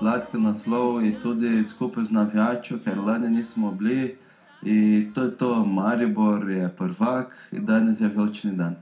[0.00, 4.16] sladki naslov in tudi skupaj z navijačo, ker lani nismo bili.
[4.62, 8.76] In to je to, Maribor je prvak in danes je velični dan.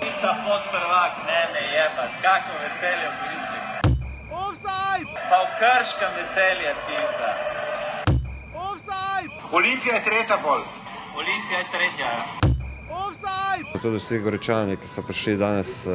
[0.00, 3.58] Gorica pod prvak, ne me je pa, kako veselje v Gorici.
[5.30, 7.30] Pa v krškem veselje, pizda.
[9.52, 10.64] Olimpija je tretja bolj.
[11.20, 12.10] Olimpija je tretja.
[13.82, 15.92] Tudi vsi goričani, ki so prišli danes eh,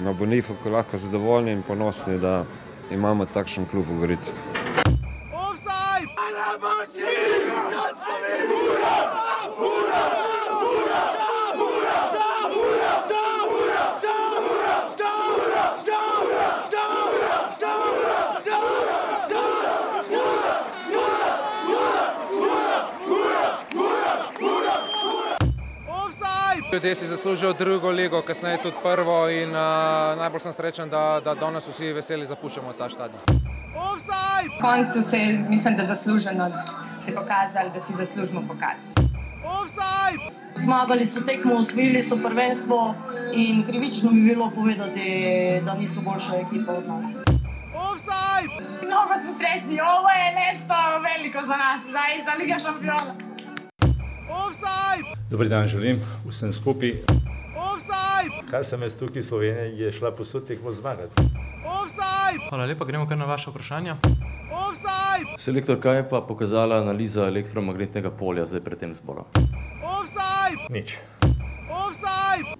[0.00, 2.44] na Bonifu, lahko zadovoljni in ponosni, da
[2.90, 4.32] imamo takšen klub v Gorici.
[26.72, 31.34] Ljudje si zaslužijo drugo ligo, kasneje tudi prvo in uh, najbolj sem srečen, da, da
[31.34, 33.20] danes vsi veseli zapuščamo ta stadion.
[34.08, 36.46] Na koncu se je, mislim, da zasluženo
[37.04, 38.80] se pokazali, da si zaslužimo pokal.
[40.56, 42.94] Zmagali so tekmo, osvojili so prvenstvo
[43.32, 47.16] in krivično bi bilo povedati, da niso boljša ekipa od nas.
[48.86, 50.74] Mnogo smo srećni, ovo je nešto
[51.08, 53.31] veliko za nas, zaista Liga šampiona.
[55.30, 56.92] Dober dan, želim vsem skupaj.
[58.50, 61.14] Kar sem jaz tukaj v Sloveniji, je šla posod tekmo zmagati.
[62.48, 63.94] Hvala lepa, gremo kar na vaše vprašanje.
[65.38, 69.24] Selektor, kaj je pa pokazala analiza elektromagnetnega polja zdaj pred tem zborom?
[70.70, 70.98] Nič,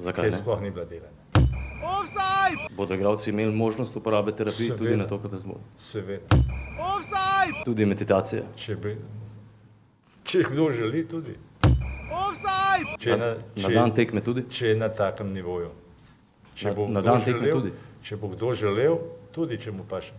[0.01, 1.21] Zakaj ker sploh ni bila delana.
[2.73, 4.97] Bodo igralci imeli možnost uporabe terapij tudi Seveda.
[4.97, 5.61] na to, kot zbor?
[5.77, 6.37] Seveda,
[7.65, 8.43] Tudi meditacije.
[8.57, 8.97] če, bi,
[10.25, 11.37] če kdo želi, tudi.
[12.99, 14.45] Če, na, Na če, dan tekme tudi?
[14.51, 15.71] če je na takem nivoju.
[16.55, 17.73] Če Na- bo na dan tekme želel, tudi?
[18.03, 18.99] Če bo kdo želel,
[19.33, 20.13] tudi če mu paše.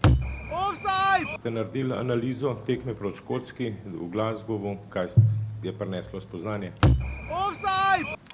[1.39, 5.07] Ste naredili analizo tekme proti Škotski v Glasgowu, kaj
[5.63, 6.71] je prineslo spoznanje?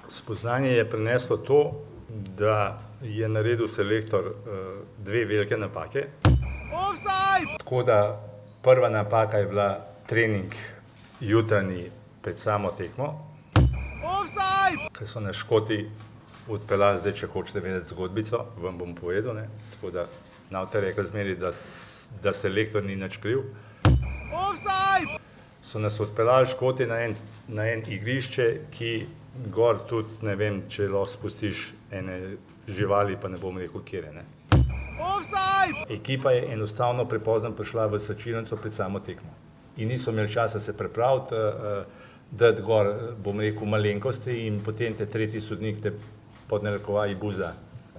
[0.08, 1.84] Spoznanje je prineslo to,
[2.36, 4.34] da je naredil selektor uh,
[4.98, 6.06] dve velike napake.
[7.58, 8.20] Tako da
[8.62, 9.68] prva napaka je bila
[10.06, 10.52] trening
[11.20, 11.90] jutranji
[12.22, 13.29] pred samo tekmo,
[15.00, 15.86] ker so na Škoti
[16.48, 19.36] odpeljali, zdaj če hočete vedeti zgodbico, vam bom povedal.
[19.36, 19.46] Ne?
[19.74, 20.06] Tako da
[20.50, 21.52] navte rekel zmeri, da,
[22.22, 23.46] da selektor ni nič kriv.
[25.62, 27.16] So nas odpeljali Škoti na en,
[27.48, 28.92] na en igrišče, ki
[29.54, 32.18] gor tudi ne vem, če lahko spustiš ene
[32.68, 34.26] živali, pa ne bom rekel, kje ne.
[35.88, 39.32] Ekipa je enostavno prepozno prišla v sačilnico pred samo tekmo.
[39.76, 44.94] In niso imeli časa se pripraviti, uh, dati gor, eh, bom rekel, malenkosti in potem
[44.94, 45.92] te tretji sodnik te
[46.48, 47.52] pod narekovaji buza.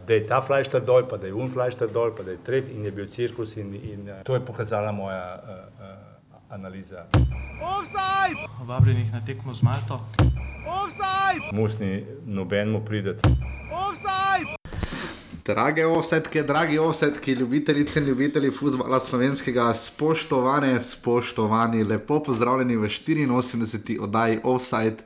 [0.08, 2.76] Da je ta flajšter dol, pa da je un flajšter dol, pa da je tretji
[2.76, 5.50] in je bil cirkus in, in uh, to je pokazala moja uh,
[5.80, 5.96] uh,
[6.50, 7.06] analiza.
[8.66, 10.02] Vabljenih na tekmo z Malto.
[11.54, 13.30] Musni nobenemu prideti.
[15.46, 24.00] Drage offsetke, dragi offsetki, ljubitelice in ljubitelji futbola slovenskega, spoštovane, spoštovani, lepo pozdravljeni v 84.
[24.02, 24.98] oddaji Offside.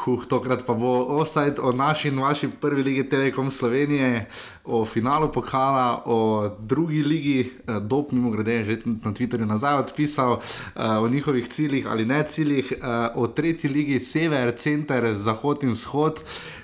[0.00, 4.28] Huh, tokrat pa bo offside o naši in vaši prvi ligi Telekom Slovenije,
[4.64, 9.74] o finalu pokala, o drugi ligi, eh, Dob, mimo grede, je že na Twitterju nazaj
[9.74, 15.64] odpisal, eh, o njihovih ciljih ali ne ciljih, eh, o tretji ligi Sever, Center, Zahod
[15.64, 16.20] in Vzhod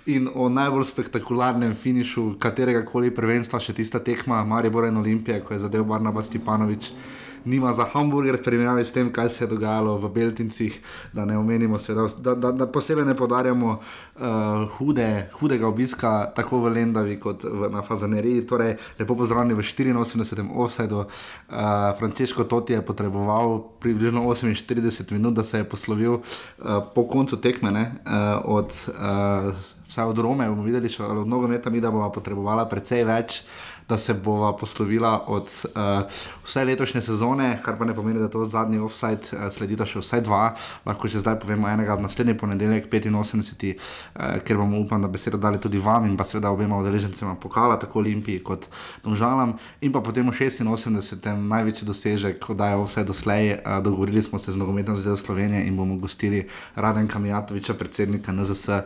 [0.06, 5.54] in o najbolj spektakularnem finišu katerega koli prvenstva, še tista tekma Maribor in Olimpije, ko
[5.54, 6.92] je zadev Barnaba Stepanovič.
[7.46, 10.80] Nima za hamburger, primerjavi s tem, kaj se je dogajalo v Beltincih,
[11.12, 14.22] da ne omenimo, seveda, da, da, da posebej ne podarjamo uh,
[14.78, 18.46] hude, hudega obiska, tako v Lendavi kot v, na Fazaneriji.
[18.46, 20.48] Torej, lepo pozdravljeni v 84.
[20.54, 20.98] offsajdu.
[20.98, 21.06] Uh,
[21.98, 26.22] Frančeško Toti je potreboval približno 48 minut, da se je poslovil uh,
[26.94, 28.12] po koncu tekme, ne, uh,
[28.44, 29.54] od, uh,
[29.88, 33.42] vsaj od Rome, bomo videli, če od nogometa mi, da bomo potrebovala precej več
[33.88, 36.10] da se bova poslovila od uh,
[36.44, 40.24] vse letošnje sezone, kar pa ne pomeni, da to zadnji offside uh, sledita še vsaj
[40.26, 40.56] dva,
[40.86, 45.38] lahko že zdaj povemo enega v naslednji ponedeljek, 85, uh, ker bomo upam, da besedo
[45.38, 48.66] dali tudi vam in pa seveda obema udeležencema pokala, tako Olimpiji kot
[49.04, 49.54] Domžalam.
[49.80, 51.22] In pa potem v 86.
[51.36, 55.76] največji dosežek, ko dajo vse doslej, uh, dogovorili smo se z nogometno zvezo Slovenije in
[55.76, 58.82] bomo gostili Radenka Mijatoviča, predsednika NZS uh,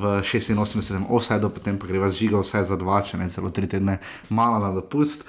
[0.00, 1.04] v 86.
[1.08, 3.97] offsajdu, potem pa greva z žiga vse za dva, če ne celo tri tedne
[4.28, 5.28] malo na dopust.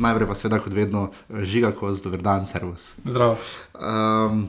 [0.00, 2.94] Najprej pa seveda, kot vedno, žiga, ko z dober dan, servus.
[3.04, 3.36] Zdravo.
[3.76, 4.46] Um,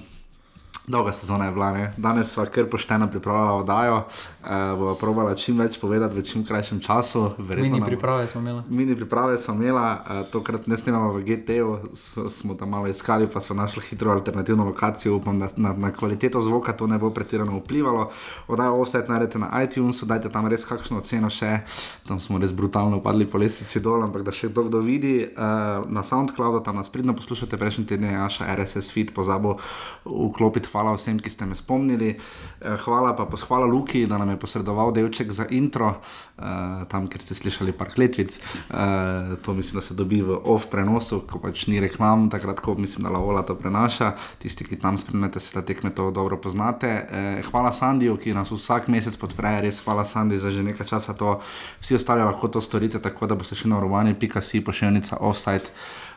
[0.91, 1.93] Dolga sezona je bila, ne?
[1.97, 6.79] danes sva kar pošteno pripravljala oddajo, uh, bova probala čim več povedati v čim krajšem
[6.79, 7.31] času.
[7.37, 8.61] verjetno Mini nam- priprave smo imeli.
[8.69, 13.27] Mini priprave smo imela, uh, tokrat ne snemamo v GT-u, s- smo tam malo iskali,
[13.27, 15.15] pa smo našli hitro alternativno lokacijo.
[15.15, 18.09] Upam, da na, na kvaliteto zvoka to ne bo pretirano vplivalo.
[18.47, 21.59] Oddajo offset najdete na iTunesu, dajte tam res kakšno oceno še,
[22.03, 25.23] tam smo res brutalno padli po lesici dol, ampak da še kdo kdo vidi.
[25.27, 25.39] Uh,
[25.87, 29.55] na SoundCloudu tam nas pridno poslušate, prejšnji teden je Jaša RSS feed pozabil
[30.03, 30.67] vklopiti.
[30.81, 32.15] Hvala vsem, ki ste me spomnili.
[32.17, 37.21] Uh, hvala pa hvala Luki, da nam je posredoval delček za intro, uh, tam, kjer
[37.21, 38.39] ste slišali par kletvic.
[38.73, 42.73] Uh, to mislim, da se dobi v off prenosu, ko pač ni reklam, takrat, ko
[42.73, 44.15] mislim, da Laola to prenaša.
[44.41, 46.89] Tisti, ki tam spremljate, se da tekme to dobro poznate.
[47.51, 51.37] Hvala Sandiju, ki nas vsak mesec podpre, res hvala Sandi za že nekaj časa to.
[51.77, 55.69] Vsi ostali lahko to storite, tako da boste šli na urbani.si pošiljnica offside.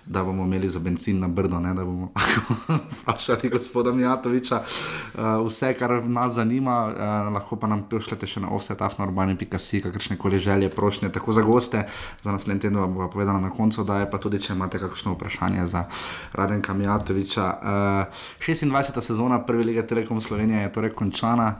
[0.06, 2.10] Da bomo imeli za benzin na brdo, ne, da bomo
[3.00, 4.60] vprašali gospoda Mijatoviča.
[5.14, 10.38] Uh, vse, kar nas zanima, uh, lahko pa nam pošljete še na offsetafnourbani.si, kakršne koli
[10.38, 11.86] želje, prošnje, tako za goste.
[12.22, 15.16] Za naslednji teden vam bo povedala na koncu, da je pa tudi, če imate kakšno
[15.16, 15.86] vprašanje za
[16.36, 17.48] Radenka Mijatoviča.
[17.56, 19.00] Uh, 26.
[19.00, 21.54] sezona Prve lige Telekom Slovenije je torej končana.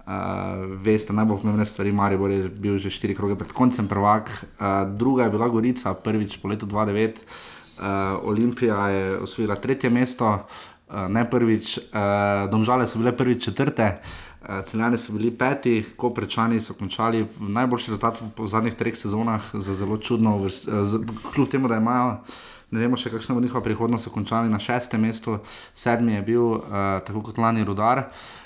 [0.00, 4.88] Uh, veste, najbolj pomembne stvari, Maribor je bil že štiri kroge pred koncem prvak, uh,
[4.88, 7.59] druga je bila Gorica, prvič po letu 2009.
[7.80, 7.86] Uh,
[8.28, 14.02] Olimpija je osvojila tretje mesto, uh, ne prvič, uh, Domžale so bile prvič četrte,
[14.64, 19.96] Celjani so bili peti, Koprečani so končali najboljši rezultat v, zadnjih treh sezonah za zelo
[19.96, 20.48] čudno,
[21.34, 22.16] kljub temu, da imajo.
[22.70, 25.38] Ne vemo še, kakšna bo njihova prihodnost, so končali na šestem mestu,
[25.74, 26.62] sedmi je bil, uh,
[27.04, 27.98] tako kot lani, Rudar.
[27.98, 28.39] Uh,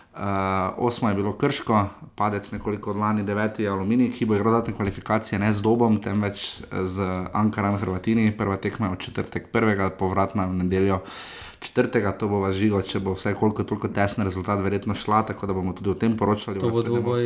[0.76, 4.74] osmo je bilo krško, padec nekoliko od lani, deveti je aluminij, ki bo igral dodatne
[4.74, 7.02] kvalifikacije ne z dobom, temveč z
[7.32, 8.36] Ankaran Hrvatini.
[8.36, 11.00] Prva tekma je v četrtek, prvega povratna v nedeljo
[11.64, 15.46] četrtega, to bo vas živo, če bo vse koliko toliko tesen rezultat verjetno šla, tako
[15.46, 16.60] da bomo tudi o tem poročali.
[16.60, 17.24] To bo dvoboj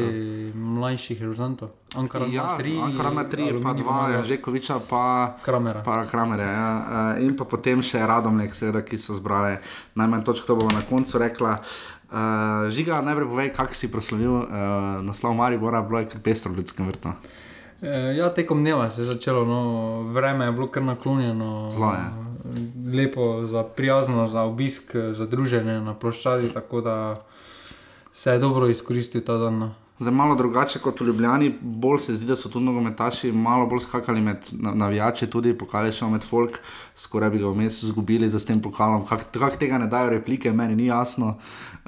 [0.54, 1.74] mlajših rezultantov.
[1.96, 5.82] Ankara ima Ja, tri, Ankara ima tri, pa dva, ima- Žekoviča, pa Kramera.
[5.82, 6.70] Pa Kramera ja.
[7.16, 9.56] uh, in pa potem še Radomlek, seveda, ki so zbrali
[9.94, 11.58] najmanj točk, to bomo na koncu rekla.
[11.58, 11.97] Uh,
[12.68, 14.46] Žiga, najprej povej, kako si proslavil uh,
[15.02, 17.12] naslov Maribora, bilo je kar pestro v ljudskem vrtu.
[17.82, 19.60] E, Ja, tekom dneva se je začelo, no,
[20.02, 21.68] vreme je bilo kar naklonjeno.
[21.70, 22.06] Zelo je.
[22.94, 27.20] Lepo, za prijazno, za obisk, za druženje na ploščadi, tako da
[28.12, 29.58] se je dobro izkoristil ta dan.
[29.58, 29.74] no.
[30.00, 33.80] Zdaj malo drugače kot v Ljubljani, bolj se zdi, da so tu nogometaši malo bolj
[33.80, 36.60] skakali med na- navijači, tudi pokali še med folk,
[36.96, 39.06] skoraj bi ga vmes izgubili za tem pokalom.
[39.06, 41.34] Kako kak tega ne dajo replike, meni ni jasno.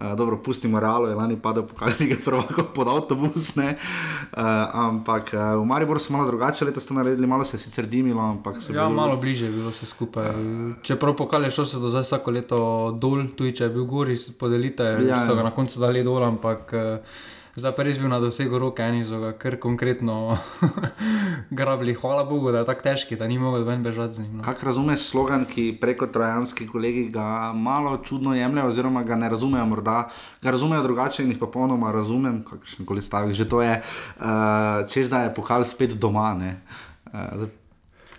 [0.01, 3.77] Uh, dobro, pustimo realo, je lani padel pokal lige prvako pod avtobus, ne.
[4.33, 4.43] Uh,
[4.73, 8.23] ampak uh, v Mariboru so malo drugače, letos so naredili, malo se je sicer dimilo,
[8.23, 10.31] ampak so Ja, bili malo bliže je bilo vse skupaj.
[10.83, 12.59] Čeprav pokal je šel se do zdaj vsako leto
[13.01, 15.37] dol, tudi če je bil gori, podelite, Ja, ja, so ja.
[15.37, 16.99] ga na koncu dali dol, ampak eh,
[17.57, 20.39] zdaj pa res bil na dosegu roke, eni so ga kar konkretno
[21.61, 21.95] grabili.
[21.95, 24.37] Hvala Bogu, da je tako težki, da ni mogel ven bežati z njim.
[24.39, 24.43] No.
[24.47, 29.67] Kako razumeš slogan, ki preko trojanski kolegi ga malo čudno jemljejo, oziroma ga ne razumejo,
[29.67, 30.09] morda
[30.43, 34.27] ga razumejo drugače in jih popolnoma razumem, kakršen koli stavek že to je, uh,
[34.91, 36.35] češ da je pokal spet doma.
[36.35, 36.61] ne.
[37.13, 37.49] Uh,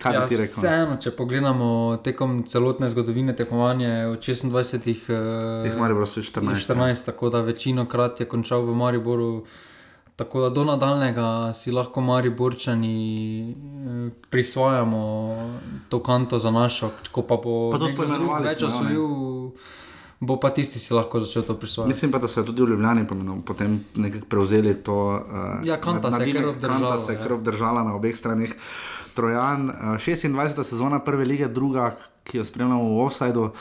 [0.02, 0.58] kaj ja, bi ti rekel?
[0.58, 7.06] Vseeno, če pogledamo tekom celotne zgodovine tekmovanja, od 26 Jih eh, Maribor so 14, 14
[7.06, 9.44] tako da večino krat je končal v Mariboru.
[10.16, 12.98] Tako da do nadaljnega si lahko Mariborčani
[13.52, 15.04] eh, prisvajamo
[15.90, 19.08] to kanto za našo, ko pa bo Pa nekdo drug več osvojil,
[20.20, 21.94] bo pa tisti si lahko začel to prisvajati.
[21.96, 23.08] Mislim pa, da so tudi v Ljubljani
[23.46, 25.00] potem nekako prevzeli to.
[25.26, 27.24] Uh, Ja, Kanta se je kar obdržala, Kanta se je ja.
[27.24, 28.54] kar obdržala na obeh straneh.
[29.14, 30.64] Trojan, uh, 26.
[30.64, 33.52] sezona prve lige, druga, ki jo spremljamo v offsajdu.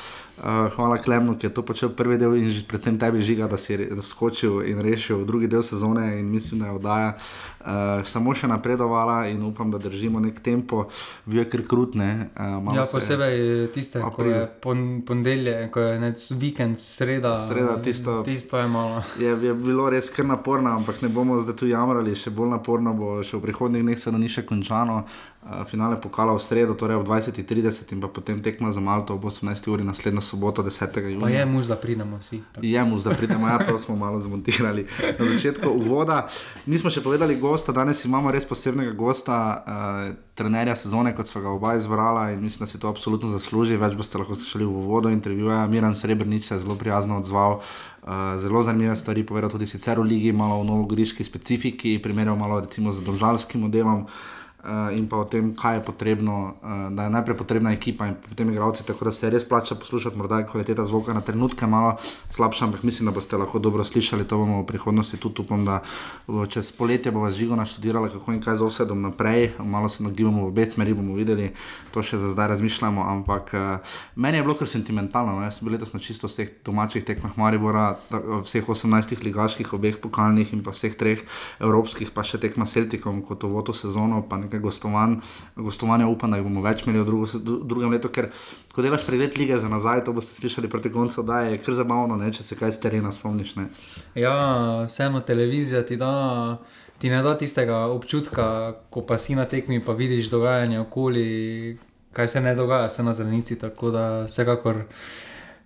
[0.41, 3.77] Uh, hvala Klemnu, ki je to počel prvi del in predvsem tebi žiga, da si
[4.01, 7.67] skočil in rešil drugi del sezone in mislim, da je oddaja uh,
[8.05, 10.87] samo še napredovala in upam, da držimo nek tempo,
[11.27, 12.31] bil je kar krutne.
[12.33, 14.33] Uh, Ja, posebej tiste, ko April.
[14.33, 17.33] je pon, ponedeljek, ko je nec vikend, sreda.
[17.39, 19.03] Sreda, tisto- tisto je malo.
[19.21, 22.95] Je, je bilo res kar naporno, ampak ne bomo zdaj tu jamrali, še bolj naporno
[22.95, 25.05] bo še v prihodnjih dneh, seveda ni še končano.
[25.41, 29.25] Uh, finale pokala v sredo, torej ob 20:30 in pa potem tekma za Malto ob
[29.25, 29.71] 18.
[29.71, 30.99] uri naslednjo soboto, 10.
[31.03, 31.21] junija.
[31.21, 32.43] Pa je mus, da pridemo vsi.
[32.53, 32.67] tako.
[32.67, 34.87] Je mu, da pridemo, ja, to smo malo zmontirali
[35.19, 36.29] na začetku uvoda.
[36.67, 41.55] Nismo še povedali gosta, danes imamo res posebnega gosta, uh, trenerja sezone, kot smo ga
[41.55, 43.79] oba izbrala in mislim, da si to absolutno zasluži.
[43.79, 45.67] Več boste lahko slišali v uvodu intervjuja.
[45.71, 47.61] Miran Srebrnič se je zelo prijazno odzval.
[48.01, 52.61] Uh, zelo zanimive stvari povedal tudi sicer v ligi, malo o novogoriški specifiki, primerjal malo
[52.61, 54.07] recimo z domžalskim modelom.
[54.09, 54.40] uh,
[54.93, 58.51] in pa o tem, kaj je potrebno, uh, da je najprej potrebna ekipa in potem
[58.51, 61.97] igravci, tako da se res plača poslušati, morda je kvaliteta zvoka na trenutke malo
[62.29, 65.81] slabša, ampak mislim, da boste lahko dobro slišali, to bomo v prihodnosti tudi upam, da
[66.27, 70.45] bo čez poletje bomo živo naštudirali, kako in kaj z osedom naprej, malo se nagibamo
[70.45, 71.53] v obe smeri, bomo videli,
[71.95, 75.47] to še za zdaj razmišljamo, ampak uh, meni je bilo kar sentimentalno, no?
[75.47, 77.97] jaz sem bil letos na čisto vseh domačih tekmah Maribora,
[78.45, 81.25] vseh 18 ligaških, obeh pokalnih in pa vseh treh
[81.61, 85.21] evropskih, pa še tekma s Celtikom kot v to sezono, pa nekaj gostovanj,
[85.57, 88.29] gostovanja upam, da jih bomo več imeli v drugo, dru- drugem letu, ker
[88.75, 92.19] ko delaš pregled lige za nazaj, to boste slišali proti koncu, da je kar zabavno,
[92.19, 93.55] ne, če se kaj z terena spomniš.
[93.57, 93.71] Ne.
[94.19, 94.35] Ja,
[94.91, 96.59] vseeno televizija ti da.
[97.01, 101.79] Ti ne da tistega občutka, ko pa si na tekmi, pa vidiš dogajanje okoli,
[102.13, 103.57] kaj se ne dogaja, se na zelenici.
[103.59, 104.83] Tako da vsekakor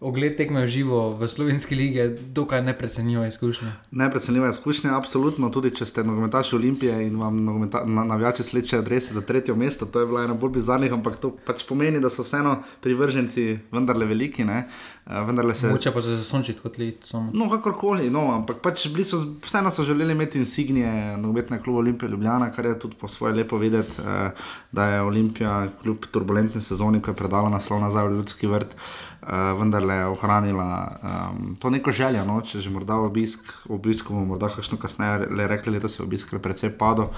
[0.04, 3.72] ogled tekme v živo v slovenski lige je dokaj neprecenljiva izkušnja.
[3.90, 7.40] Neprecenljiva izkušnja, absolutno, tudi če ste nogometaši Olimpije in vam
[7.86, 11.32] na- navijači slečejo adrese za tretje mesto, to je bila ena bolj bizarnih, ampak to
[11.46, 14.66] pač pomeni, da so vseeno privrženci vendarle veliki, ne,
[15.06, 15.68] Eh, vendarle se...
[15.68, 16.76] Moče pa se zasončiti kot.
[17.00, 17.30] Samo.
[17.34, 22.08] No, kakorkoli, no, ampak pač bili so, vseeno so želeli imeti insignije nogometnega kluba Olimpije
[22.08, 24.30] Ljubljana, kar je tudi po svoje lepo videti, eh,
[24.72, 29.13] da je Olimpija kljub turbulentni sezoni, ko je predala naslov nazaj v Ljudski vrt, eh,
[29.58, 30.68] vendarle ohranila
[31.02, 35.46] um, to neko željo, no, če že morda obisk, obisk bomo morda kakšno kasneje le
[35.48, 37.08] rekli, letos je obisk le precej padel,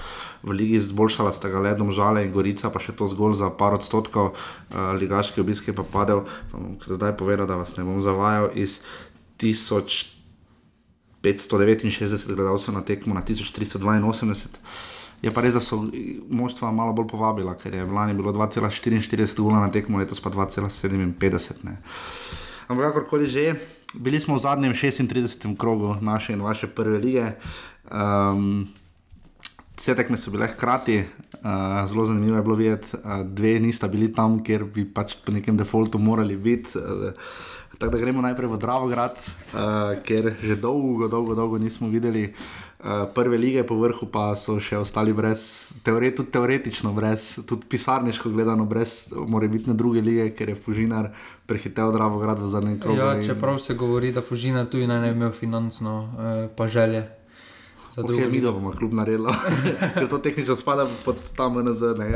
[0.43, 3.75] v ligi izboljšala sta ga ledom žale in Gorica, pa še to zgolj za par
[3.75, 7.99] odstotkov, uh, ligaški obisk je pa padel, pa bom zdaj povedal, da vas ne bom
[8.03, 8.83] zavajal iz
[9.43, 10.15] 1000
[11.27, 14.95] 569 gledalcev na tekmo na 1382.
[15.21, 15.79] Je pa res, da so
[16.29, 21.65] moštva malo bolj povabila, ker je lani bilo 2,44 gola na tekmo, letos pa 2,57.
[21.65, 21.77] ne.
[22.67, 23.55] Ampak kakorkoli že,
[23.97, 25.57] bili smo v zadnjem 36.
[25.57, 27.31] krogu naše in vaše prve lige.
[27.89, 28.67] Um,
[29.77, 31.05] Vse tekme so bile hkrati,
[31.45, 35.31] uh, zelo zanimivo je bilo videti, uh, dve nista bili tam, kjer bi pač po
[35.31, 36.73] nekem defaultu morali biti.
[36.81, 37.13] Uh,
[37.77, 42.66] tako da gremo najprej v Dravograd, uh, ker že dolgo, dolgo, dolgo nismo videli uh,
[43.13, 45.41] prve lige, po vrhu pa so še ostali brez,
[45.83, 51.09] teore, tudi teoretično, brez, tudi pisarniško gledano, brez morebitne druge lige, ker je Fužinar
[51.45, 52.97] prehitev Dravograd v zadnjem krogu.
[52.97, 56.67] Ja, in- čeprav se govori, da Fužinar tudi naj ne bi imel financno, eh, pa
[56.67, 57.16] želje.
[58.03, 59.33] Drugo Okay, mi da bomo kljub naredili,
[59.93, 62.09] ker to tehnično spada pod ta MNZ, ne,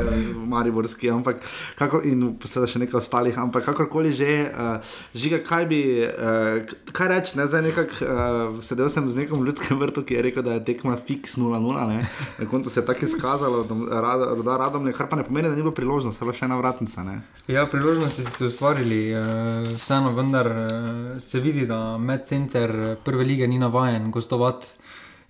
[0.46, 1.36] Mariborski, ampak
[1.78, 7.10] kako, in seveda še nekaj ostalih, ampak kakorkoli že, uh, žiga, kaj bi, uh, kaj
[7.10, 10.46] reči, ne, zdaj nekako uh, sedel sem z nekom v ljudskem vrtu, ki je rekel,
[10.46, 12.06] da je tekma fiks 0-0, ne,
[12.38, 15.48] na koncu se je tako izkazalo, da, rad, da radom je, kar pa ne pomeni,
[15.48, 17.18] da ni bilo priložnost, je bila še ena vratnica, ne.
[17.50, 23.46] Ja, priložnosti so se ustvarili, eh, vseeno vendar eh, se vidi, da medcenter prve lige
[23.48, 24.76] ni navajen gostovati.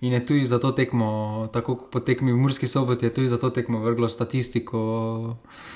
[0.03, 3.27] In je tudi za to tekmo, tako kot po tekmi v Murski soboti, je tudi
[3.31, 4.79] za to tekmo vrglo statistiko.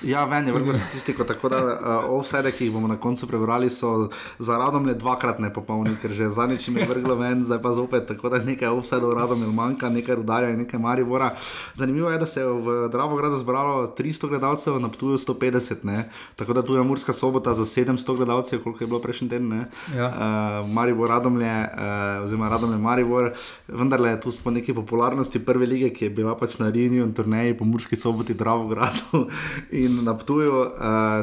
[0.03, 3.69] Ja, ven je vrgel statistiko, tako da uh, offside, ki jih bomo na koncu prebrali,
[3.72, 7.72] so za radom le dvakrat nepopolni, ker že zadnjič jim je vrglo ven, zdaj pa
[7.72, 11.31] zopet, tako da nekaj offside radom je manjka, nekaj rudarja in nekaj maribora.
[11.74, 16.10] Zanimivo je, da se je v Dravogradu zbralo 300 gledalcev, na Ptuju 150, ne?
[16.36, 19.48] tako da tu je Murska sobota za 700 gledalcev, koliko je bilo prejšnji teden.
[19.48, 19.65] ne.
[19.96, 20.12] Ja.
[20.12, 23.31] Uh, Maribor, Radomlje, uh, oziroma Radomlje, Maribor,
[23.67, 27.58] vendarle tu smo neki popularnosti prve lige, ki je bila pač na Rinju in turneji
[27.58, 29.28] po Murski soboti, Dravogradu
[29.84, 30.70] in na Ptuju, uh,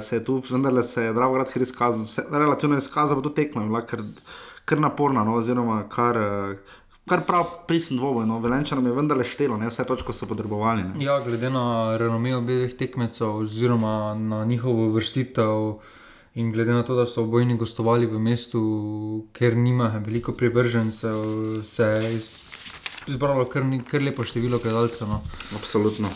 [0.02, 3.62] se je tu vendarle se je Dravograd kar izkazal, se, relativno izkazal, pa to tekma
[3.62, 4.02] je bila kar,
[4.64, 6.16] kar naporna, no, oziroma kar.
[6.16, 10.86] Uh, Kar prav pristen dvoboj, no, Velenčanom je vendarle štelo, ne vse točko so potrebovali.
[11.04, 15.74] Ja, glede na renome obeh tekmecev, oziroma na njihovo vrstitev,
[16.34, 18.60] in glede na to, da so obojni gostovali v mestu,
[19.32, 21.20] kjer nima veliko privržencev,
[21.64, 22.20] se je
[23.06, 25.08] zbralo kar, kar lepo število gledalcev.
[25.08, 25.22] No.
[25.56, 26.08] Absolutno.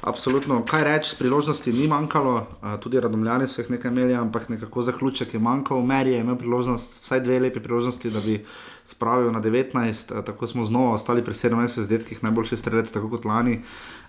[0.00, 0.62] Absolutno.
[0.66, 2.46] Kaj reči, priložnosti ni manjkalo,
[2.80, 5.82] tudi radomljani so jih nekaj imeli, ampak nekako zaključek je manjkal.
[5.82, 8.38] Meri je imel priložnost, vsaj dve lepe priložnosti, da bi
[8.84, 13.24] spravil na 19, a, tako smo znova ostali pri 17 zadetkih, najboljši strelec, tako kot
[13.24, 13.60] lani.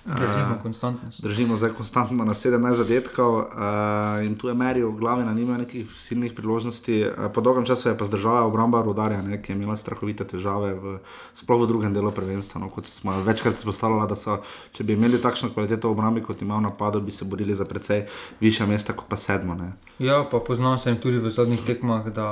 [0.06, 1.22] Držimo A, konstantnost.
[1.22, 3.46] Držimo zdaj konstantno na 17 zadetkov uh,
[4.26, 7.04] in tu je Meri v glavi, na nima nekih silnih priložnosti.
[7.06, 10.74] Uh, po dolgem času je pa zdržala obramba Rudarja, ne, ki je imela strahovite težave,
[10.74, 10.98] v,
[11.36, 12.62] sploh v drugem delu prvenstva.
[12.62, 14.40] No, kot smo večkrat izpostavljali, da so,
[14.72, 17.68] če bi imeli takšno kvaliteto v obrambi, kot ima v napadu, bi se borili za
[17.68, 18.08] precej
[18.40, 19.56] višja mesta kot pa sedmo.
[19.60, 19.74] Ne.
[20.00, 22.30] Ja, pa poznal sem tudi v zadnjih tekmah, da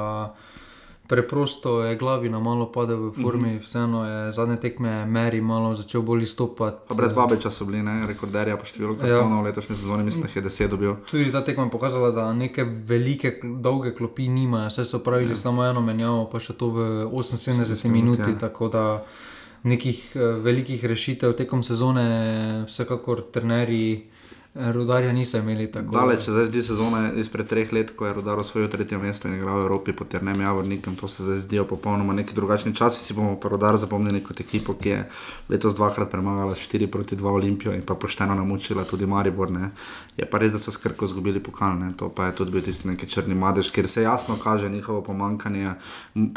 [1.07, 3.59] preprosto je glavina malo padel v formi, Mhm.
[3.59, 6.77] vseeno je zadnje tekme Meri malo začel bolj izstopati.
[6.87, 10.29] Pa brez Babiča so bili, ne, rekorderja po številu kartonov v letošnji sezoni, mislim, da
[10.35, 10.93] je 10 dobil.
[11.05, 15.37] Tudi ta tekma je pokazala, da neke velike, dolge klopi nimajo, vse so pravili ja.
[15.37, 18.31] samo eno menjavo, pa še to v 78 minut, minuti.
[18.31, 18.37] ja.
[18.39, 19.03] Tako da
[19.63, 22.05] nekih uh, velikih rešitev tekom sezone,
[22.67, 24.09] vsekakor trenerji.
[24.59, 25.91] Rudarja niso imeli tako.
[25.91, 29.35] Daleč se zdaj zdi sezona izpred treh let, ko je Rudar osvojil tretje mesto in
[29.35, 30.95] igral v Evropi pod Ternem Javornikom.
[30.95, 33.03] To se zdaj zdijo popolnoma neki drugačni časi.
[33.03, 35.03] Si bomo pa Rudar zapomnili kot ekipo, ki je
[35.49, 39.51] letos dvakrat premagala 4 proti 2 Olimpijo in pa pošteno namučila tudi Maribor.
[39.51, 39.69] Ne.
[40.17, 41.77] Je pa res, da so skrko izgubili pokal.
[41.77, 41.93] Ne.
[41.97, 45.73] To pa je tudi bil tisti neki črni madež, ker se jasno kaže njihovo pomankanje,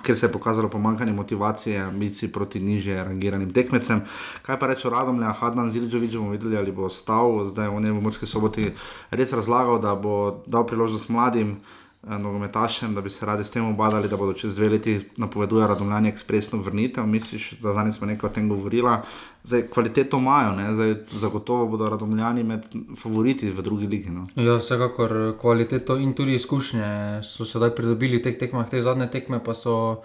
[0.03, 4.05] ker se je pokazalo pomankanje motivacije, ambicij proti nižje rangiranim tekmecem.
[4.43, 8.10] Kaj pa reče o Radomlja, Hadnan Zilžovič, bomo videli, ali bo ostal, zdaj v njemu
[8.11, 8.73] Murski soboti
[9.11, 13.67] res razlagal, da bo dal priložnost mladim eh, nogometašem, da bi se radi s tem
[13.67, 17.07] obadali, da bodo čez dve leti napoveduje Radomljani ekspresno vrnitev.
[17.07, 18.97] Misliš, da zadnjič smo nekaj o tem govorili.
[19.45, 22.67] Zdaj, kvaliteto imajo, Zdaj, zagotovo bodo radomljani med
[22.99, 24.11] favoriti v drugi ligi.
[24.11, 24.25] No.
[24.35, 29.38] Ja, vsekakor kvaliteto in tudi izkušnje so sedaj pridobili v teh tekmah, te zadnje tekme
[29.45, 30.02] pa so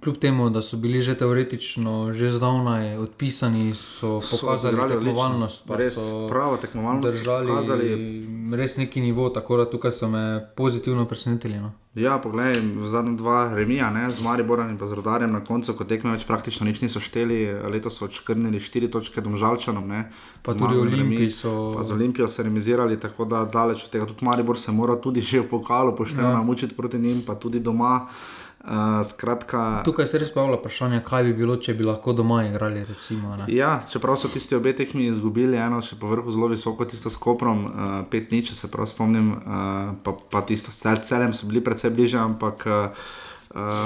[0.00, 5.70] kljub temu, da so bili že teoretično, že zdavnaj odpisani, so pokazali so tekmovalnost.
[5.70, 7.16] Res pravo tekmovalnost.
[7.16, 7.88] Držali pokazali...
[8.56, 11.58] res neki nivo, tako da tukaj so me pozitivno presenetili.
[11.58, 11.72] No.
[11.98, 15.84] Ja, poglej, v zadnjem dva remija, ne, z Mariborom in z Rodarjem na koncu, ko
[15.84, 19.82] tekme več praktično nič niso šteli, letos so odškrnili štiri točke domžalčanom.
[19.82, 20.04] Ne,
[20.46, 21.74] pa tudi Olimpiji so.
[21.74, 24.06] Pa z Olimpijo so remizirali, tako da daleč od tega.
[24.06, 26.38] Tudi Maribor se mora tudi že v pokalu pošteno ja.
[26.38, 28.06] namučiti proti njim, pa tudi doma.
[28.58, 32.82] Uh, skratka, Tukaj se res pojavlja vprašanje, kaj bi bilo, če bi lahko doma igrali.
[32.88, 37.06] Recimo, ja, čeprav so tisti obe tekmi izgubili, eno še po vrhu zelo visoko, tisto
[37.06, 41.46] s Koprom, uh, pet nič, se prav spomnim, uh, pa, pa tisto s celem so
[41.46, 42.18] bili predvsem bliže.
[42.18, 43.06] Ampak uh,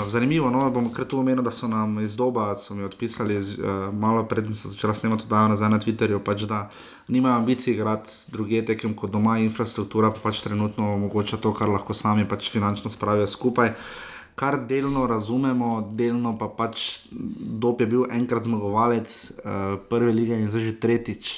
[0.09, 3.93] zanimivo, no, bom kar tu omenil, da so nam iz doba, so mi odpisali uh,
[3.93, 6.63] malo predtem, so začeli snemati dajo nazaj na Twitterju, pač da
[7.13, 11.93] nimajo ambicij igrati druge tekem kot doma, infrastruktura pa pač trenutno omogoča to, kar lahko
[11.93, 13.77] sami pač finančno spravijo skupaj
[14.35, 20.49] kar delno razumemo, delno pa pač Dop je bil enkrat zmagovalec uh, prve lige in
[20.49, 21.33] zdaj že tretjič.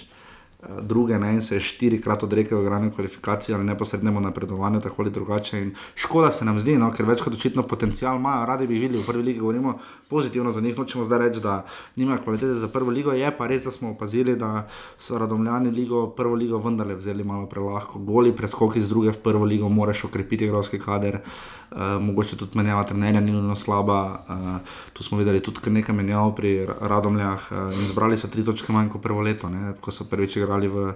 [0.65, 5.11] Eh, druge ne, in se je štirikrat odrekel igranju kvalifikacij ali neposrednemu napredovanju, tako ali
[5.11, 5.61] drugače.
[5.61, 9.02] In škoda se nam zdi, no, ker več kot očitno potencial imajo, radi bi videli
[9.02, 9.78] v prvi ligi, govorimo
[10.09, 11.65] pozitivno za njih, nočemo zdaj reči, da
[11.97, 13.13] nimajo kvalitete za prvo ligo.
[13.13, 17.47] Je pa res, da smo opazili, da so radomljani ligo, prvo ligo vendarle vzeli malo
[17.47, 17.99] prelahko.
[17.99, 21.21] Goli preskoki iz druge v prvo ligo, moraš okrepiti igralski kader.
[21.21, 21.64] Uh,
[22.00, 24.00] mogoče tudi menjava trenerja, ni nujno slaba.
[24.28, 28.73] Uh, tu smo videli tudi nekaj menjav pri Radomljah uh, in zbrali so tri točke
[28.73, 30.93] manj kot prvo leto, ne, ko so prvič igrali v,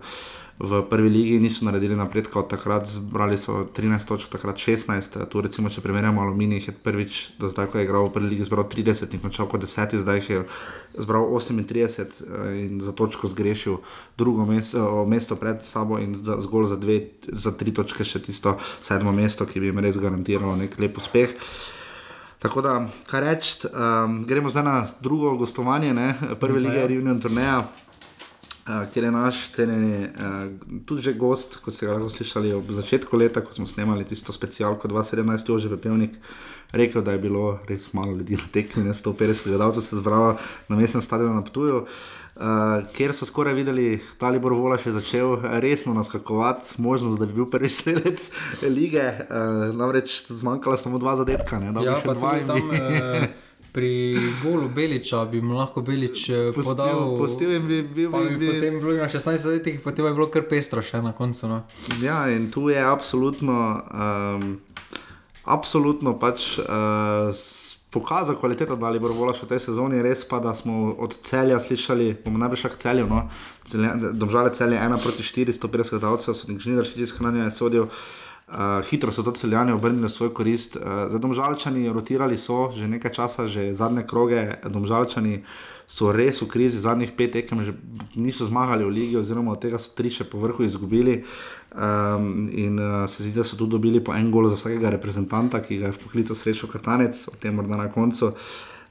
[0.59, 5.27] v prvi ligi, niso naredili napredka od takrat, zbrali so 13 točk, takrat 16.
[5.31, 8.49] Tu, recimo, če primerjamo Aluminij, je prvič do zdaj, ko je igral v prvi ligi,
[8.51, 10.42] zbral 30 in končal kot 10, zdaj je
[10.99, 13.79] zbral 38 eh, in za točko zgrešil
[14.18, 18.59] drugo mesto, mesto pred sabo in za, zgolj za, dve, za tri točke še tisto
[18.83, 21.38] sedmo mesto, ki bi jim res garantiralo nek lep uspeh.
[22.38, 22.73] Tako da,
[23.07, 26.14] kaj reči, um, gremo zdaj na drugo gostovanje, ne?
[26.38, 27.62] prve lige Reunion Turneja.
[28.69, 32.69] Uh, kjer je naš cenjeni, uh, tudi že gost, kot ste ga lahko slišali ob
[32.69, 36.19] začetku leta, ko smo snemali tisto specialko 2017, že Pepelnik,
[36.77, 40.37] rekel, da je bilo res malo ljudi na tekmi, 150 gledalcev se zbralo
[40.69, 42.45] na mestnem stadionu na Ptuju, uh,
[42.93, 47.41] kjer so skoraj videli, da je Bor Vola še začel resno naskakovati, možnost, da bi
[47.41, 48.29] bil prvi strelec
[48.69, 51.57] lige, uh, namreč zmanjkala samo dva zadetka.
[51.57, 52.69] Ne, ja, pa dva tam.
[53.79, 57.14] Pri golu Beliča bi mu lahko Belič eh, podal.
[57.19, 60.27] Postil in bi bil bi, bi, potem bi bilo na 16 letih, potem je bilo
[60.35, 61.47] kar pestro še na koncu.
[61.47, 61.61] No.
[62.03, 63.61] Ja, in tu je absolutno,
[63.95, 64.59] um,
[65.45, 66.59] absolutno pač.
[66.67, 67.47] Uh,
[67.88, 71.57] Pokazal kvaliteto, da ali bo volaš v tej sezoni, res pa, da smo od celja
[71.57, 73.23] slišali, bomo najbrž šak celju, no,
[74.12, 77.88] domžale celje 1 proti 4, 150 gledalcev, so nekaj žnidar, še iz hranjenja je sodil.
[77.88, 80.77] Uh, Uh, hitro so to celjani obrnili v svoj korist.
[80.77, 80.83] Uh,
[81.13, 84.57] za domžalčani rotirali so že nekaj časa, že zadnje kroge.
[84.65, 85.45] Domžalčani
[85.85, 87.77] so res v krizi, zadnjih pet tekem že
[88.17, 91.29] niso zmagali v ligi, oziroma od tega so tri še po vrhu izgubili.
[91.77, 95.61] Um, in uh, se zdi, da so tudi dobili po en gol za vsakega reprezentanta,
[95.61, 98.33] ki ga je v poklicu srečo Katanec, o tem morda na koncu.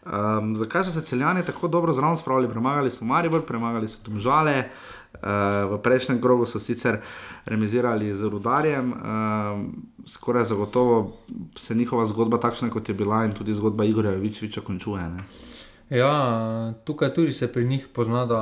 [0.05, 2.45] Um, zakaj so se celjani tako dobro zraven spravili?
[2.45, 4.69] Premagali so Maribor, premagali so Domžale.
[4.69, 6.99] Uh, v prejšnjem krogu so sicer
[7.45, 8.97] remizirali z rudarjem, uh,
[10.07, 11.17] skoraj zagotovo
[11.55, 15.03] se njihova zgodba, takšna kot je bila, in tudi zgodba Igorja Vičviča, končuje.
[15.09, 15.23] Ne?
[15.89, 18.41] Ja, tukaj tudi se pri njih pozna, da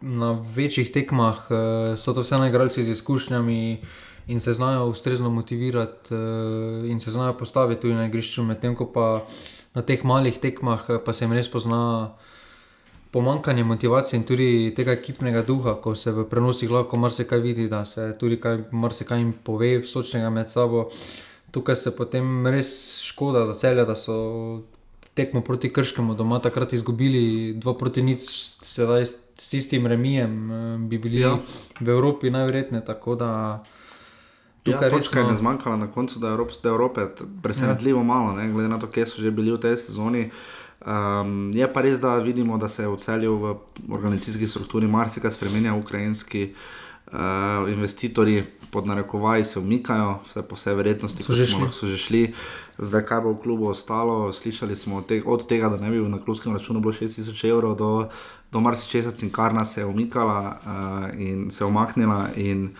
[0.00, 3.82] na večjih tekmah uh, so to vse najgrajci z izkušnjami.
[4.26, 6.14] In se znajo ustrezno motivirati,
[6.86, 9.24] in se znajo postaviti tudi na igrišču, medtem ko pa
[9.74, 12.14] na teh malih tekmah, pa se jim res pozna,
[13.12, 17.84] pomankanje motivacije in tudi tega ekipnega duha, ko se v prenosih lahko marsikaj vidi, da
[17.84, 20.88] se tudi kaj, marsikaj jim pove, sočnega med sabo.
[21.50, 22.70] Tukaj se potem res
[23.02, 24.62] škoda za celje, da so
[25.12, 27.20] tekmo proti Krškemu doma takrat izgubili
[27.54, 28.22] 2 proti nič,
[28.62, 31.36] sedaj s, s istim remijem eh, bi bili Ja.
[31.80, 32.84] v Evropi najverjetneje.
[32.84, 33.62] Tako da
[34.62, 37.98] Tukaj ja, točka je resno- ne zmanjkala na koncu, da je je Evrope t- presenetljivo
[37.98, 38.04] ja.
[38.04, 40.30] malo, ne, glede na to, kje so že bili v tej sezoni.
[40.86, 43.54] Um, je pa res, da vidimo, da se je v celju v
[43.88, 46.54] organizacijski strukturi marsikaj spremenja, ukrajinski
[47.12, 51.96] uh, investitorji pod narekovaji se umikajo, vse po vsej verjetnosti, So že smo so že
[51.96, 52.32] šli.
[52.78, 56.00] Zdaj, kaj bo v klubu ostalo, slišali smo od, te, od tega, da ne bi
[56.08, 58.08] na klubskem računu bilo 6000 evrov, do,
[58.52, 62.28] do marsičesa cinkarna se je umikala uh, in se omaknila.
[62.36, 62.74] In,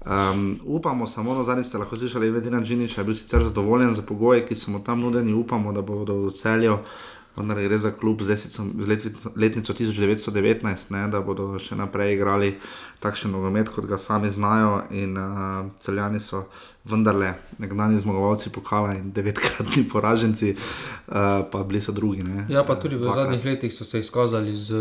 [0.00, 3.90] Um, upamo, samo na zadnji ste lahko slišali, da je Dina Džinič bil sicer zadovoljen
[3.92, 5.32] za pogoje, ki so mu tam nudeni.
[5.32, 6.78] Upamo, da bodo v celju,
[7.36, 12.14] vendar gre za klub z, lesico, z letvico, letnico 1919, ne, da bodo še naprej
[12.16, 12.54] igrali
[13.00, 14.82] takšen nogomet, kot ga sami znajo.
[14.90, 16.46] In uh, celjani so
[16.82, 20.54] vendarle nekdani zmagovalci pokala in devetkratni poraženci,
[21.06, 21.14] uh,
[21.44, 22.22] pa bili so drugi.
[22.22, 23.16] Ne, Ja, pa tudi v Dvakrat.
[23.22, 24.72] zadnjih letih so se izkazali z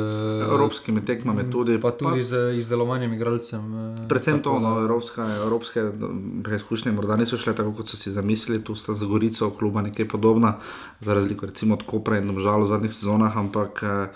[0.43, 3.59] Evropskimi tekmami tudi, Pa tudi pa- z izdelovanjem igralcem.
[3.95, 6.07] eh, Predvsem to, no, da- evropska, evropske no,
[6.41, 10.07] preizkušnje morda niso šle tako, kot so si zamislili, tu sta z Gorico kluba nekaj
[10.07, 10.55] podobna,
[10.99, 14.07] za razliko recimo od Kopra in Domžal v zadnjih sezonah, ampak eh,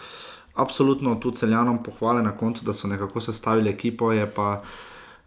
[0.55, 4.61] absolutno tu celjanom pohvale na koncu, da so nekako sestavili ekipo, je pa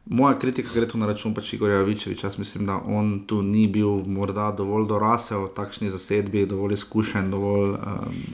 [0.06, 3.68] moja kritika gre tu na račun pač Igorja Vičeviča, jaz mislim, da on tu ni
[3.68, 7.78] bil morda dovolj dorasel v takšni zasedbi, dovolj izkušen, dovolj um,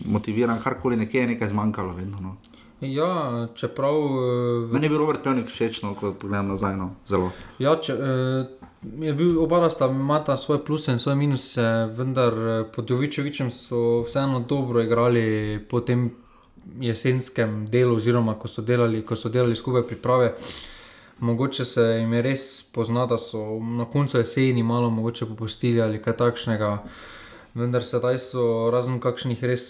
[0.06, 2.18] motiviran, karkoli nekje je nekaj zmanjkalo vedno.
[2.20, 2.36] No.
[2.80, 3.08] Ja,
[3.54, 3.94] čeprav.
[3.94, 7.30] v- Meni je bil Robert Pevnik všeč, no, ko pogledam nazaj, no, zelo.
[7.58, 8.46] Ja, če, eh,
[9.00, 11.62] je bil oba sta imata svoje pluse in svoje minuse,
[11.96, 15.22] vendar eh, pod Jovičevičem so vseeno dobro igrali
[15.70, 16.10] po tem
[16.80, 20.34] jesenskem delu, oziroma ko so delali, ko so delali skupaj priprave.
[21.22, 26.00] Mogoče se jim je res pozna, da so na koncu jeseni malo mogoče popustili ali
[26.02, 26.70] kaj takšnega.
[27.54, 29.64] Vendar sedaj so razen kakšnih res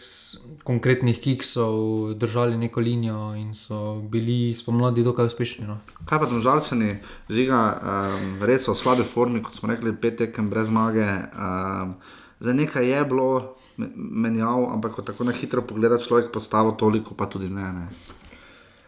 [0.64, 5.66] konkretnih kiksov držali neko linijo in so bili spomladi dokaj uspešni.
[5.66, 5.76] No.
[6.06, 6.92] Kaj pa domžalčani,
[7.28, 11.08] žiga, um, res so v slabi formi, kot smo rekli, pet tekem brez zmage.
[11.34, 11.96] Um,
[12.40, 13.28] za nekaj je bilo
[13.76, 17.66] me- menjav, ampak ko tako na hitro pogleda človek postavo, toliko pa tudi ne.
[17.72, 17.86] ne.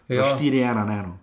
[0.09, 0.39] Za Ja.
[0.39, 1.03] 4-1 ne.
[1.03, 1.19] No.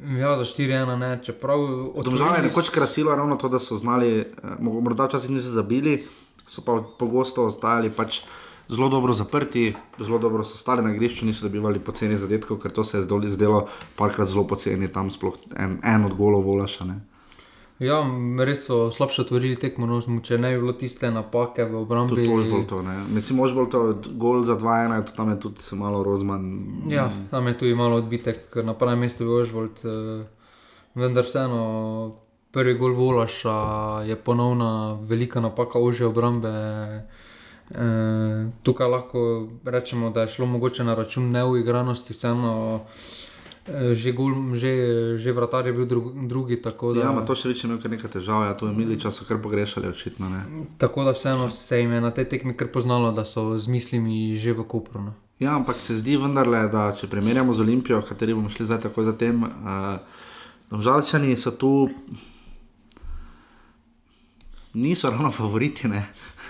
[0.00, 1.60] Ja, za 4-1 ne, čeprav
[1.94, 4.24] Od domžal je nekoč krasilo ravno to, da so znali, eh,
[4.60, 6.04] morda včasih niso zabili,
[6.46, 8.22] so pa pogosto ostajali pač.
[8.70, 12.84] Zelo dobro zaprti, zelo dobro so stali na igrišču, niso dobivali poceni zadetkov, ker to
[12.84, 16.84] se je zdelo parkrat zelo poceni, tam sploh en, en od golov volaša.
[16.84, 17.09] Ne.
[17.80, 18.02] Ja,
[18.44, 22.12] res so slabše otvorili tekmo, no, če ne bi bilo tiste napake v obrambi.
[22.12, 22.98] Tudi Ožbol to, ne.
[23.08, 23.80] Mislim, Ožbol to,
[24.20, 26.44] gol za 2-1, tudi tam je tudi malo Rozman.
[26.92, 30.28] Ja, tam je tudi malo odbitek, na pravem mestu je Ožbolt, eh,
[30.92, 31.62] vendar vseeno
[32.52, 33.56] prvi gol Volaša
[34.04, 36.52] je ponovna velika napaka ožje obrambe.
[37.70, 42.80] Eh, tukaj lahko rečemo, da je šlo mogoče na račun neuigranosti, vseeno
[43.68, 44.72] že, gol, že,
[45.20, 46.56] že vratar je bil drug, drugi.
[46.56, 49.12] tako Da, Ja, ima to še več imel kar nekaj težav, ja, to je Miliča
[49.12, 50.28] so kar pogrešali, očitno.
[50.32, 50.42] Ne.
[50.78, 54.38] Tako da vseeno se jim je na tej tekmi kar poznalo, da so z mislimi
[54.40, 55.04] že v Kopru.
[55.10, 55.12] No.
[55.40, 59.08] Ja, ampak se zdi vendarle, da če primerjamo z Olimpijo, kateri bomo šli zdaj takoj
[59.08, 59.96] zatem, uh,
[60.70, 61.88] Domžalčani so tu,
[64.74, 65.88] niso ravno favoriti.
[65.88, 66.04] Ne?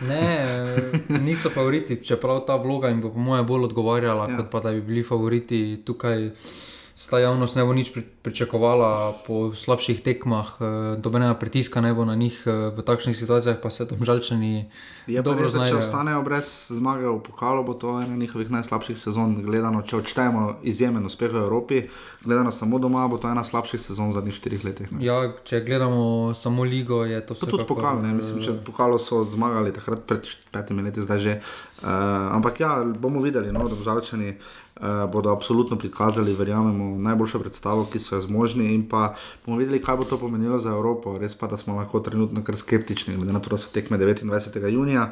[0.08, 4.36] Ne, eh, niso favoriti, čeprav ta vloga jim bo, po mojem, bolj odgovarjala, ja.
[4.36, 5.82] kot pa da bi bili favoriti.
[5.84, 10.64] Tukaj se ta javnost ne bo nič pri- pričakovala po slabših tekmah, eh,
[11.00, 14.68] dobenega pritiska ne bo na njih eh, v takšnih situacijah, pa se tam žalčani
[15.06, 18.98] Je dobro res, da če ostanejo brez zmage v pokalu, bo to ena njihovih najslabših
[18.98, 19.42] sezon.
[19.42, 21.88] Gledano, če odštejemo izjemen uspeh v Evropi,
[22.24, 24.92] gledano samo doma, bo to ena slabših sezon v zadnjih štirih letih.
[24.92, 25.04] Ne.
[25.04, 28.12] Ja, če gledamo samo ligo, je to To tudi pokal, ne?
[28.12, 31.34] mislim, če eh, pokalo so zmagali takrat pred petimi leti, zdaj že.
[31.80, 31.88] Uh,
[32.36, 34.69] ampak ja, bomo videli, no, da državljani uh,
[35.12, 39.14] bodo absolutno prikazali, verjamemo, najboljšo predstavo, ki so jo zmožni in pa
[39.46, 41.18] bomo videli, kaj bo to pomenilo za Evropo.
[41.18, 44.66] Res pa, da smo lahko trenutno kar skeptični, glede na to, da so tekme 29.
[44.68, 45.10] junija.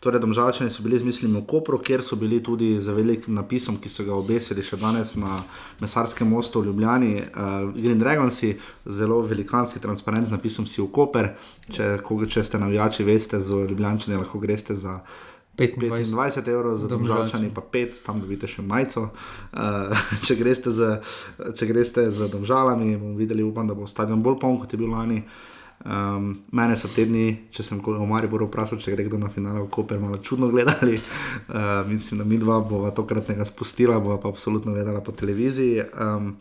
[0.00, 3.78] Torej, domžalčani so bili z mislimi v Kopru, kjer so bili tudi z velikim napisom,
[3.80, 5.40] ki so ga obesili še danes na
[5.80, 7.14] Mesarskem mostu v Ljubljani.
[7.16, 8.52] Uh, Green Dragonsi,
[8.84, 11.32] zelo velikanski transparent z napisom si v Koper.
[11.72, 15.00] Če, če ste navijači, veste, z Ljubljani lahko greste za
[15.56, 19.08] 25 25 evrov, za domžalčani pa 5, tam dobite še majico.
[19.56, 19.92] Uh,
[20.26, 21.00] če, greste z,
[21.56, 24.92] če greste z domžalami, bomo videli, upam, da bo stadion bolj poln, kot je bil
[24.92, 25.22] lani.
[25.86, 29.70] Um, mene so tedni, če sem v Mariboru vprašal, če gre kdo na finale v
[29.72, 30.96] Koper, malo čudno gledali.
[30.96, 35.84] Uh, mislim, da mi dva bova tokratnega spustila, bova pa absolutno gledala po televiziji.
[35.92, 36.34] Um,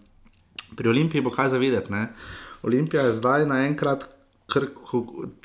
[0.75, 1.93] pri Olimpiji bo kaj za videti.
[2.65, 4.07] Olimpija je zdaj naenkrat
[4.51, 4.67] Ker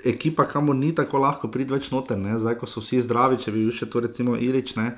[0.04, 2.36] ekipa, kamor ni tako lahko priti več noter, ne?
[2.38, 4.90] zdaj ko so vsi zdravi, če bi bil še to recimo Ilič, ne?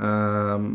[0.00, 0.68] Um,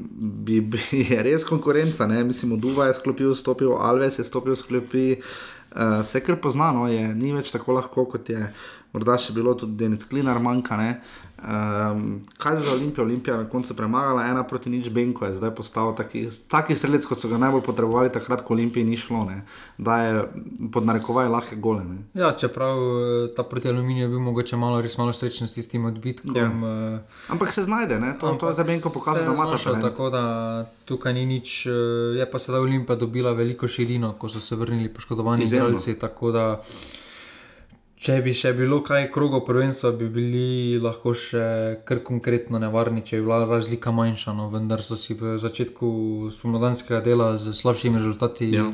[0.45, 2.07] bi, bi je res konkurenca.
[2.07, 2.23] Ne?
[2.27, 5.21] Mislim, Duva je sklopil, stopil, Alves je stopil, sklopi.
[5.77, 8.45] Uh, se kar poznano, je, ni več tako lahko, kot je
[8.95, 10.77] morda še bilo tudi Denis Klinar, manjka.
[11.37, 13.03] Um, kaj je za Olimpijo?
[13.03, 17.05] Olimpija je na koncu premagala, ena proti nič, Benko je zdaj postal taki, taki strelec,
[17.05, 19.43] kot so ga najbolj potrebovali takrat, ko Olimpiji ni šlo, ne?
[19.77, 20.23] da je
[20.73, 21.83] pod narekovaj lahke gole.
[21.85, 21.97] Ne?
[22.13, 25.85] Ja, čeprav eh, ta proti aluminiju je bil mogoče malo, res malo srečen s tistim
[25.85, 26.35] odbitkom.
[26.35, 26.49] Ja.
[26.49, 29.81] Uh, Ampak se znajde, to, to je za Benko pokazalo, da ima ta šel.
[29.81, 30.23] Tako da
[30.85, 31.65] tukaj ni nič,
[32.17, 35.99] je pa sedaj Olimpija dobila veliko širino, ko so se vrnili poškodovani igralci.
[37.97, 41.45] Če bi še bilo kaj krogo prvenstva, bi bili lahko še
[41.87, 44.35] kar konkretno nevarni, če bi bila razlika manjša.
[44.37, 45.89] No, vendar so si v začetku
[46.35, 48.67] spomladanskega dela z slabšimi rezultati ja.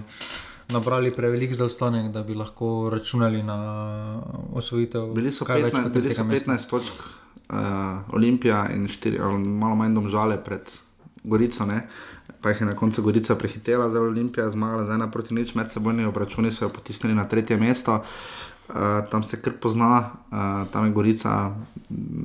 [0.76, 3.58] nabrali prevelik zaostanek, da bi lahko računali na
[4.60, 5.14] osvojitev.
[5.16, 7.08] Bili so, 15, bili so 15 točk,
[7.48, 10.68] uh, Olimpija in 4, malo manj domžale pred
[11.24, 11.64] Gorico.
[11.66, 11.86] Ne?
[12.44, 15.72] Pa jih je na koncu Gorica prehitela, zdaj Olimpija zmagala za ena proti nič, med
[15.72, 18.02] sebojnimi obračuni so jo potisnili na tretje mesto.
[18.74, 21.54] Uh, tam se kar pozna, uh, tam je Gorica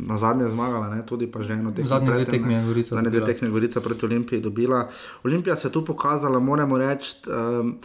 [0.08, 1.04] na zadnje zmagala, ne?
[1.06, 1.88] tudi pa že eno tekmo.
[1.88, 2.94] Zadnje dve tekme je Gorica.
[2.94, 4.88] Zadnje dve tekme je Gorica proti Olimpiji dobila.
[5.24, 7.76] Olimpija se je tu pokazala, moramo reči, um,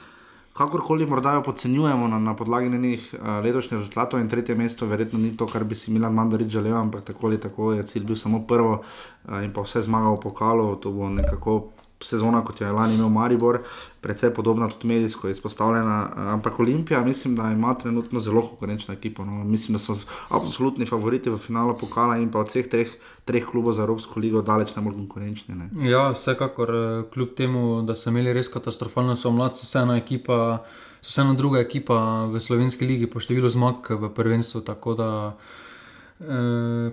[0.54, 5.20] kakorkoli morda jo podcenjujemo na, na podlagi njenih uh, letošnjih rezultatov in tretje mesto, verjetno
[5.20, 8.16] ni to, kar bi si Milan Mandarič želel, ampak tako ali tako je cilj bil
[8.16, 11.73] samo prvo uh, in pa vse zmagal v pokalu, to bo nekako
[12.06, 13.60] sezona, kot je lani imel Maribor,
[14.02, 16.10] precej podobna tudi medijsko izpostavljena.
[16.36, 19.26] Ampak Olimpija, mislim, da ima trenutno zelo konkurenčno ekipo.
[19.26, 19.44] No.
[19.44, 19.96] Mislim, da so
[20.30, 24.42] absolutni favoriti v finalu pokala in pa od vseh treh, treh klubov za Evropsko ligo
[24.42, 25.56] daleč najbolj konkurenčni.
[25.56, 25.90] Ne.
[25.90, 30.64] Ja, vsekakor, eh, kljub temu, da so imeli res katastrofalno, so mladci, vseeno ekipa.
[31.04, 34.62] Vseeno druga ekipa v slovenski ligi po številu zmag v prvenstvu.
[34.64, 34.76] E,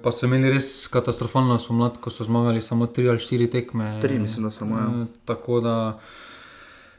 [0.03, 3.99] pa so imeli res katastrofalno spomlad, ko so zmagali samo tri ali štiri tekme.
[4.01, 4.79] Tri, mislim, da samo.
[4.79, 5.03] Ja.
[5.03, 5.77] E, tako da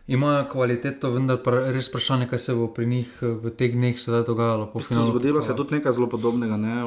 [0.08, 4.24] imajo kvaliteto, vendar pa res vprašanje, kaj se bo pri njih v teh dneh sedaj
[4.28, 4.72] dogajalo.
[4.90, 6.58] Zgodilo se je tudi nekaj zelo podobnega.
[6.58, 6.82] Ne?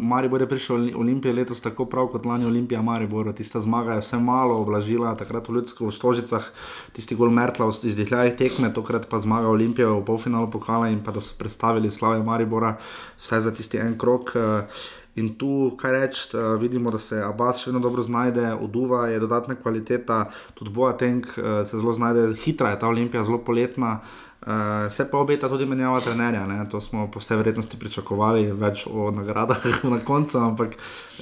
[0.00, 3.32] Maribor je prišel Olimpije letos tako prav kot lani Olimpija Maribor.
[3.34, 6.46] Tista zmaga je vse malo oblažila, takrat v ljudskih stožicah,
[6.92, 11.12] tisti gol Mertla iz dihljajih tekme, tokrat pa zmaga Olimpija v polfinalu pokala in pa
[11.12, 12.76] da so predstavili slave Maribora,
[13.18, 14.32] vse za tisti en krok.
[14.34, 16.28] Uh, In tu, kaj reči,
[16.60, 21.32] vidimo, da se Abbas še vedno dobro znajde, oduva je dodatna kvaliteta, tudi Boja Tank
[21.34, 24.00] eh, se zelo znajde, hitra je ta olimpija, zelo poletna.
[24.40, 26.62] Uh, se pa obeta tudi menjava trenerja, ne?
[26.64, 30.78] to smo po vsej verjetnosti pričakovali, več o nagradah na koncu, ampak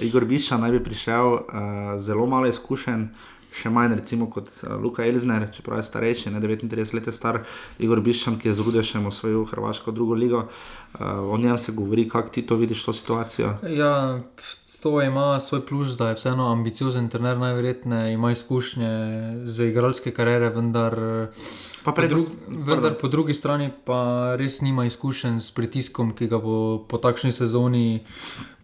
[0.06, 1.40] Igor Bišča naj bi prišel uh,
[1.98, 3.08] zelo malo izkušen,
[3.58, 7.42] še manj recimo kot uh, Luka Elzner, čeprav je starejši, ne 39 let je star,
[7.78, 10.46] Igor Biščan, ki je z Rudešem osvojil Hrvaško drugo ligo.
[10.94, 13.56] Uh, o njem se govori, kako ti to vidiš, to situacijo.
[13.68, 14.20] Ja,
[14.82, 18.90] to ima svoj plus, da je vseeno ambiciozen trener, najverjetneje ima izkušnje
[19.44, 20.98] za igralske kariere, vendar,
[21.92, 26.84] po, drug, vendar po drugi strani pa res nima izkušenj s pritiskom, ki ga bo
[26.88, 28.02] po takšni sezoni,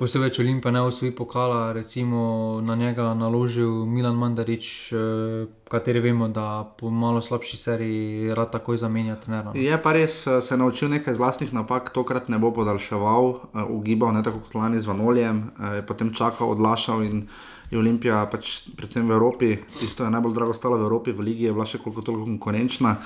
[0.01, 4.93] posebej če Olimpija ne osvoji pokala, recimo na njega naložil Milan Mandarič.
[4.93, 9.51] Eh, Kateri vemo, da po malo slabši seriji rad takoj zamenja trenerja.
[9.51, 9.53] No.
[9.59, 13.65] Je pa res, eh, se naučil nekaj z vlastnih napak, tokrat ne bo podaljševal, uh,
[13.71, 15.51] ugibal, ne tako kot lani z Vanoljem,
[15.89, 17.27] potem čakal, odlašal in
[17.71, 19.49] je Olimpija, pač, predvsem v Evropi,
[19.79, 22.97] tisto je najbolj drago stalo v Evropi, v Ligi je bila še koliko toliko konkurenčna.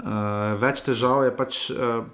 [0.00, 1.68] Uh, več težav je pač.
[1.74, 2.06] Uh,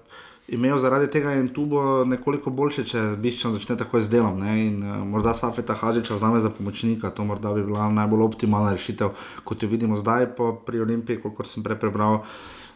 [0.53, 4.41] Imel zaradi tega in tu bo nekoliko boljše, če biščan začne tako z delom.
[4.43, 4.57] Ne?
[4.67, 9.15] In uh, morda Safeta Hadžiča vzame za pomočnika, to morda bi bila najbolj optimalna rešitev,
[9.47, 10.35] kot jo vidimo zdaj
[10.67, 12.27] pri Olimpiji, kot sem prej prebral.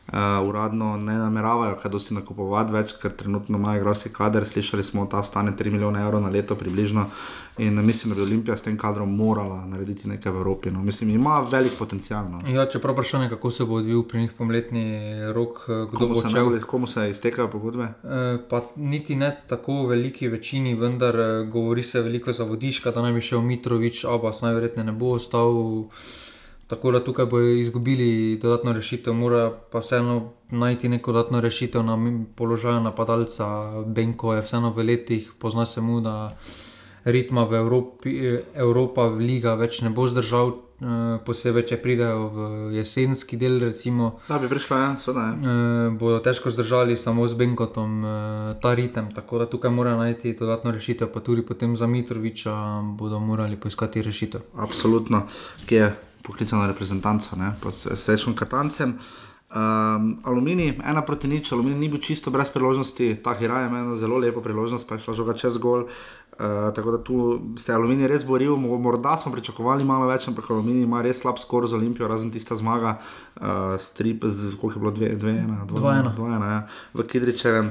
[0.06, 4.46] Uh, uradno ne nameravajo kaj dosti nakupovati več, ker trenutno imajo grozki kader.
[4.46, 7.10] Slišali smo, ta stane 3 milijone evrov na leto približno.
[7.58, 10.70] In mislim, da bi Olimpija s tem kadrom morala narediti nekaj v Evropi.
[10.70, 10.82] No.
[10.82, 12.28] Mislim, ima velik potencial.
[12.30, 12.40] No.
[12.48, 15.00] Ja, čeprav vprašanje, kako se bo odvil pri njih pomletni
[15.32, 16.30] rok, eh, kdo komu bo šel.
[16.30, 17.84] Najbolj, komu se iztekajo pogodbe?
[17.84, 21.16] E, pa niti ne tako veliki večini, vendar
[21.52, 25.54] govori se veliko za vodiška, da naj bi šel Mitrovič, Abbas najverjetneje ne bo ostal.
[26.66, 31.96] Tako da tukaj bodo izgubili dodatno rešitev, mora pa vseeno najti neko dodatno rešitev na
[32.36, 33.46] položaju napadalca.
[33.86, 36.36] Benko je vseeno v letih, pozna se mu, da
[37.06, 38.10] ritma v Evropi,
[38.54, 42.38] Evropa, Liga več ne bo zdržal, eh, posebej če pridejo v
[42.74, 43.60] jesenski del.
[43.62, 45.34] Recimo, da bi prišla, ja, soda, ja.
[45.38, 48.10] Eh, bodo težko zdržali samo z Benkotom eh,
[48.60, 49.12] ta ritem.
[49.14, 54.02] Tako da tukaj mora najti dodatno rešitev, pa tudi potem za Mitroviča bodo morali poiskati
[54.02, 54.42] rešitev.
[54.58, 55.28] Absolutno,
[55.66, 55.94] ki je
[56.26, 57.38] poklicana reprezentanca,
[57.70, 58.98] s srečnim katancem.
[59.46, 63.94] Um, aluminij, ena proti nič, aluminij ni bil čisto brez priložnosti, ta hira je imel
[63.96, 65.86] zelo lepo priložnost, pa je šla žoga čez gol.
[66.36, 70.26] Uh, tako da tu se je aluminij res boril, Mo- morda smo pričakovali malo več,
[70.28, 72.98] ampak aluminij ima res slab skor z Olimpijo, razen tista zmaga,
[73.40, 76.12] uh, strip, z, koliko je bilo, dve, dve ena, dva, Dva ena.
[76.16, 76.60] dva ena, ja,
[76.92, 77.70] v Kidričevem.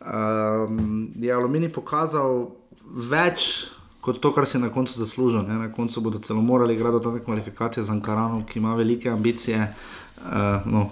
[0.00, 2.48] Um, je aluminij pokazal
[2.94, 3.68] več
[4.02, 5.42] kot to, kar si na koncu zaslužil.
[5.46, 5.54] Ne?
[5.54, 9.68] Na koncu bodo celo morali igrati dodatne kvalifikacije za Ankaranom, ki ima velike ambicije.
[10.22, 10.90] Uh, no,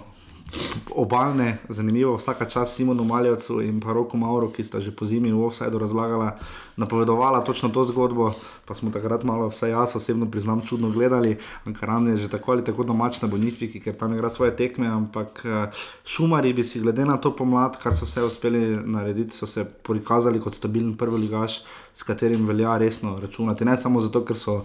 [0.95, 5.31] Obalne, zanimivo, vsaka čas Simonu Maljevcu in pa Roku Mauro, ki sta že po zimi
[5.31, 6.35] v Offsideu razlagala,
[6.75, 8.33] napovedovala točno to zgodbo,
[8.67, 11.37] pa smo takrat malo, vsaj jaz osebno priznam, čudno gledali.
[11.65, 15.45] Ankaran je že tako ali tako domač na Bonifiki, ker tam igra svoje tekme, ampak
[15.45, 15.71] eh,
[16.03, 20.39] šumari bi si glede na to pomlad, kar so vse uspeli narediti, so se prikazali
[20.39, 23.65] kot stabilen prvoligaš, s katerim velja resno računati.
[23.65, 24.61] Ne samo zato, ker so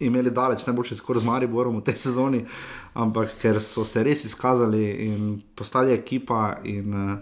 [0.00, 2.44] imeli daleč najboljši skor z Mariborom v tej sezoni,
[2.94, 7.18] ampak ker so se res izkazali in postali ekipa in uh,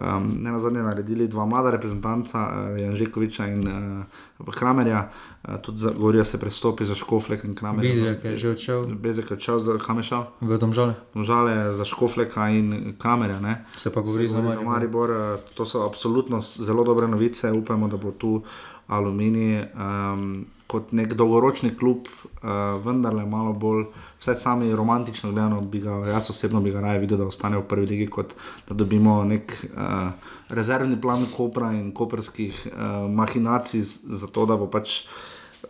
[0.00, 5.10] um, ne na zadnje naredili dva mlada reprezentanta, uh, Janžekoviča in uh, Kramerja,
[5.48, 7.92] uh, tudi za, govorijo se prestopi za Škoflek in Kramerja.
[7.92, 8.86] Bizjak je že odšel.
[8.86, 10.24] Bezek je odšel, za, kam je šel?
[10.40, 10.94] V Domžale.
[11.14, 13.40] Domžale za Škofleka in Kramerja.
[13.40, 13.64] Ne?
[13.76, 14.64] Se pa govori za Maribor.
[14.64, 15.10] Maribor.
[15.10, 17.52] eh, To so absolutno zelo dobre novice.
[17.52, 18.42] Upamo, da bo tu
[18.88, 23.86] Aluminij um, kot nek dolgoročni klub, uh, vendarle malo bolj,
[24.20, 27.64] vsaj sami romantično gledano, bi ga, jaz osebno bi ga raje videl, da ostane v
[27.68, 28.34] prvi legi, kot
[28.68, 30.10] da dobimo nek uh,
[30.48, 35.02] rezervni plan Kopra in koperskih uh, mahinacij z- za to, da bo pač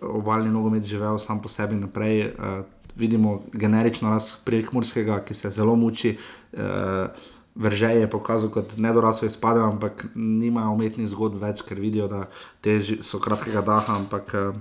[0.03, 2.27] obaljni nogomet živel sam po sebi naprej.
[2.39, 2.63] Uh,
[2.99, 6.17] vidimo generično rast prekmurskega, ki se zelo muči.
[6.53, 7.07] Uh,
[7.55, 12.27] Vrže je pokazal kot nedorasel izpade, ampak nimajo umetnih zgodb več, ker vidijo, da
[12.61, 14.61] te so kratkega daha, ampak uh,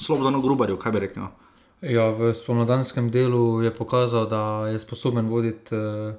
[0.00, 1.26] slobodno grubarju, kaj bi rekel.
[1.84, 6.16] Ja, v spomladanskem delu je pokazal, da je sposoben voditi uh,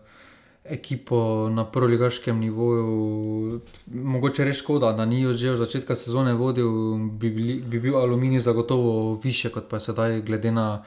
[0.69, 3.61] ekipo na prvoligaškem nivoju.
[3.87, 6.69] Mogoče res škoda, da ni jo že od začetka sezone vodil,
[7.17, 10.83] bi, bili, bi bil Aluminij zagotovo više, kot pa je sedaj, glede na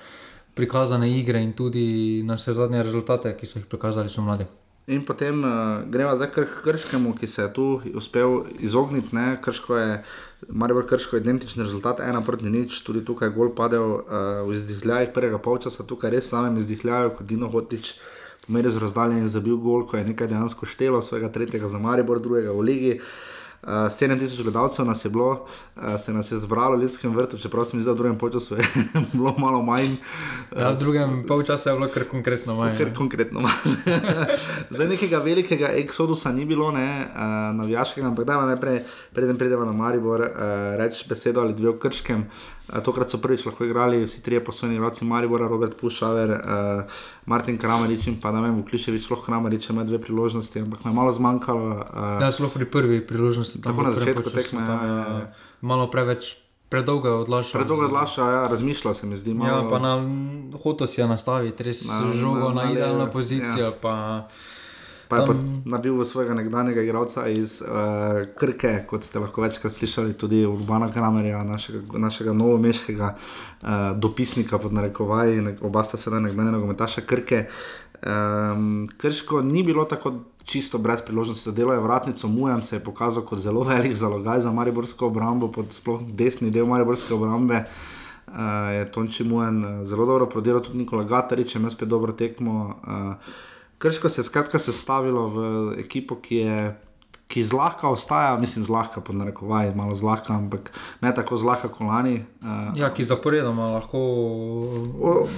[0.54, 4.44] prikazane igre in tudi na vse zadnje rezultate, ki so jih prikazali, so mladi.
[4.86, 9.14] In potem uh, greva zdaj kar k Krškemu, ki se je tu uspel izogniti.
[9.16, 9.38] Ne?
[9.42, 9.98] Krško je,
[10.48, 14.02] Maribor Krško je identičen rezultat, ena proti nič, tudi tukaj je gol padel uh,
[14.48, 17.98] v izdihljajih prvega polčasa, tukaj res samem izdihljaju, kot Dino Hotič.
[18.46, 22.18] Pomeril z razdalje in zabil gol, ko je nekaj dejansko štelo, svojega tretjega za Maribor,
[22.24, 22.94] drugega v Ligi.
[22.96, 25.46] Uh, 7000 gledalcev nas je bilo,
[25.76, 28.18] uh, se nas je zbralo v Ljudskem vrtu, čeprav se mi zdi, da v drugem
[28.18, 28.64] času je
[29.12, 29.96] bilo malo manj.
[30.56, 32.78] Ja, v drugem polčasu je bilo kar konkretno manj.
[32.78, 33.76] Kar konkretno manj.
[34.70, 37.20] Zdaj nekega velikega eksodusa ni bilo, ne, uh,
[37.56, 38.80] navijaškega, ampak da najprej,
[39.12, 40.30] preden pridemo na Maribor, uh,
[40.80, 42.24] reči besedo ali dve o Krškem.
[42.70, 46.38] Uh, tokrat so prvič lahko igrali vsi trije posojeni igralci Maribora, Robert Pušaver, uh,
[47.26, 50.94] Martin Kramarič in pa ne vem, Vukliševič, sploh Kramarič ima dve priložnosti, ampak me je
[50.94, 51.66] malo zmanjkalo.
[51.84, 53.58] Uh, Ja, sploh pri prvi priložnosti.
[53.58, 55.26] Tako na začetku tekme, tam ja, ja, ja.
[55.60, 56.36] Malo preveč,
[56.68, 57.58] predolgo je odlašal.
[57.58, 59.34] Predolgo odlaša, ja, razmišlja se mi zdi.
[59.34, 59.92] Malo, Ja, pa na
[60.54, 63.64] hoto si je nastaviti, res Na- žogo na- na, na idealno levo, pozicijo.
[63.64, 63.72] ja.
[63.72, 64.28] Pa,
[65.10, 69.72] Pa je Tam- nabil v svojega nekdanjega igralca iz uh, Krke, kot ste lahko večkrat
[69.74, 73.68] slišali, tudi Urbana Kramerja, našega, našega novomeškega uh,
[73.98, 77.48] dopisnika pod narekovaji, ne- oba sta sedaj nekdanja nogometaša Krke.
[78.06, 82.84] Um, Krško ni bilo tako čisto brez priložnosti za delo, je vratnico Mujan se je
[82.84, 87.64] pokazal kot zelo velik zalogaj za Mariborsko obrambo, pod sploh desni del Mariborske obrambe.
[88.30, 88.34] Uh,
[88.78, 92.78] je Tonči Mujan uh, zelo dobro prodelal, tudi Nikola Gatarič je imel spet dobro tekmo.
[92.86, 93.14] Uh,
[93.80, 95.40] Krško se je skratka sestavilo v
[95.80, 96.62] ekipo, ki je.
[97.30, 102.24] Ki zlahka ostaja, mislim, zlahka pod narekovaji, malo zlahka, ampak ne tako zlahka kot lani.
[102.42, 104.00] Uh, ja, ki zaporedoma lahko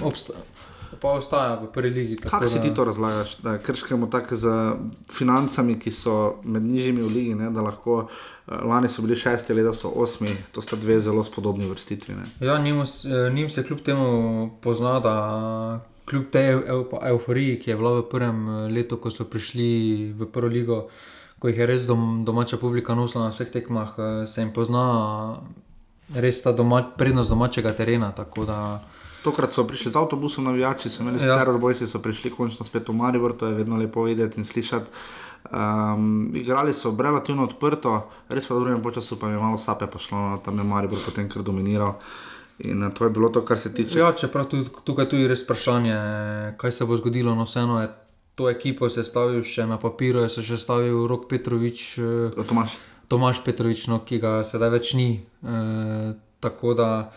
[0.01, 0.33] obsta,
[1.03, 4.47] pa ostaja v prvi tako Kako si ti to razlagaš, da krškamo tako z
[5.11, 9.53] financami, ki so med nižjimi v ligi, ne, da lahko eh, lani so bili šesti,
[9.53, 12.15] leta so osmi, to sta dve zelo spodobni vrstitvi.
[12.15, 12.47] Ne.
[12.47, 15.15] Ja, njim, eh, njim se kljub temu pozna, da
[16.05, 20.13] kljub tej eu, eu, euforiji, ki je bila v prvem eh, letu, ko so prišli
[20.17, 20.79] v prvo ligo,
[21.39, 24.83] ko jih je res dom, domača publika nosila na vseh tekmah, eh, se jim pozna
[26.15, 28.13] res ta doma, prednost domačega terena.
[28.15, 28.81] Da,
[29.23, 31.33] Tokrat so prišli z avtobusom, navijači so imeli Ja.
[31.33, 31.37] ja.
[31.39, 34.91] terrorbojci, so prišli končno spet v Maribor, to je vedno lepo videti in slišati.
[35.43, 40.17] Um, igrali so relativno odprto, res pa v drugem času pa je malo sape pošlo,
[40.17, 41.99] no, tam je Maribor potem kar dominiral.
[42.59, 43.99] In eh, to je bilo to, kar se tiče.
[43.99, 45.95] ja, čeprav tudi, tukaj tudi res vprašanje,
[46.57, 47.35] kaj se bo zgodilo.
[47.35, 47.89] No, vseeno je
[48.35, 51.97] to ekipo sestavil še na papiru, je se še stavil Rok Petrovič.
[51.97, 52.77] eh, Tomaš.
[53.07, 55.21] Tomaš Petrovič, no, ki ga sedaj več ni.
[55.43, 57.11] E, tako da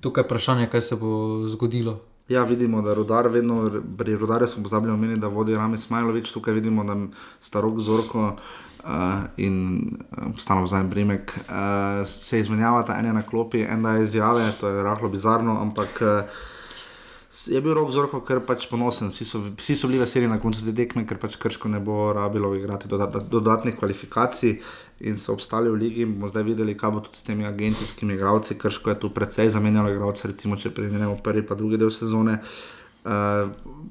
[0.00, 1.96] tukaj je vprašanje, kaj se bo zgodilo.
[2.28, 6.54] Ja, vidimo, da rudar vedno, pri rudarju smo pozabili omeniti, da vodi Rami Smajlovič, tukaj
[6.54, 6.94] vidimo, da
[7.40, 8.36] sta rok Zorko
[8.84, 9.56] uh, in
[10.16, 14.82] uh, stanov zajem Brimek uh, se izmenjavata ene na klopi, ena je izjave, to je
[14.82, 16.40] rahlo bizarno, ampak uh,
[17.46, 20.64] je bil rok Zorko, ker pač ponosen, vsi so, vsi so bili veseli na koncu
[20.66, 24.56] te tekme, ker pač Krško ne bo rabilo igrati dodat, dodatnih kvalifikacij
[25.06, 26.08] in so obstali v ligi.
[26.10, 28.58] Bomo zdaj videli, kaj bo tudi s temi agencijskimi igralci.
[28.58, 32.40] Krško je tu precej zamenjalo igralce, recimo če primerjamo prvi pa drugi del sezone.
[32.40, 32.79] Uh,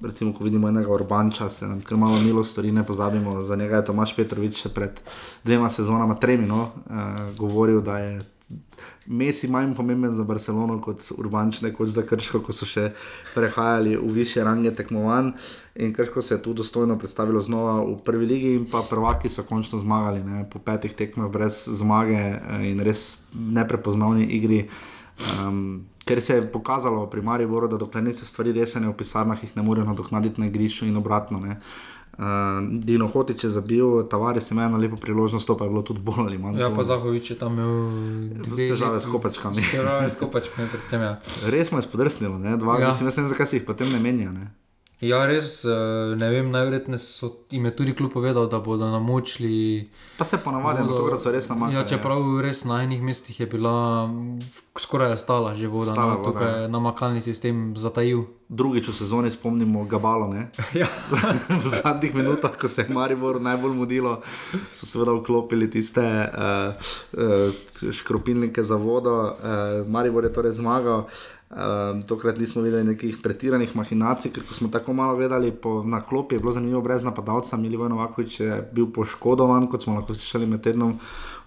[0.02, 3.76] recimo, ko vidimo enega Urbanča, se nam kar malo milo stori, ne pozabimo, za njega
[3.76, 5.02] je Tomaš Petrovič še pred
[5.44, 8.20] dvema sezonama, tremi, no, uh, govoril, da je
[9.10, 12.92] Messi manj pomemben za Barcelono kot Urbanč, nekoč za Krško, ko so še
[13.34, 15.32] prehajali v više range tekmovanj.
[15.82, 19.44] In Krško se je tu dostojno predstavilo znova v prvi ligi, in pa prvaki so
[19.50, 22.22] končno zmagali, ne, po petih tekmah brez zmage
[22.70, 24.68] in res neprepoznavni igri.
[25.20, 29.54] Um, ker se je pokazalo pri Mariboru, da dokler niso stvari resene v pisarnah, jih
[29.58, 31.40] ne morejo nadoknaditi na igrišču in obratno.
[31.40, 31.60] Ne.
[32.20, 32.26] Uh,
[32.84, 36.26] Dino Hotič je zabil, Tavares je imel lepo priložnost, to pa je bilo tudi bolj
[36.26, 36.60] ali manj.
[36.60, 39.64] Ja, pa Zahovič je tam imel dve težave s kopačkami.
[39.72, 41.06] Težave s kopačkami, predvsem.
[41.06, 41.14] Ja.
[41.54, 42.90] Res smo jih spodrsnili, dva, ja.
[42.90, 44.34] mislim, ne vem, zakaj si jih potem ne menja.
[44.36, 44.50] Ne?
[45.00, 45.62] Ja, res,
[46.20, 49.88] ne vem, najverjetneje so jim je tudi kljub povedal, da bodo namočili.
[50.18, 51.78] Pa se ponavadi, da bodo res namočili.
[51.80, 54.10] Ja, čeprav res na enih mestih je bila
[54.80, 58.28] skoraj stala že voda, stala no, tukaj je namakalni sistem zatajil.
[58.50, 60.34] Drugič v sezoni spomnimo Gabalo.
[60.82, 60.88] ja.
[61.64, 64.20] v zadnjih minutah, ko se je Maribor najbolj mudilo,
[64.74, 66.76] so seveda vklopili tiste uh,
[67.16, 69.32] uh, škropilnike za vodo.
[69.32, 71.08] Uh, Maribor je torej zmagal.
[71.50, 76.36] Um, tokrat nismo videli nekih pretiranih mahinacij, ker smo tako malo gledali po, na klopi,
[76.36, 77.58] je bilo zanimivo brez napadalca.
[77.58, 80.94] Milijo Novakovič je bil poškodovan, kot smo lahko slišali med tednom,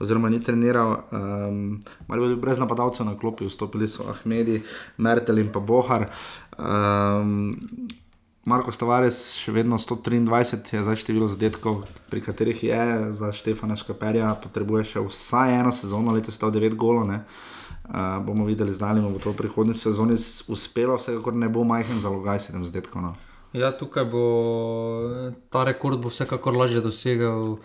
[0.02, 0.96] oziroma ni treniral.
[1.12, 4.62] Um, Ali je bil brez napadalca na klopi, vstopili so Ahmedi,
[4.98, 6.08] Mertel in pa Bohar.
[6.58, 7.54] Um,
[8.44, 12.84] Marko Stavares, še vedno 123 je za število zadetkov, pri katerih je
[13.14, 17.06] za Štefana Škaperja, potrebuje še vsaj eno sezono, letos je 9 golov.
[17.06, 17.51] Uh,
[18.26, 20.14] bomo videli, zdaj ali bo to v prihodnji sezoni
[20.48, 23.02] uspelo, vsekakor ne bo majhen zalogaj, sedem zadetkov.
[23.02, 23.14] No.
[23.52, 24.24] Ja, tukaj bo
[25.50, 27.58] ta rekord bo vsekakor lažje dosegel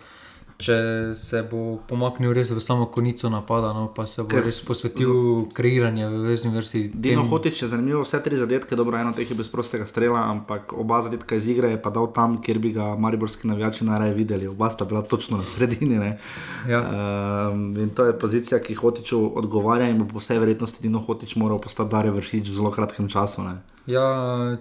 [0.58, 0.76] če
[1.14, 5.46] se bo pomaknil res v samo konico napada, no, pa se bo Ker, res posvetil
[5.54, 6.82] kreiranju v vezni vrsti.
[6.98, 10.74] Dino Hotič je zanimivo, vse tri zadetke, dobro, eno teh je brez prostega strela, ampak
[10.74, 14.50] oba zadetka iz igre je pa dal tam, kjer bi ga mariborski navijači najraje videli.
[14.50, 16.12] Oba sta bila točno na sredini.
[16.68, 16.82] Ja.
[16.82, 21.36] Um, in to je pozicija, ki Hotiču odgovarja in bo po vsej verjetnosti Dino Hotič
[21.38, 23.46] moral postati Dare vršič v zelo kratkem času.
[23.46, 23.60] Ne.
[23.86, 24.04] Ja,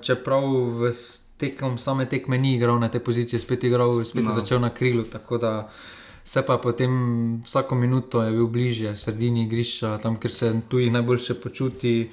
[0.01, 0.45] čeprav
[0.77, 0.93] v
[1.37, 4.31] tekom same tekme ni igral na tej poziciji, spet je igral, spet no.
[4.31, 5.03] je začel na krilu.
[5.03, 5.69] Tako da
[6.23, 6.91] se pa potem
[7.45, 12.09] vsako minuto je bil bližje sredini igrišča, tam kjer se tu najboljše počuti.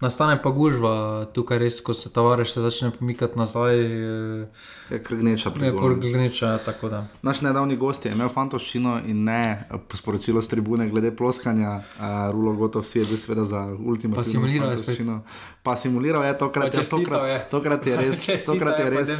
[0.00, 3.78] Nastane pa gužva, tukaj res, ko se tovariš začne pomikati nazaj.
[4.90, 6.58] Je krgneča, pregneča.
[7.22, 11.76] Naš nedavni gost je imel fantoščino in ne sporočilo s tribune glede ploskanja.
[11.76, 14.16] Uh, Rulo Gotov si je bil seveda za ultimativno.
[14.16, 15.20] Pa simuliral je fantoščino.
[15.62, 17.38] Pa simuliral je tokrat, ja, tokrat, je.
[17.50, 18.26] tokrat je res.
[18.46, 19.14] tokrat je res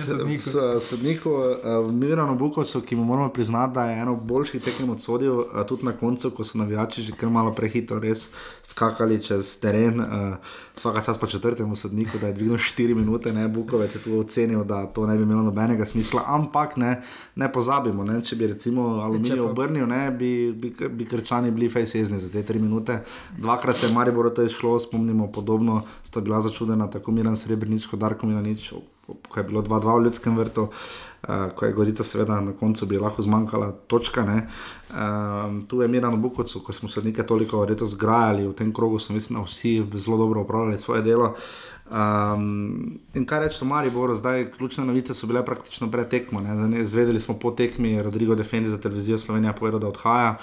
[0.84, 1.30] sodniku.
[1.30, 5.86] Uh, Mirano Bukovcu, ki mu moramo priznati, da je eno boljših tekem odsodil, uh, tudi
[5.86, 8.28] na koncu, ko so navijači že kar malo prehitro res
[8.62, 10.00] skakali čez teren.
[10.00, 10.36] Uh,
[10.76, 14.64] vsaka čas pa četrtemu sodniku, da je dvignil 4 minute, ne Bukovec je tu ocenil,
[14.64, 16.22] da to ne bi imelo nobenega smisla.
[16.26, 17.02] Ampak ne,
[17.36, 22.20] ne pozabimo, ne, če bi recimo aluminij obrnil, ne, bi, bi, bi krčani bili fejsezni
[22.20, 22.98] za te 3 minute.
[23.38, 28.00] Dvakrat se je Maribor to izšlo, spomnimo podobno, sta bila začudena tako Miran Srebrenic kot
[28.00, 28.72] Darko Milanič,
[29.06, 30.68] ko je bilo 2-2 v ljudskem vrtu.
[31.28, 34.24] Uh, ko je Gorica, seveda, na koncu bi lahko zmanjkala točka.
[34.24, 38.98] Uh, tu je Mirano Bukovcu, ko smo se nekaj toliko letos zgrajali v tem krogu,
[38.98, 41.34] so mislim, vsi zelo dobro upravljali svoje delo.
[41.84, 46.40] Um, in kaj reči o Mariboru, zdaj ključne novice so bile praktično pred tekmo.
[46.84, 50.36] Zvedeli smo po tekmi, Rodrigo Defendi za televizijo Slovenija povedal, da odhaja.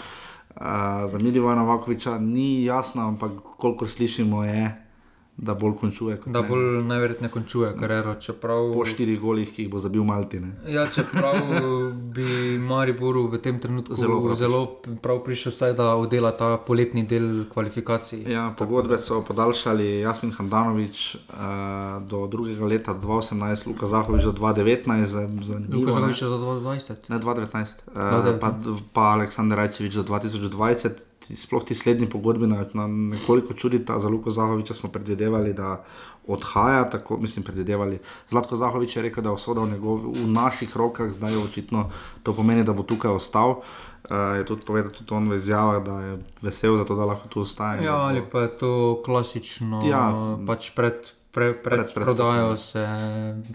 [0.56, 0.64] Uh,
[1.08, 4.91] za Milivojna Vakoviča ni jasno, ampak kolikor slišimo, je
[5.38, 6.18] da bolj končuje.
[6.26, 8.16] Da bolj najverjetneje končuje kariero.
[8.16, 8.74] Čeprav...
[8.74, 10.40] Po štirih golih, ki jih bo zabil Malti.
[10.40, 10.52] Ne?
[10.68, 11.36] Ja, čeprav
[12.16, 14.62] bi Mariboru v tem trenutku zelo, prav zelo
[15.02, 18.26] prav prišel, saj, da oddela ta poletni del kvalifikacij.
[18.32, 25.74] Ja, pogodbe so podaljšali Jasmin Handanovič uh, do drugega leta 2018, Luka Zahovič do 2019.
[25.74, 27.10] Luka Zahovič do 2020.
[27.10, 28.54] Ne 2019, uh, pa,
[28.94, 34.00] pa Aleksandr Rajčevič do 2020 sploh ti slednji pogodbi na, na nekoliko čudita.
[34.00, 35.84] Za Luko Zahoviča smo predvidevali, da
[36.28, 38.00] odhaja, tako mislim, predvidevali.
[38.30, 41.90] Zlatko Zahovič je rekel, da je usoda v, njegov, v naših rokah, zdaj je očitno
[42.24, 43.62] to pomeni, da bo tukaj ostal.
[44.10, 47.42] Uh, je tudi povedal, tudi on v izjavah, da je vesel to, da lahko tu
[47.42, 47.86] ostaje.
[47.86, 52.88] Ja, ali pa je to klasično, ja, pač pred pre, pred Pred prodajo se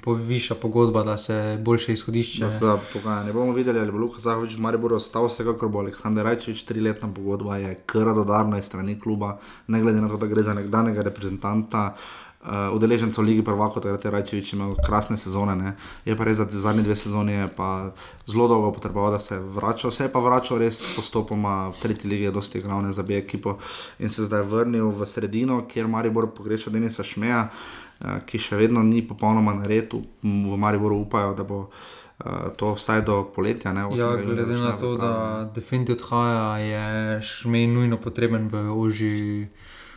[0.02, 2.50] poviša pogodba, da se boljše izhodišče.
[2.50, 6.64] Za pogajanje bomo videli, ali bo Luka Zahovič v Mariboru ostal, vsekakor bo Aleksandr Rajčevič,
[6.64, 10.54] triletna pogodba je kar dodarna iz strani kluba, ne glede na to, da gre za
[10.54, 11.92] nekdanjega reprezentanta.
[11.94, 12.25] Uh,
[12.72, 15.72] udeležencev Ligi Prvako, takrat je Rajčevič imel krasne sezone, ne.
[16.04, 17.90] je pa res, da zadnje dve sezoni je pa
[18.26, 19.90] zelo dolgo potreboval, da se je vračal.
[19.90, 23.58] Se je pa vračal res postopoma v tretji ligi, je dosti glavne za B ekipo
[23.98, 28.82] in se zdaj vrnil v sredino, kjer Maribor pogreša Denisa Šmeja, uh, ki še vedno
[28.82, 30.04] ni popolnoma na redu.
[30.22, 33.72] V Mariboru upajo, da bo uh, to vsaj do poletja.
[33.72, 34.20] Ne, Ja, 8.
[34.20, 35.50] junija glede na to, da.
[35.54, 39.48] Defendi odhaja, je Šmej nujno potreben v oži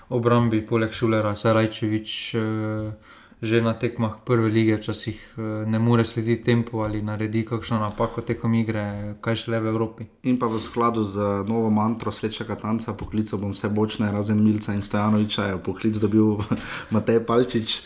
[0.09, 2.35] obrambi, poleg Šulera, Sarajčevič.
[2.35, 2.93] eh,
[3.39, 8.21] Že na tekmah prve lige včasih eh, ne more slediti tempu ali naredi kakšno napako
[8.21, 10.03] tekom igre, kaj šele v Evropi.
[10.27, 14.75] In pa v skladu z novo mantro srečnega tanca, poklical bom vse bočne, razen Milca
[14.75, 16.35] in Stojanoviča, je poklic dobil
[16.93, 17.81] Matej Palčič,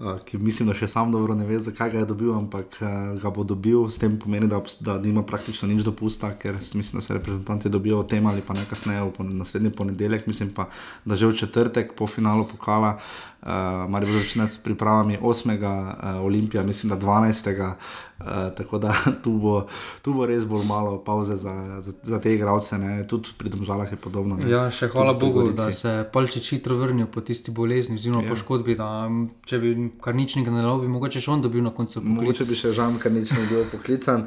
[0.00, 2.96] eh, ki mislim, da še sam dobro ne ve, zakaj ga je dobil, ampak eh,
[3.22, 7.04] ga bo dobil, s tem pomeni, da, da nima praktično nič dopusta, ker mislim, da
[7.04, 10.68] se reprezentanti dobijo o tem ali pa ne kasneje, v pon- naslednji ponedeljek, mislim pa,
[11.04, 12.98] da že v četrtek po finalu pokala.
[13.46, 15.54] Uh, Marijo začne s pripravami 8.
[15.54, 17.76] Uh, Olimpija, mislim, da 12.
[18.16, 18.94] Uh, tako da
[19.24, 19.66] tu bo,
[20.02, 23.04] tu bo res bolj malo pauze za, za, za te igralce, ne.
[23.04, 24.36] tudi pri Domžalah je podobno.
[24.36, 24.48] Ne.
[24.48, 25.56] Ja, še hvala Tudi Bogu, Gorici.
[25.56, 28.28] da se je Palčič hitro vrnil po tisti bolezni, oziroma Ja.
[28.28, 28.74] poškodbi.
[28.74, 29.08] Da,
[29.44, 32.16] če bi kar nič ne dal, bi mogoče še on dobil na koncu poklic.
[32.16, 34.24] Mogoče bi še žal, ker nič ne bil poklican.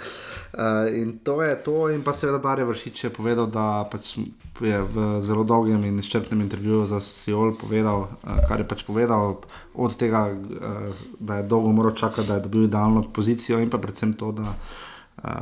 [0.53, 4.19] Uh, in to je to, in pa seveda Darje Vršič je povedal, da pač
[4.61, 9.39] je v zelo dolgem in izčrpnem intervjuju za Sijol povedal, uh, kar je pač povedal,
[9.73, 13.77] od tega, uh, da je dolgo moral čakati, da je dobil idealno pozicijo, in pa
[13.77, 14.89] predvsem to, da uh,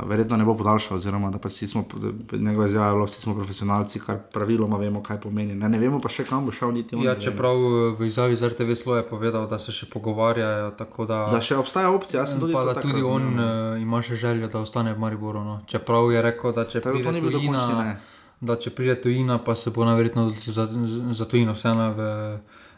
[0.06, 1.84] verjetno ne bo podaljšal, oziroma da pač vsi smo,
[2.32, 5.54] njegova izjava je bila, vsi smo profesionalci, kar praviloma vemo, kaj pomeni.
[5.54, 7.04] Ne, ne vemo pa še kam bo šel, niti on.
[7.06, 10.70] Ja, čeprav eh, v izjavi z RTV Sloje je povedal, da se še pogovarjajo.
[10.78, 13.74] tako Da, Da še obstaja opcija, jaz sem tudi pa, da tudi on razumel.
[13.74, 15.44] uh, ima še željo, da ostane v Mariboru.
[15.44, 15.60] No.
[15.66, 17.98] Čeprav je rekel, da če Tako da to pride ni bil dokončni ne.
[18.40, 20.68] Da če pride tujina, pa se bo najverjetno odločil za,
[21.12, 22.02] za tujino, vseeno v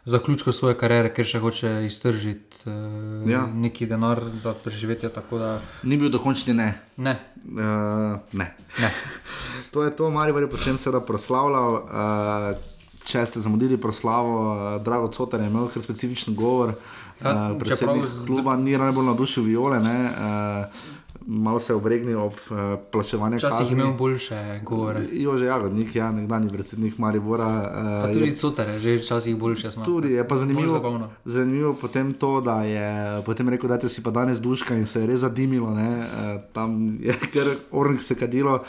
[0.07, 3.43] zaključku svoje kariere, ker še hoče iztržiti uh, Ja.
[3.47, 5.11] neki denar za preživetje.
[5.31, 5.51] Da,
[5.83, 6.71] Ni bil dokončni ne.
[6.99, 7.17] ne.
[7.37, 8.47] Uh, ne.
[8.79, 8.91] ne.
[9.73, 11.75] to je to, Marijo je potem seveda proslavljal.
[11.75, 12.57] Uh,
[13.03, 16.73] če ste zamudili proslavo, uh, Drago Cotar je imel kar specifičen govor.
[17.21, 20.65] Ja, uh, predsednik čeprav z- kluba ni najbolj navdušil viole, ne, uh,
[21.27, 22.57] malo se je obregnil ob uh,
[22.91, 23.83] plačevanju Včasih je kazni.
[23.83, 25.01] imel boljše govore.
[25.13, 27.71] Jože Jagodnik, ja, nekdanji predsednik Maribora.
[28.03, 29.85] Pa Uh, tudi Cotare, že včasih boljše smo.
[29.85, 34.41] Tudi je pa zanimivo, zanimivo potem to, da je potem rekel, da si pa danes
[34.41, 35.71] duška in se je res zadimilo.
[35.71, 36.01] Ne?
[36.01, 38.55] Eh, Tam je kar orang se kadilo.
[38.55, 38.61] Uh,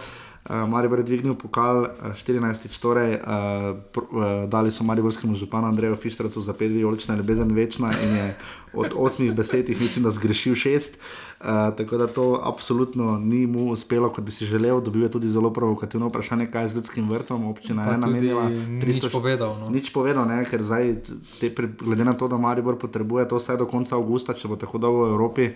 [0.50, 2.66] Maribor je dvignil pokal eh, 14.
[2.82, 7.92] Torej, uh, pr, uh, dali so Mariborskemu županu Andreju Fištracu za pet vijolična ljubezen večna
[8.04, 8.36] in je
[8.74, 10.98] od osmih besed mislim, da zgrešil šest.
[11.40, 11.46] Uh,
[11.78, 14.82] tako da to absolutno ni mu uspelo, kot bi si želel.
[14.82, 17.46] Dobil je tudi zelo provokativno vprašanje, kaj je z ljudskim vrtom.
[17.46, 19.70] Občina Pa je namenila nič povedal, no.
[19.70, 20.96] Nič povedal, ne, ker zdaj,
[21.40, 24.78] te, glede na to, da Maribor potrebuje to vse do konca avgusta, če bo tako
[24.78, 25.50] dolgo v Evropi,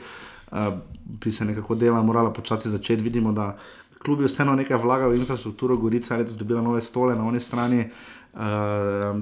[0.51, 3.03] uh, bi se nekako dela morala počasi začeti.
[3.03, 3.57] Vidimo, da
[4.05, 7.89] klubi vseeno nekaj vlagajo v infrastrukturo, Gorica je dobila nove stole na oni strani.
[8.35, 8.41] Uh,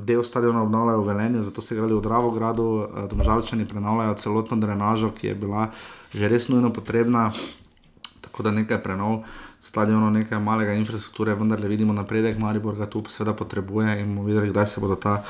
[0.02, 5.12] del stadiona obnavljajo v Velenju, zato so igrali v Dravogradu, uh, domžalčani prenavljajo celotno drenažo,
[5.14, 5.68] ki je bila
[6.14, 7.30] že res nujno potrebna.
[8.22, 9.22] Tako da nekaj prenov
[9.64, 14.28] stadionov, nekaj malega infrastrukture, vendar le vidimo napredek, Maribor ga tu seveda potrebuje in bomo
[14.28, 15.24] videli, kdaj se bodo ta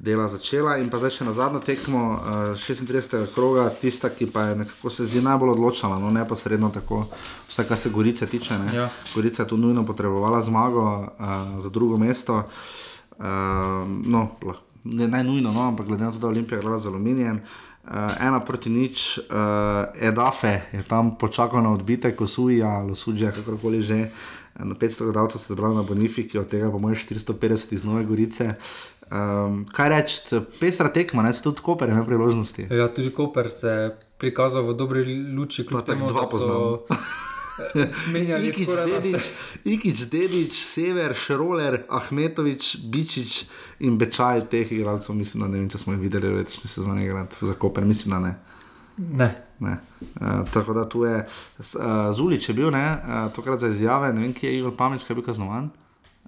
[0.00, 0.78] dela začela.
[0.80, 3.28] In pa zdaj še na zadnjo tekmo, uh, 36.
[3.34, 7.04] kroga, tista, ki pa je nekako se zdi najbolj odločala, no neposredno tako,
[7.48, 8.56] vse kar se Gorice tiče.
[8.64, 8.72] Ne?
[8.72, 8.88] Ja.
[9.14, 12.40] Gorica je tu nujno potrebovala zmago uh, za drugo mesto.
[13.20, 14.30] Uh, no,
[14.84, 17.40] ne najnujno, no, ampak glede na to, da je Olimpija igrala z aluminijem.
[17.84, 24.08] Uh, ena proti nič, uh, Edafe je tam počakal na odbitek, Osuja, Losuđa, kakorkoli že.
[24.54, 28.04] Na 500 gledalcev se je zbralo na Bonifiki, od tega pa moj 450 iz Nove
[28.04, 28.54] Gorice.
[29.10, 32.66] Um, kaj reči, pesra tekma, ne se tudi Koper ima priložnosti.
[32.70, 35.04] Ja, tudi Koper se je prikazal v dobri
[35.36, 36.86] luči, kljub tako temu, da so.
[38.14, 39.28] menjali Ikič, skoraj Dedič.
[39.64, 43.44] Ikič, Dedič, Sever, Šroler, Ahmetovič, Bičič
[43.86, 47.06] in Bečaj teh igralcev, mislim, da ne vem, če smo jih videli v letošnji sezoni
[47.06, 48.34] igrati za Koper, mislim, da ne.
[48.98, 49.30] Ne.
[49.58, 49.78] Ne.
[50.20, 51.64] Uh, tako da tu je uh,
[52.14, 55.14] Zulič je bil, ne, uh, tokrat za izjave, ne vem, kje je Igor Pameč, kaj
[55.14, 55.70] je bil kaznovan.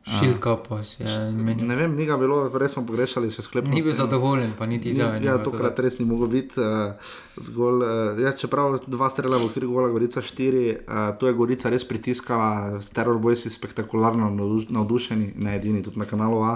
[0.06, 1.66] Šilka pa si je menil.
[1.66, 3.74] Ne vem, ni ga bilo, res smo pogrešali še sklepno.
[3.74, 4.06] Ni bil oceno.
[4.06, 6.62] zadovoljen, pa niti ni Ja, tokrat res ni mogel biti.
[6.62, 6.94] Uh,
[7.42, 11.74] zgolj, uh, ja, čeprav dva strela v okviru gola, Gorica štiri, uh, tu je Gorica
[11.74, 16.52] res pritiskala, s Terror Boys spektakularno navduš- navdušeni, ne edini, tudi na kanalu A.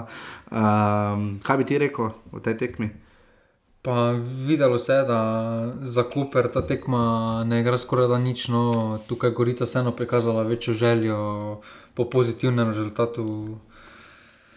[0.47, 3.10] Um, kaj bi ti rekel o tej tekmi?
[3.81, 5.19] Pa videlo se je, da
[5.81, 7.01] za Koper ta tekma
[7.43, 8.61] ne igra skoraj da nič, no
[9.07, 11.17] tukaj je Gorica vseeno prikazala večjo željo
[11.93, 13.57] po pozitivnem rezultatu.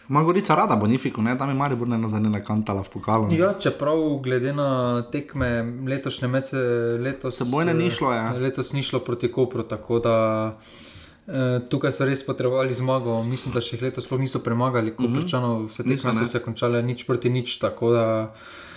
[0.08, 1.38] Ma Gorica rada Bonifiku, ne?
[1.38, 3.26] tam je Maribor ne nazadnje nakantala v pokalu.
[3.26, 3.38] ne.
[3.38, 4.68] Ja, čeprav glede na
[5.04, 5.48] tekme
[5.88, 6.56] letošnje mece,
[7.00, 8.32] letos, Sebojne ni šlo, ja.
[8.32, 10.16] letos ni šlo proti Kopru, tako da
[11.26, 11.32] eh,
[11.64, 13.22] tukaj so res potrebovali zmago.
[13.24, 15.16] Mislim, da še jih letos sploh niso premagali, kot Mhm.
[15.16, 16.18] rečeno, vse Niso, tekme ne.
[16.20, 17.58] so se končale nič proti nič.
[17.58, 18.73] Tako da eh,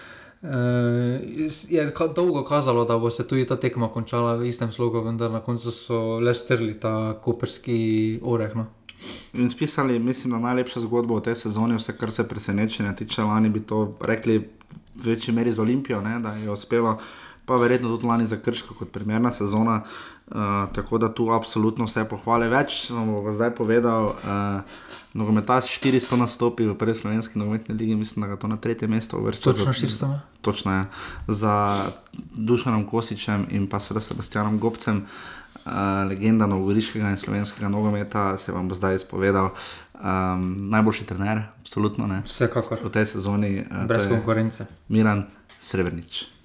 [1.70, 5.32] je ka- dolgo kazalo, da bo se tudi ta tekma končala v istem slogu, vendar
[5.32, 8.56] na koncu so le strli ta koperski oreh.
[8.56, 8.66] No.
[9.34, 13.50] In spisali, mislim, da najlepša zgodba v tej sezoni, vse kar se presenečenja tiče, lani
[13.50, 14.38] bi to rekli
[14.96, 16.98] v večji meri z Olimpijo, ne, da je uspelo,
[17.46, 19.82] pa verjetno tudi lani za Krško kot primerna sezona.
[19.86, 20.17] Uh,
[20.76, 22.50] tako da tu absolutno vse pohvale.
[22.52, 24.12] Več sem vam bo zdaj povedal.
[24.12, 24.62] Uh,
[25.18, 29.18] Nogometaš 400 nastopi v prvi slovenski nogometni ligi, mislim, da ga to na tretje mesto
[29.18, 29.44] uvršča.
[29.44, 30.20] Točno 400, ne?
[30.42, 30.84] Točno je.
[31.28, 31.86] Za
[32.36, 35.06] Dušanom Kosičem in pa seveda Sebastianom Gobcem,
[35.66, 35.72] uh,
[36.10, 39.50] legenda novogoriškega in slovenskega nogometa, se vam bo zdaj izpovedal.
[39.98, 42.22] Um, najboljši trener, absolutno ne.
[42.26, 42.78] Vsekakor.
[42.84, 43.64] V tej sezoni.
[43.72, 44.68] Uh, Brez konkurence.
[44.88, 45.26] Miran
[45.62, 46.37] Srebrnič.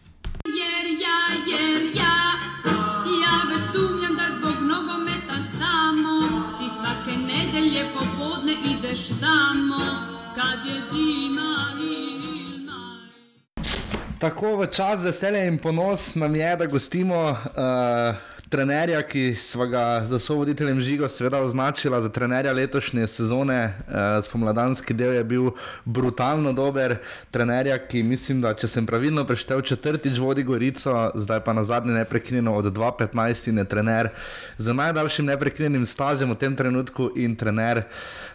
[14.22, 18.14] Tako v čas veselja in ponos nam je, da gostimo uh,
[18.48, 23.64] trenerja, ki smo ga za sovoditeljem Žigo seveda označila za trenerja letošnje sezone.
[23.66, 25.50] Uh, spomladanski del je bil
[25.84, 26.96] brutalno dober.
[27.30, 31.98] Trenerja, ki mislim, da če sem pravilno preštel, četrtič vodi Gorico, zdaj pa na zadnje
[31.98, 34.12] neprekinjeno od 2015 in je trener
[34.58, 37.82] z najdaljšim neprekinjenim stažem v tem trenutku in trener.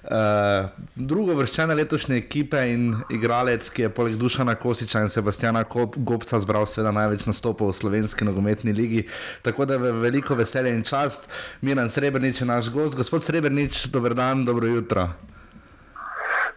[0.08, 6.40] Uh, drugo vrščene letošnje ekipe in igralec, ki je poleg Dušana Kosiča in Sebastiana Gobca
[6.40, 9.04] zbral seveda največ nastopov v slovenski nogometni ligi.
[9.44, 11.28] Tako da je veliko veselje in čast.
[11.62, 12.96] Miran Srebrnič je naš gost.
[12.96, 15.10] Gospod Srebrnič, dober dan, dobro jutro.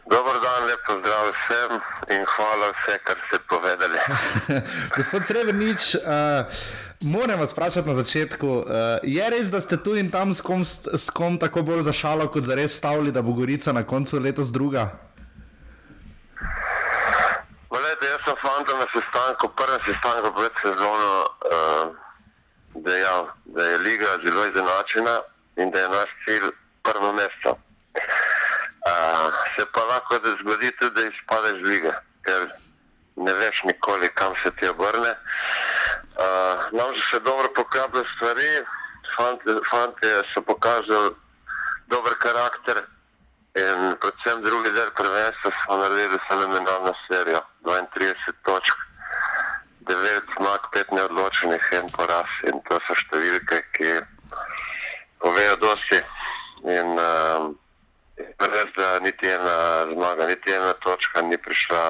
[0.06, 1.74] Dober dan, lepo zdrav vsem
[2.14, 3.98] in hvala vse, kar ste povedali.
[4.98, 6.46] Gospod Srebrnič, uh,
[7.00, 8.48] moram vas vprašati na začetku.
[8.48, 8.64] Uh,
[9.02, 12.28] je res, da ste tu in tam s kom, s kom tako bolj za šalo,
[12.28, 14.90] kot za res stavili, da bo Gorica na koncu letos druga?
[17.70, 21.96] Glede, jaz sem fantom na sestanku, prvem sestanku pred sezono uh,
[22.74, 25.20] dejal, da je liga zelo izenačena
[25.56, 26.50] in da je naš cilj
[26.82, 27.56] prvo mesto.
[28.80, 31.92] Uh, se pa lahko da zgodi tudi, da izpadeš iz lige,
[32.24, 32.48] ker
[33.16, 35.10] ne veš nikoli, kam se ti obrne.
[35.10, 35.79] Uh,
[36.72, 38.64] nam so se dobro poklapile stvari,
[39.16, 41.10] fante, fante so pokazali
[41.86, 42.76] dober karakter
[43.54, 47.40] in predvsem drugi del prvenstva smo naredili fenomenalno serijo.
[47.64, 48.76] 32 točk,
[49.80, 53.90] 9 zmag, 5 neodločenih, en poraz in to so številke, ki
[55.20, 56.00] povejo dosti.
[56.70, 57.52] In um,
[58.38, 61.82] res, da niti ena zmaga, niti ena točka ni prišla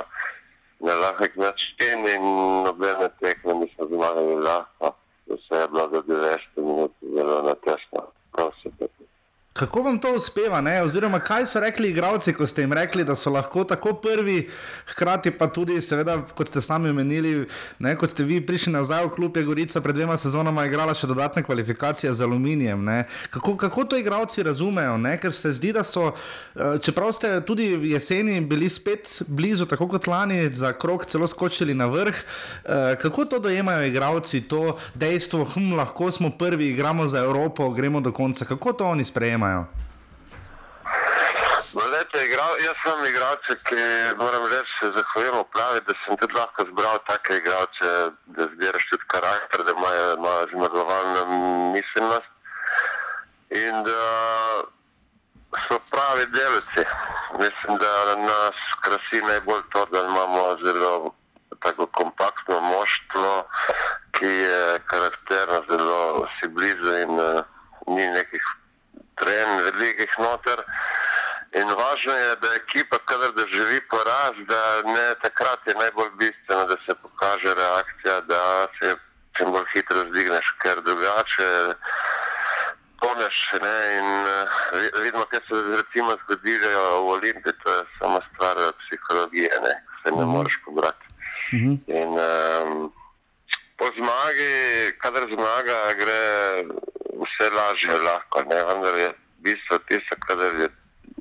[0.81, 2.23] na lahek način in
[2.65, 4.95] nobene tekme nismo zmagali lahko.
[5.27, 8.03] Vse je bilo do 90 minut zelo natesno.
[8.33, 9.10] Prav se tako.
[9.53, 10.83] Kako vam to uspeva, ne?
[10.83, 14.49] oziroma kaj so rekli igravci, ko ste jim rekli, da so lahko tako prvi,
[14.87, 17.49] hkrati pa tudi, seveda, kot ste sami omenili,
[17.79, 21.11] ne, kot ste vi prišli nazaj v klub, je Gorica pred dvema sezonama igrala še
[21.11, 22.85] dodatne kvalifikacije z aluminijem.
[22.85, 23.05] ne.
[23.31, 25.17] Kako, kako to igravci razumejo, ne?
[25.19, 26.13] ker se zdi, da so,
[26.55, 31.75] eh, čeprav ste tudi jeseni bili spet blizu, tako kot lani, za krok celo skočili
[31.75, 37.19] na vrh, eh, kako to dojemajo igravci, to dejstvo, hm, lahko smo prvi, igramo za
[37.19, 39.41] Evropo, gremo do konca, kako to oni sprejemajo?
[41.73, 43.83] Glede, igral, jaz sem igralec, ki
[44.19, 47.91] moram reči, se zahvaljujem upravi, da sem tudi lahko zbral take igralce,
[48.37, 51.21] da zbiraš tudi karakter, da imajo, imajo zmagovalno
[51.75, 52.33] miselnost
[53.51, 54.03] in da
[55.69, 56.83] so pravi delavci.
[57.39, 61.15] Mislim, da nas krasi najbolj to, da imamo zelo
[61.63, 63.45] tako kompaktno moštvo,
[64.19, 67.45] ki je karakterno zelo si blizu in uh,
[67.87, 68.43] ni nekih
[69.21, 70.65] tren velikih noter.
[71.59, 76.65] In važno je, da ekipa, kadar da živi poraz, da ne takrat je najbolj bistveno,
[76.71, 78.43] da se pokaže reakcija, da
[78.79, 78.95] se
[79.37, 81.51] čim bolj hitro zdigneš, ker drugače
[83.01, 83.39] toneš.
[83.65, 83.77] Ne?
[83.99, 89.51] In uh, vidimo, kaj se recimo zgodijo v Olimpiji, to je samo stvar eh, psihologije,
[89.67, 89.75] ne?
[90.03, 91.07] se ne moreš pobrati.
[91.87, 92.93] In um,
[93.81, 96.23] po zmagi, kadar zmaga, gre
[97.17, 98.59] vse lažje, lahko, ne?
[98.69, 99.09] vendar je
[99.41, 100.69] bistvo tisto, kadar je,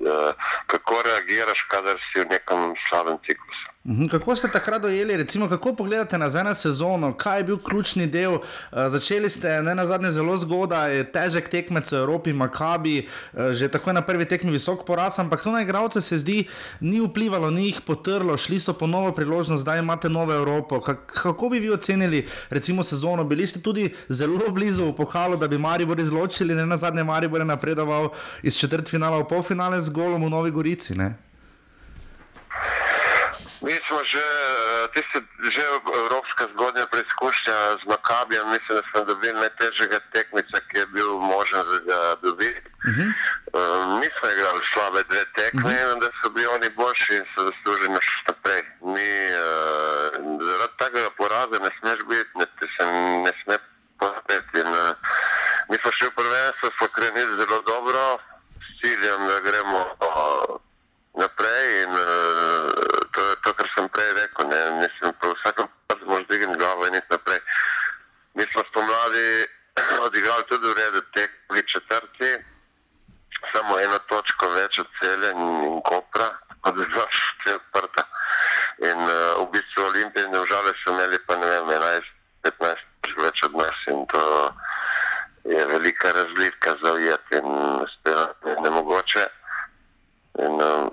[0.03, 0.36] uh,
[0.68, 3.69] kako reagiraš, kadar si v nekem slabem ciklusu.
[3.86, 8.08] Mhm, Kako ste takrat dojeli, recimo, kako pogledate nazaj na sezono, kaj je bil ključni
[8.08, 8.34] del?
[8.34, 8.42] Uh,
[8.88, 13.94] začeli ste ne na zadnje zelo zgodaj, težek tekmec v Evropi, Makabi, uh, že takoj
[13.96, 16.44] na prvi tekmi visok poraz, ampak to na igralce se zdi,
[16.82, 20.82] ni vplivalo, ni jih potrlo, šli so po novo priložnost, zdaj imate novo Evropo.
[20.82, 23.24] Ka kako bi vi ocenili recimo sezono?
[23.24, 27.40] Bili ste tudi zelo blizu v pokalu, da bi Maribor izločili, ne na zadnje Maribor
[27.40, 28.10] je napredoval
[28.44, 31.00] iz četrtfinala v polfinale z golom v Novi Gorici.
[31.00, 31.29] Ne?
[33.62, 35.20] Mi smo že, eh, tiste,
[35.51, 35.64] že
[36.03, 41.64] evropska zgodnja preizkušnja z Makabijem, mislim, da smo dobili najtežjega tekmica, ki je bil možen
[41.64, 42.70] za ga dobiti.
[42.88, 43.10] Uh -huh.
[43.53, 45.93] uh, mi smo igrali slabe dve tekme, uh -huh.
[45.93, 48.62] in da so bili oni boljši in so zaslužili še naprej.
[48.93, 49.10] Mi
[49.43, 50.07] uh,
[50.47, 52.45] zaradi tega poraza ne smeš biti, ne,
[52.78, 52.86] se
[53.26, 53.55] ne sme
[53.99, 54.60] pospeti.
[54.62, 54.95] In, uh,
[55.70, 58.03] mi smo šli v prvenstvo, smo krenili zelo dobro,
[58.66, 60.55] s ciljem, da gremo uh,
[61.22, 61.84] naprej.
[61.84, 62.89] In, uh,
[63.20, 64.47] to je to, kar sem prej rekel.
[64.47, 67.39] Ne, mislim, po vsakem času moraš dvigniti glavo in iti naprej.
[68.36, 69.28] Mi smo spomladi
[70.07, 72.32] odigrali tudi v redu tekmi četrti,
[73.51, 78.03] samo eno točko več od celja in, in kopra, tako da je bila še odprta.
[78.89, 81.74] In uh, v bistvu Olimpije in Domžale so imeli pa ne vem,
[82.47, 84.24] 11-15 točk več od nas in to
[85.49, 87.51] je velika razlika za ujeti in
[87.95, 89.28] spet je nemogoče.
[90.39, 90.88] In uh,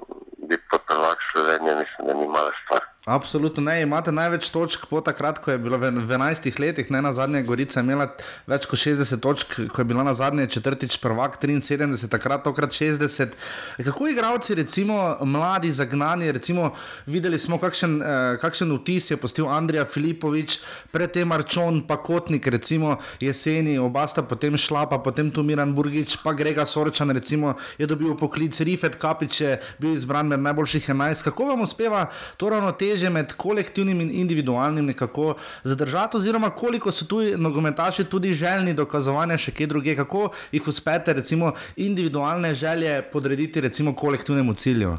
[0.49, 2.83] biti pod prvak Slovenije, mislim, da ni mala stvar.
[3.27, 7.01] Absolutno ne, imate največ točk po takrat, ko je bilo v, v 11 letih, ne
[7.03, 8.05] na zadnje Gorica imela
[8.47, 13.35] več kot 60 točk, ko je bila na zadnje četrtič prvak 73, takrat tokrat 60.
[13.83, 16.71] Kako igravci, recimo mladi, zagnani, recimo
[17.11, 20.61] videli smo, kakšen, eh, kakšen vtis je postil Andrija Filipovič,
[20.97, 26.17] predtem Arčon, pa Kotnik, recimo jeseni, oba sta potem šla, pa potem tu Miran Burgič,
[26.25, 31.25] pa Grega Sorčan, recimo je dobil poklic, Rifet Kapič je bil izbran med najboljših 11.
[31.29, 32.07] Kako vam uspeva
[32.41, 35.35] to ravnoteže med kolektivnim in individualnim nekako
[35.65, 41.13] zadržati, oziroma koliko so tu nogometaši tudi željni dokazovanja še kje druge, kako jih uspete
[41.13, 44.97] recimo individualne želje podrediti recimo kolektivnemu cilju.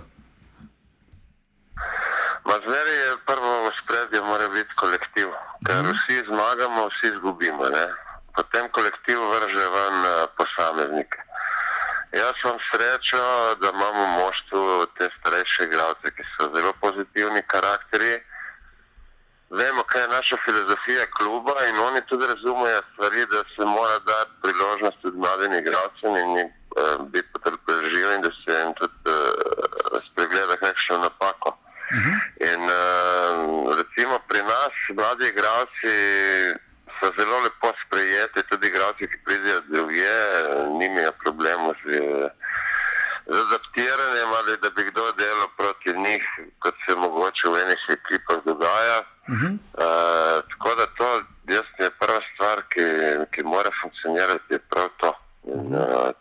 [2.67, 5.46] Zmeri je prvo spredje, mora biti kolektiv.
[5.65, 7.69] Ker vsi zmagamo, vsi izgubimo.
[7.69, 7.85] Ne?
[8.35, 11.17] Potem kolektiv vrže ven eh, posameznike.
[12.11, 13.21] Jaz imam srečo,
[13.61, 18.13] da imamo v moštvu te starejše igralce, ki so zelo pozitivni karakteri.
[19.49, 24.31] Vemo, kaj je naša filozofija kluba in oni tudi razumejo stvari, da se mora dati
[24.41, 30.55] priložnost tudi mladim igralcem in uh, biti potrpežljiv in da se jim tudi uh, spregleda
[30.57, 31.57] kakšno napako.
[31.91, 32.17] Uh -huh.
[32.51, 35.95] In uh, recimo pri nas mladi igralci
[36.99, 40.17] so zelo lepo sprejeti, tudi igralci, ki pridejo drugje,
[40.79, 41.87] nimajo problemov z,
[43.31, 46.25] z adaptiranjem ali da bi kdo delal proti njih,
[46.59, 48.99] kot se mogoče v enih ekipah dogaja.
[49.27, 49.51] Uh -huh.
[49.53, 51.09] uh, tako da to
[51.47, 52.85] jaz je prva stvar, ki,
[53.31, 55.11] ki mora funkcionirati, je prav to.
[55.43, 56.11] In, uh,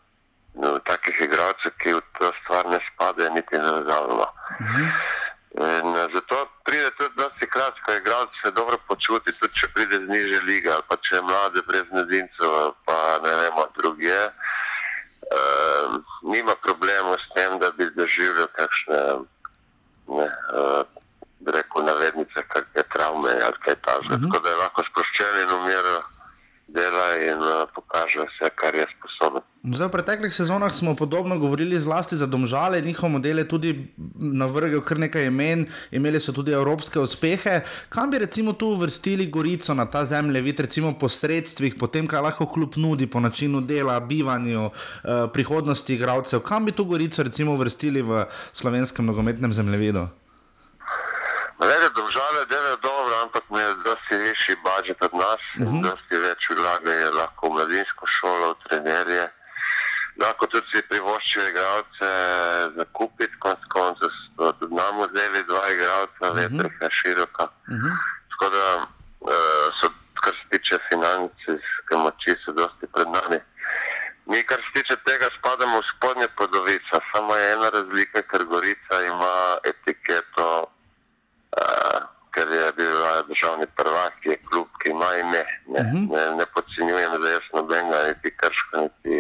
[0.55, 4.29] no, takih igralcev, ki v to stvar ne spadajo, niti ne razumemo.
[4.61, 4.91] Uh -huh.
[5.57, 9.97] In uh, zato pride tudi dosti krat, ko igralec se dobro počuti, tudi če pride
[10.05, 14.19] z niže lige ali pa če je mlade brez nedincev, pa ne vemo druge.
[15.27, 15.97] Uh,
[16.29, 19.01] nima problemov s tem, da bi doživljal kakšne,
[20.13, 20.85] ne, uh,
[21.47, 24.15] rekel, navednice, kakšne travme ali kaj takega.
[24.15, 24.29] Uh -huh.
[24.29, 25.97] Tako da je lahko sproščen in umira
[26.67, 29.43] dela in uh, pokaže vse, kar je sposoben.
[29.67, 33.71] Zdaj, v preteklih sezonah smo podobno govorili zlasti za domžale, njihov model je tudi
[34.15, 37.61] navrgel kar nekaj imen, imeli so tudi evropske uspehe.
[37.89, 42.21] Kam bi recimo tu uvrstili Gorico na ta zemljevid, recimo po sredstvih, po tem, kaj
[42.21, 47.53] lahko klub nudi, po načinu dela, bivanju, eh, prihodnosti igralcev, kam bi tu Gorico recimo
[47.53, 50.07] uvrstili v slovenskem nogometnem zemljevidu?
[51.59, 54.15] Glede, domžale delajo dobro, ampak mi je dosti
[54.77, 55.83] budžet od nas, uh -huh.
[55.83, 59.25] dosti več vlagajo lahko v mladinsko šolo, v trenerje
[60.21, 62.09] lahko tudi si privoščijo igralce
[62.77, 66.37] za kupiti, konc koncev so tudi nam vzeli dva igralca, uh -huh.
[66.39, 67.45] vetrika široka.
[67.45, 67.95] Uh -huh.
[68.31, 68.67] Tako da
[69.21, 69.87] uh, so,
[70.23, 73.39] kar se tiče financijske moči, so dosti pred nami.
[74.27, 78.95] Mi, kar se tiče tega, spadamo v spodnje podovica, samo je ena razlika, ker Gorica
[79.13, 79.37] ima
[79.71, 80.49] etiketo,
[81.61, 82.97] uh, ker je bil
[83.29, 85.43] državni prvak, je klub, ki ima ime.
[85.73, 86.03] Ne, uh -huh.
[86.15, 89.15] ne, ne podcenjujem, da jaz nobenega, niti krška, niti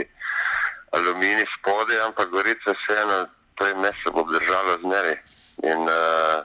[0.97, 5.17] aluminij spodaj, ampak gorica vseeno to ime se bo obdržalo zmeri.
[5.71, 6.37] In uh,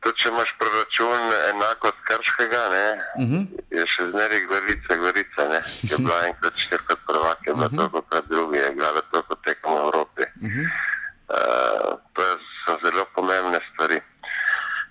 [0.00, 1.22] tudi če imaš proračun
[1.52, 2.86] enako od krškega, ne,
[3.22, 3.42] uh -huh.
[3.70, 7.72] je še zmeri gorica, gorica, ne, ki je bila enkrat štirikrat prvak, je bila uh
[7.72, 7.76] -huh.
[7.76, 10.22] toliko krat drugi, je igrala toliko tekom v Evropi.
[10.22, 10.66] Uh -huh.
[11.36, 12.34] uh, to je,
[12.66, 13.60] so zelo pomembne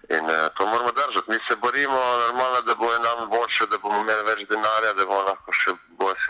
[0.10, 1.32] In uh, to moramo držati.
[1.32, 5.24] Mi se borimo, normalno, da bo nam boljše, da bomo imeli več denarja, da bomo
[5.28, 6.30] lahko še bolj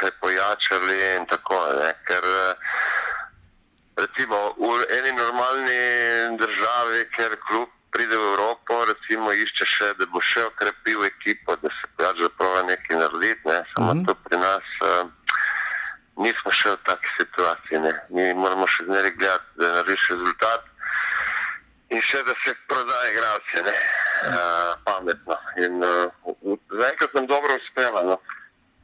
[0.00, 1.56] kaj pojačali in tako.
[1.80, 1.90] Ne?
[2.08, 2.54] Ker eh,
[3.96, 5.80] recimo v eni normalni
[6.40, 11.72] državi, ker klub pride v Evropo, recimo išče še, da bo še okrepil ekipo, da
[11.74, 13.62] se pač zaprava nekaj narediti, ne?
[13.72, 14.06] samo mm -hmm.
[14.06, 15.08] to pri nas uh,
[16.16, 17.78] nismo še v taki situaciji.
[17.78, 17.92] Ne?
[18.10, 20.62] Mi moramo še zmeraj gledati, da narediš rezultat
[21.90, 23.76] in še da se prodaja igralce, ne.
[24.20, 25.36] Uh, pametno.
[25.64, 28.18] In uh, zaenkrat nam dobro uspeva, no.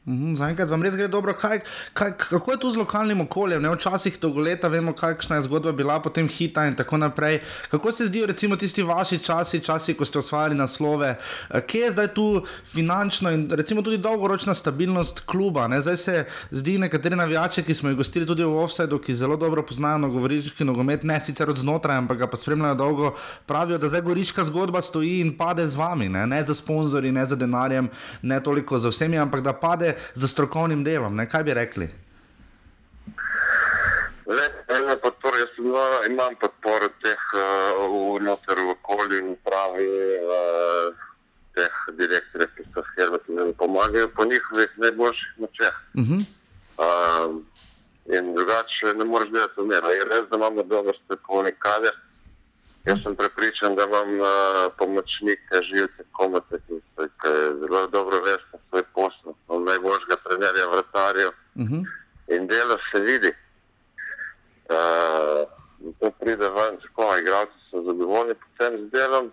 [0.07, 1.33] Mhm, Zaenkrat vam res gre dobro.
[1.35, 1.59] Kaj,
[1.91, 3.59] kaj, kako je to z lokalnim okoljem?
[3.59, 3.73] Ne?
[3.73, 7.41] Včasih dolgoleta vemo, kakšna je zgodba bila, potem hita in tako naprej.
[7.67, 11.09] Kako se zdijo recimo tisti vaši časi, časi, ko ste osvajali naslove?
[11.49, 12.27] Eh, Kje je zdaj tu
[12.71, 15.67] finančno in recimo tudi dolgoročna stabilnost kluba?
[15.67, 15.81] Ne?
[15.81, 19.65] Zdaj se zdi nekateri navijači, ki smo jih gostili tudi v Offsideu, ki zelo dobro
[19.67, 23.11] poznajo nogovoriški nogomet, ne sicer od znotraj, ampak ga pa spremljajo dolgo,
[23.45, 27.25] pravijo, da zdaj goriška zgodba stoji in pade z vami, ne, ne za sponzorji, ne
[27.25, 27.91] za denarjem,
[28.21, 31.15] ne toliko za vsemi, ampak da pade za strokovnim delom.
[31.15, 31.29] Ne?
[31.29, 31.87] Kaj bi rekli?
[34.27, 34.45] Le,
[34.75, 39.87] ena podpora, jaz no, imam podporo teh uh, v noter v okolju in pravi
[40.19, 41.05] uh,
[41.55, 45.77] teh direktorjev, ki so Herbert in nam pomagajo po njihovih najboljših močeh.
[45.93, 46.25] Uh -huh.
[46.77, 47.45] Um,
[48.05, 49.87] in drugače ne moreš delati umero.
[49.87, 51.95] Je res, da imamo dober strokovni kader.
[52.85, 54.27] Jaz sem prepričan, da imam uh,
[54.77, 59.33] pomočnike, živce, komate, ki, ki zelo dobro veste svoj posel.
[59.49, 61.83] Imam najboljšega trenerja, vratarjev Uh -huh.
[62.27, 63.31] in delo se vidi.
[64.69, 65.49] Uh,
[65.99, 69.31] to pride ven, tako igralci so zadovoljni predvsem z delom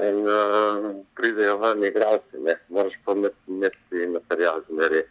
[0.00, 2.54] in uh, pridejo ven igralci, ne.
[2.68, 5.02] Moraš pa imeti, imeti material zmeri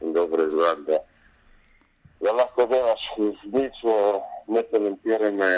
[0.00, 0.98] in dobro izgled, da,
[2.20, 5.52] da lahko delaš iz nič uh, netalentirane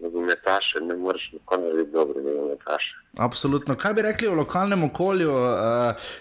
[0.00, 2.94] nogometaše, ne moreš nikoli narediti dobre nogometaše.
[3.18, 3.74] Absolutno.
[3.74, 5.30] Kaj bi rekli o lokalnem okolju?
[5.30, 5.48] Uh,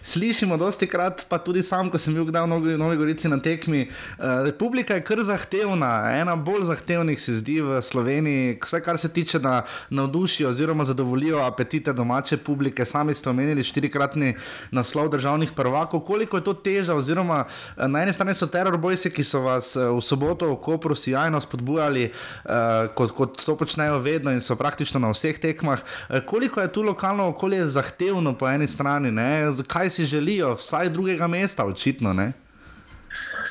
[0.02, 3.38] slišimo dosti krat, pa tudi sam, ko sem bil kdaj v Novi, Novi Gorici na
[3.38, 3.84] tekmi.
[4.18, 9.12] Uh, publika je kar zahtevna, ena bolj zahtevnih se zdi v Sloveniji, vse kar se
[9.14, 12.86] tiče, da navdušijo oziroma zadovoljijo apetite domače publike.
[12.86, 14.34] Sami ste omenili štirikratni
[14.72, 16.02] naslov državnih prvakov.
[16.02, 19.86] Koliko je to teža, oziroma eh, na eni strani so terorbojci, ki so vas eh,
[19.86, 25.00] v soboto v Kopru sjajno spodbujali, uh, kot, kot to počnejo vedno in so praktično
[25.00, 25.86] na vseh tekmah.
[26.10, 29.30] Eh, Koliko je tu lokalno okolje zahtevno po eni strani, ne?
[29.68, 32.14] kaj si želijo, vsaj drugega mesta, očitno.
[32.14, 32.34] Ne?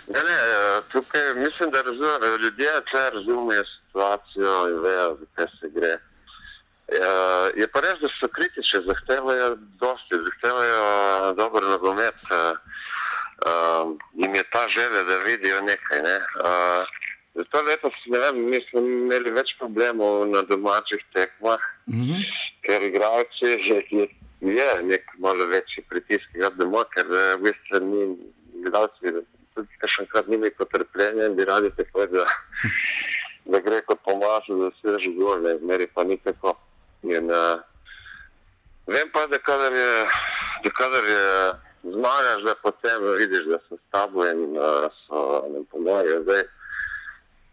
[0.09, 5.69] Ne, ne, eh, tukaj mislim, da razume, ljudje tle razumejo situacijo in vejo, zakaj se
[5.71, 5.95] gre.
[6.89, 10.79] Eh, Je pa res, da so kritični, zahtevajo dosti, zahtevajo
[11.35, 12.15] dober nogomet.
[12.31, 12.55] eh,
[13.47, 16.03] eh, Jim je ta želja, da vidijo nekaj.
[16.03, 16.17] Ne?
[16.17, 16.85] Eh,
[17.35, 21.61] Zato letos, ne vem, mi smo imeli več problemov na domačih tekmah,
[22.67, 24.07] ker igralci je, je,
[24.41, 26.25] je nek malo večji pritisk,
[26.57, 28.03] doma, ker eh, v bistvu ni
[28.63, 29.15] igralci,
[29.55, 32.27] tudi kakšenkrat nimi potrpljenja in bi radi tako, da,
[33.53, 36.57] da gre kot pomažu, da se reži gol, ne, zmeri pa ni tako.
[37.03, 37.63] In, uh,
[38.87, 39.91] vem pa, da kadar je,
[40.65, 41.25] da kadar je
[41.95, 46.23] zmagaš, da potem vidiš, da so s tabo in uh, so nam pomagajo.
[46.27, 46.43] Zdaj,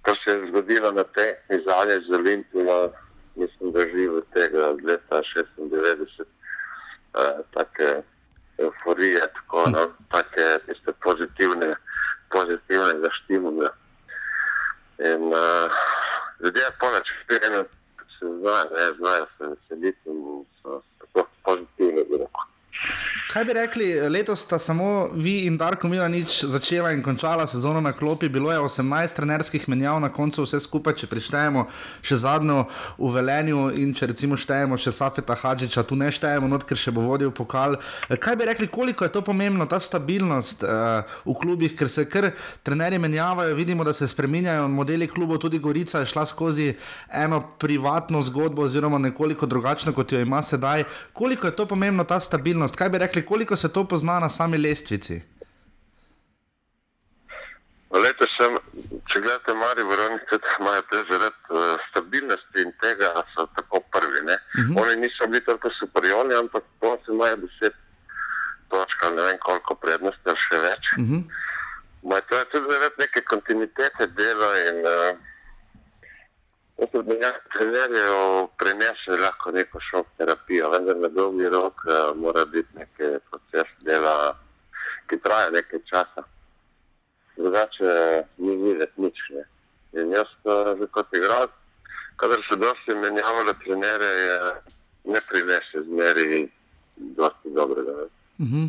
[0.05, 2.91] ko se je zgodilo na tekmi zadnje z Olimpijo,
[3.35, 5.21] mislim, da živi od tega leta
[5.57, 6.25] 96, uh,
[7.53, 8.01] take
[8.57, 9.81] euforije, tako, no,
[10.11, 11.75] take tiste pozitivne,
[12.31, 13.69] pozitivnega štimula.
[14.99, 15.71] In uh,
[16.43, 17.63] ljudje poleg tega
[18.19, 22.45] se znajo, ne, znajo se veseliti in so tako pozitivni, bi rekel.
[23.35, 27.91] Kaj bi rekli, letos sta samo vi in Darko Milanič začela in končala sezono na
[27.91, 31.65] klopi, bilo je 18 trenerskih menjav, na koncu vse skupaj, če prištejemo
[31.99, 32.61] še zadnjo
[32.95, 36.93] v Velenju in če recimo štejemo še Safeta Hadžiča, tu ne štejemo, not, ker še
[36.95, 37.75] bo vodil pokal.
[38.07, 42.29] Kaj bi rekli, koliko je to pomembno, ta stabilnost uh, v klubih, ker se kar
[42.63, 46.69] trenerji menjavajo, vidimo, da se spreminjajo modeli klubov, tudi Gorica je šla skozi
[47.11, 50.87] eno privatno zgodbo oziroma nekoliko drugačno, kot jo ima sedaj.
[51.11, 52.79] Koliko je to pomembno, ta stabilnost?
[52.79, 55.21] Kaj bi rekli, koliko se to pozna na sami lestvici?
[57.95, 58.57] Lete sem,
[59.07, 64.21] če gledate Maribor, oni tudi imajo te zaradi uh, stabilnosti in tega so tako prvi.
[64.25, 64.35] Ne?
[64.35, 64.81] Uh -huh.
[64.81, 67.75] Oni niso bili tako superiorni, ampak konci imajo deset
[68.69, 70.83] točk, ne vem koliko prednosti, še več.
[70.97, 71.23] Uh -huh.
[72.03, 75.17] Ma, to je tudi zaradi neke kontinuitete dela in uh,
[76.77, 82.45] jaz sem menjal trenerjev prenese lahko neko šok terapijo, vendar na dolgi rok uh, mora
[82.45, 84.15] biti nek proces dela,
[85.09, 86.25] ki traja nekaj časa
[87.37, 89.17] drugače ni videti nič.
[89.29, 89.43] Ne.
[90.01, 90.29] In jaz,
[90.79, 91.51] že kot igralec,
[92.19, 94.37] kadar se dosti menjavalo trenere, je
[95.13, 96.49] ne prinese zmeri
[96.95, 97.91] dosti dobrega.
[97.91, 98.07] Ne.
[98.39, 98.67] Uh -huh.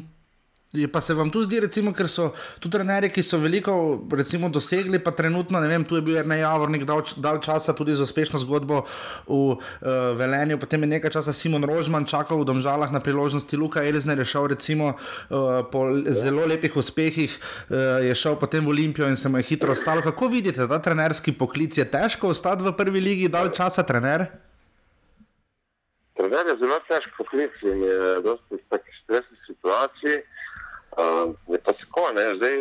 [0.72, 3.72] Je pa se vam tu zdi, recimo, ker so tu trenerji, ki so veliko
[4.12, 7.94] recimo, dosegli, pa trenutno, ne vem, tu je bil Ernest Javornik dal, dal časa tudi
[7.94, 8.82] za uspešno zgodbo
[9.28, 9.60] v uh,
[10.18, 14.26] Velenju, potem je nekaj časa Simon Rožman čakal v Domžalah na priložnosti, Luka Elizner je
[14.26, 19.30] šel recimo uh, po zelo lepih uspehih, uh, je šel potem v Olimpijo in se
[19.30, 20.02] mu je hitro ostalo.
[20.02, 24.28] Kako vidite, ta trenerski poklic je težko ostati v prvi ligi, dal časa trener?
[26.18, 30.26] Trener je zelo težko poklic in je dosti takih stresnih situacij.
[30.96, 32.56] Uh, je pa tako, ne, zdaj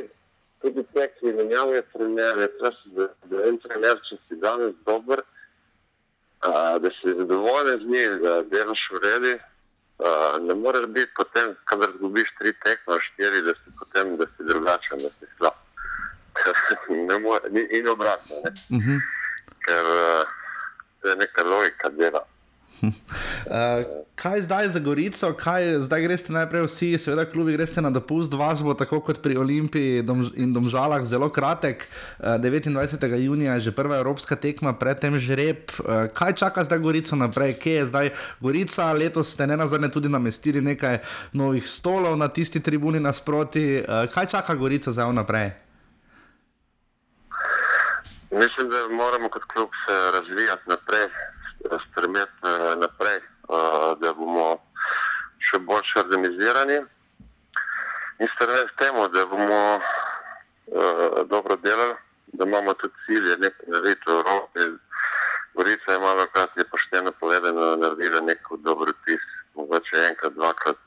[0.61, 5.21] tudi te, ki menjavajo trenerje, da, da en trener, če si danes dober,
[6.47, 11.55] uh, da si zadovoljen z njim, da delaš v redu, uh, ne moreš biti potem,
[11.71, 15.61] kadar zgubiš tri tekme, štiri, da si potem, da si drugačen, da si slab.
[17.23, 18.51] more, in obratno, ne.
[18.51, 18.99] Uh -huh.
[19.65, 20.23] ker uh,
[21.01, 22.27] to je neka logika dela.
[22.81, 22.91] Uh,
[24.21, 28.63] kaj zdaj za Gorico, kaj zdaj greste najprej vsi, seveda, klubi greste na dopust, vaš
[28.63, 31.87] bo tako kot pri Olimpiji dom, in Domžalah zelo kratek.
[32.19, 33.05] Uh, 29.
[33.25, 35.71] junija je že prva evropska tekma, predtem žreb.
[35.79, 38.09] Uh, kaj čaka zdaj Gorico naprej, kje je zdaj
[38.39, 38.93] Gorica?
[38.93, 40.99] Letos ste ne nazadnje tudi namestili nekaj
[41.33, 43.83] novih stolov na tisti tribuni nasproti.
[43.83, 45.51] Uh, kaj čaka Gorica zdaj naprej?
[48.31, 51.07] Mislim, da moramo kot klub se razvijati naprej
[51.89, 54.59] strmeti eh, naprej, eh, da bomo
[55.39, 56.79] še bolj organizirani
[58.19, 61.95] in strmeti k temu, da bomo eh, dobro delali,
[62.33, 64.59] da imamo tudi cilje, nekaj narediti v Evropi.
[65.55, 69.23] Gorica je malo krat je pošteno povedano, da naredila neko dobro tis,
[69.55, 70.81] mogoče enkrat, dvakrat.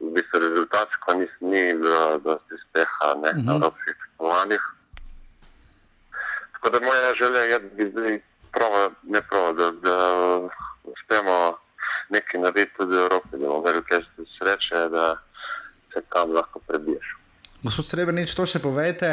[0.00, 3.44] V bistvu rezultatsko ni, ni bilo dosti uspeha ne, -huh.
[3.44, 4.64] na evropskih tekmovanjih.
[6.52, 8.20] Tako da moja želja je, da bi zdaj
[8.56, 9.96] prava, ne prava, da, da
[10.84, 11.58] uspemo
[12.08, 14.04] nekaj narediti tudi v Evropi, da bomo imeli kaj
[14.38, 15.06] sreče, da
[15.92, 17.15] se tam lahko prebiješ.
[17.66, 19.08] Gospod Srebrenic, to še povejte,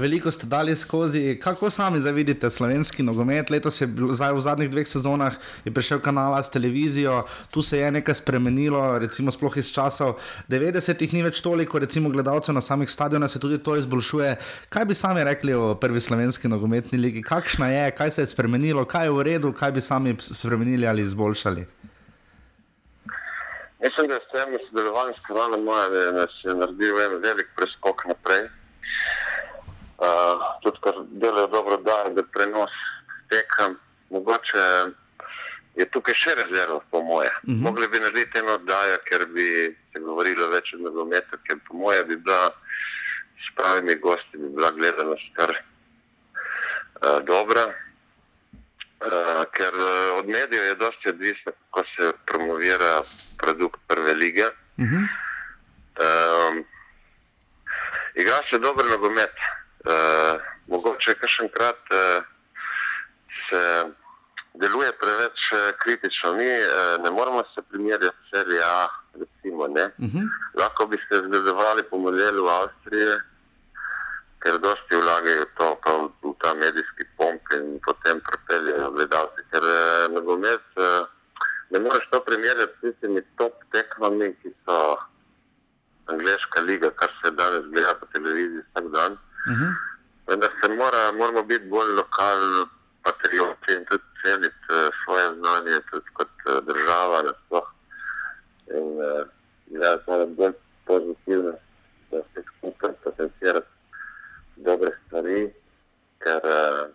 [0.00, 1.36] veliko ste dali skozi.
[1.38, 3.52] Kako sami zdaj vidite slovenski nogomet?
[3.54, 7.20] Letos je bil, zdaj v zadnjih dveh sezonah je prišel kanal s televizijo,
[7.54, 10.16] tu se je nekaj spremenilo, recimo sploh iz časov
[10.50, 14.34] 90-ih ni več toliko, recimo gledalcev na samih stadionah se tudi to izboljšuje.
[14.66, 17.22] Kaj bi sami rekli o prvi slovenski nogometni ligi?
[17.22, 21.06] Kakšna je, kaj se je spremenilo, kaj je v redu, kaj bi sami spremenili ali
[21.06, 21.68] izboljšali?
[23.82, 27.48] Mislim, da je s tem sodelovanjem s kanalom Moja, da nas je naredil en velik
[27.56, 28.48] preskok naprej.
[29.96, 32.72] Uh, tudi, ker delajo dobro, da je prenos
[33.28, 33.76] tekem.
[34.10, 34.64] Mogoče
[35.76, 37.30] je tukaj še rezerva, po moje.
[37.42, 37.62] Uh -huh.
[37.62, 42.04] Mogli bi narediti eno oddajo, ker bi se govorilo več o nogometu, ker po moje
[42.04, 42.50] bi bila
[43.44, 47.74] s pravimi gosti, bi bila gledanost kar uh, dobra.
[49.06, 53.02] Uh, ker uh, od medijev je dosti odvisno, kako se promovira
[53.38, 54.44] produkt prve lige.
[54.44, 55.04] Uh -huh.
[56.04, 56.64] um,
[58.14, 59.34] igra se dobro nogomet.
[59.84, 62.24] Uh, mogoče kakšenkrat uh,
[63.50, 63.84] se
[64.54, 66.32] deluje preveč uh, kritično.
[66.34, 69.64] Mi uh, ne moramo se primerjati s serijo A, recimo.
[69.64, 70.28] Uh -huh.
[70.54, 73.35] Lahko bi se zgledovali po modelu Avstrije
[74.46, 75.68] ker dosti vlagajo to,
[76.22, 79.42] v ta medijski pomp in potem prepeljejo gledalce.
[79.50, 81.02] Ker eh, nogomet eh,
[81.74, 84.78] ne moreš to primerjati s tistimi top tekmami, ki so
[86.14, 89.18] angliška liga, kar se danes gleda po televiziji vsak dan.
[89.50, 89.72] Uh -huh.
[90.30, 92.66] Vendar se mora, moramo biti bolj lokalni
[93.02, 96.34] patrioti in tudi ceniti uh, svoje znanje, tudi kot
[96.70, 97.22] država.
[97.22, 97.68] Nasploh.
[98.78, 99.26] In uh,
[99.82, 100.54] ja, to bolj
[100.86, 101.54] pozitivno,
[102.10, 103.75] da se skupaj potencirati
[104.56, 105.52] dobre stvari,
[106.24, 106.86] ker uh,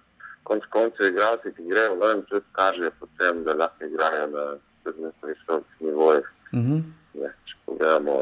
[0.44, 4.46] konec koncev igralci, ki grejo ven, tudi kažejo potem, da lahko igrajo na
[5.24, 6.28] visokih nivojih.
[6.54, 6.82] Uh -huh.
[7.14, 8.16] ne, če pogledamo,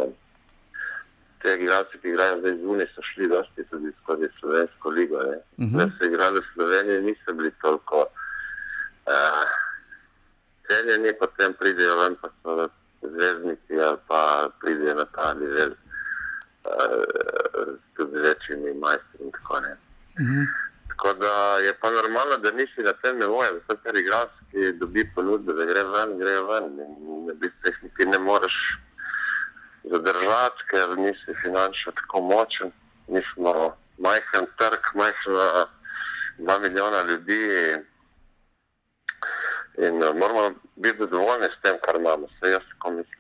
[1.42, 5.18] te igralci, ki igrajo zdaj zunaj, so šli dosti tudi skozi slovensko ligo.
[5.18, 5.78] Uh -huh.
[5.78, 9.50] Da so igrali v Sloveniji, niso bili toliko uh,
[10.68, 12.70] cenjeni, potem pridejo ven, pa so
[13.02, 15.72] zvezdniki ali pa pridejo na ta nivel.
[16.64, 19.78] Uh, tudi z večjimi majstri in tako naprej.
[20.20, 20.46] Uh -huh.
[20.90, 25.12] Tako da je pa normalno, da nisi na tem nivoju, da se ti igralski dobi
[25.16, 26.66] ponudbe, da gre ven, gre ven.
[26.80, 28.58] In ne bi tehniki ne moreš
[29.84, 32.72] zadržati, ker nisi finančno tako močen.
[33.08, 35.66] Mi smo majhen trg, majhna
[36.38, 37.42] dva milijona ljudi
[37.74, 37.82] in,
[39.86, 42.28] in moramo biti zadovoljni s tem, kar imamo.
[42.28, 43.19] Vse jaz tako mislim.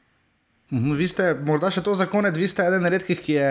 [0.71, 3.49] Vi ste, morda še to za konec, vi ste eden redkih, ki je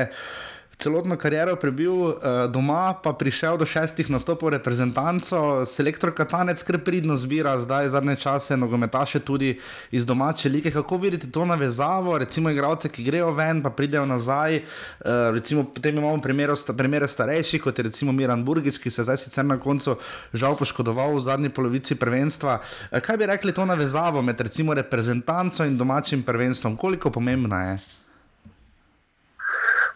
[0.78, 2.14] celotno kariero prebil uh,
[2.50, 8.56] doma, pa prišel do šestih nastopov reprezentanco, selektor Katanec kar pridno zbira zdaj zadnje čase
[8.56, 9.58] nogometaše tudi
[9.90, 10.70] iz domače lige.
[10.70, 15.98] Kako vidite to navezavo, recimo igralce, ki grejo ven, pa pridejo nazaj, uh, recimo potem
[15.98, 19.44] imamo primero, sta, primere starejših, kot je recimo Miran Burgič, ki se je zdaj sicer
[19.44, 19.98] na koncu
[20.32, 22.60] žal poškodoval v zadnji polovici prvenstva.
[22.92, 27.78] Uh, kaj bi rekli to navezavo med recimo reprezentanco in domačim prvenstvom, koliko pomembna je?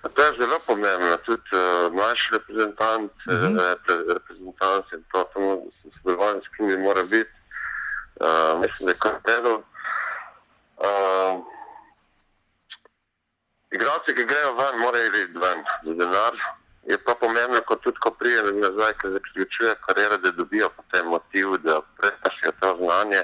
[0.02, 3.70] To je zelo pomembno, tudi uh, naš reprezentant, uh -huh.
[3.70, 7.30] repre, reprezentant in to, to sodelovanje s kimi mora biti,
[8.20, 9.54] uh, mislim, da je kar vedno.
[10.86, 11.44] Uh,
[13.70, 16.34] igralci, ki grejo ven, morajo iti ven za denar.
[16.82, 21.46] Je pa pomembno, ko tudi ko prijejo nazaj, ker zaključuje kariero, da dobijo potem motiv,
[21.56, 23.22] da prenašajo to znanje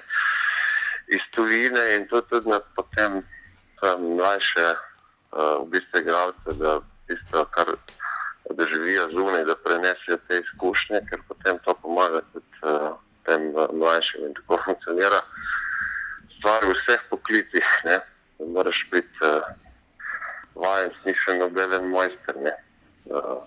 [1.07, 4.88] iz tujine in to tudi na potem um, mlajše uh,
[5.33, 7.67] v bistvu igralce, da tisto, kar
[8.51, 14.25] da živijo zunaj, da prenesejo te izkušnje, ker potem to pomaga tudi uh, tem mlajšim
[14.25, 15.21] in tako funkcionira
[16.39, 17.67] stvar v vseh poklicih.
[17.85, 18.01] Ne?
[18.55, 19.45] Moraš biti uh,
[20.55, 22.41] vajen, si še nobeden mojster.
[22.41, 22.55] Ne?
[23.13, 23.45] Uh,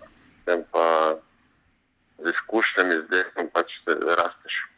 [2.21, 4.70] z izkušnjami zdaj pač rasteš.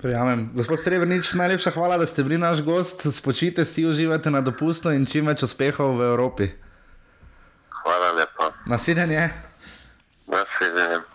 [0.00, 0.50] Prijamem.
[0.54, 3.06] Gospod Srebrenic, najlepša hvala, da ste bili naš gost.
[3.12, 6.50] Spočite si, uživate na dopustu in čim več uspehov v Evropi.
[7.82, 8.50] Hvala lepa.
[8.66, 9.30] Nasvidenje.
[10.26, 11.11] Nasvidenje.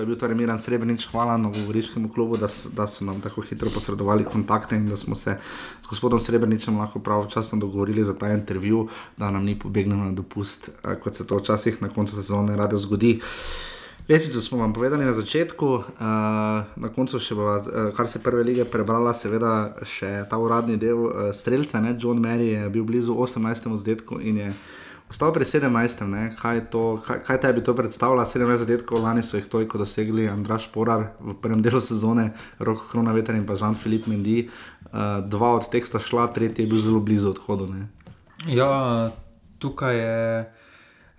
[0.00, 3.68] To je bil torej Miran Srebrenic, hvala Novogoriškemu klubu, da, da so nam tako hitro
[3.68, 5.36] posredovali kontakte in da smo se
[5.82, 10.68] s gospodom Srebreničem lahko pravočasno dogovorili za ta intervju, da nam ni pobegnil na dopust,
[10.68, 13.20] eh, kot se to včasih na koncu sezone rado zgodi.
[14.08, 15.84] Lesico smo vam povedali na začetku, uh,
[16.76, 20.96] na koncu še bova, uh, kar se prve lige prebrala, seveda še ta uradni del
[20.96, 21.84] uh, streljca?
[21.98, 23.76] John Mary je bil blizu 18.
[23.76, 24.52] zadetku in je
[25.10, 26.06] ostal pri 17.
[26.06, 26.30] Ne?
[26.38, 28.24] Kaj, to, kaj, kaj tebi to predstavlja?
[28.24, 33.34] 17 zadetkov, lani so jih toliko dosegli Andraš Porar v prvem delu sezone, Rok Kronaveter
[33.34, 34.46] in pa Jean-Philippe Mendy.
[34.90, 37.66] Uh, dva od teh sta šla, tretji je bil zelo blizu odhodu.
[37.66, 37.90] Ne?
[38.48, 39.10] Ja,
[39.58, 40.16] tukaj je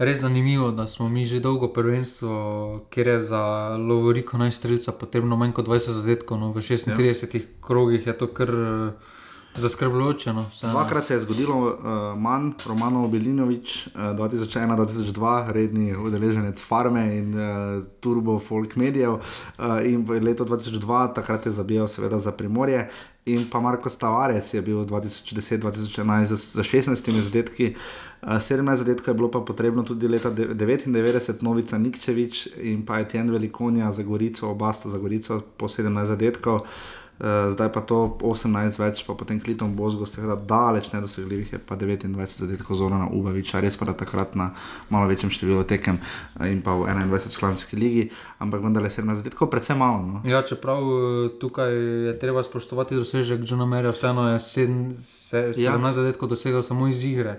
[0.01, 3.43] res zanimivo, da smo mi že dolgo prvenstvo, kjer je za
[3.77, 7.41] Lovoriko najstrelca potrebno manj kot 20 zadetkov, no, v 36 ja.
[7.61, 9.19] krogih je to kar eh,
[9.55, 10.33] zaskrbljujoče.
[10.33, 10.45] No.
[10.61, 17.83] Dvakrat se je zgodilo uh, manj, Romano Bilinovič, uh, 2001-2002, redni udeleženec Farme in uh,
[17.99, 19.21] Turbo Folk Medijev, uh,
[19.85, 22.89] in v letu 2002, takrat je zabijal seveda za Primorje.
[23.25, 27.75] In pa Marko Stavares je bil 2010-2011 za, za 16 zadetki,
[28.21, 32.99] uh, 17 zadetkov je bilo pa potrebno tudi leta de- 99, Novica Nikčevič in pa
[32.99, 36.55] Etienne Velikonja za Gorico, oba sta za Gorico po 17 zadetkov.
[36.55, 36.67] Uh,
[37.22, 42.17] zdaj pa to 18 več, pa potem Klitom Bozgo, seveda daleč nedosegljivih je pa 29
[42.45, 44.51] zadetkov Zorana Ubaviča, res pa da takrat na
[44.89, 48.07] malo večjem številu tekem eh, in pa v 21 članski ligi,
[48.41, 50.01] ampak vendar je 17 zadetkov predvsem malo.
[50.01, 50.22] No?
[50.26, 51.72] Ja, čeprav eh, tukaj
[52.09, 55.78] je treba spoštovati dosežek Johna Merja, vseeno je sedem, se, Ja.
[55.78, 57.38] 17 zadetkov dosegel samo iz igre.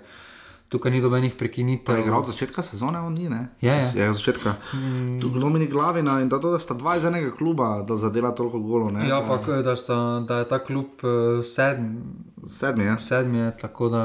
[0.73, 1.93] Tukaj ni dobenih Pa prekinitev.
[1.93, 3.49] je igral od začetka sezone, on ni, ne?
[3.61, 3.91] Ja, ja.
[3.95, 4.55] je od začetka.
[4.73, 5.21] Mm.
[5.21, 8.61] Tu Glomini Glavina in da, to, da sta dva iz enega kluba, da zadela toliko
[8.61, 8.91] golo.
[8.91, 9.05] Ne?
[9.05, 12.01] Ja, pa k- da, sta, da je ta klub eh, sedmi.
[12.49, 12.99] Sedmi, ja.
[12.99, 14.05] sedmi je, tako da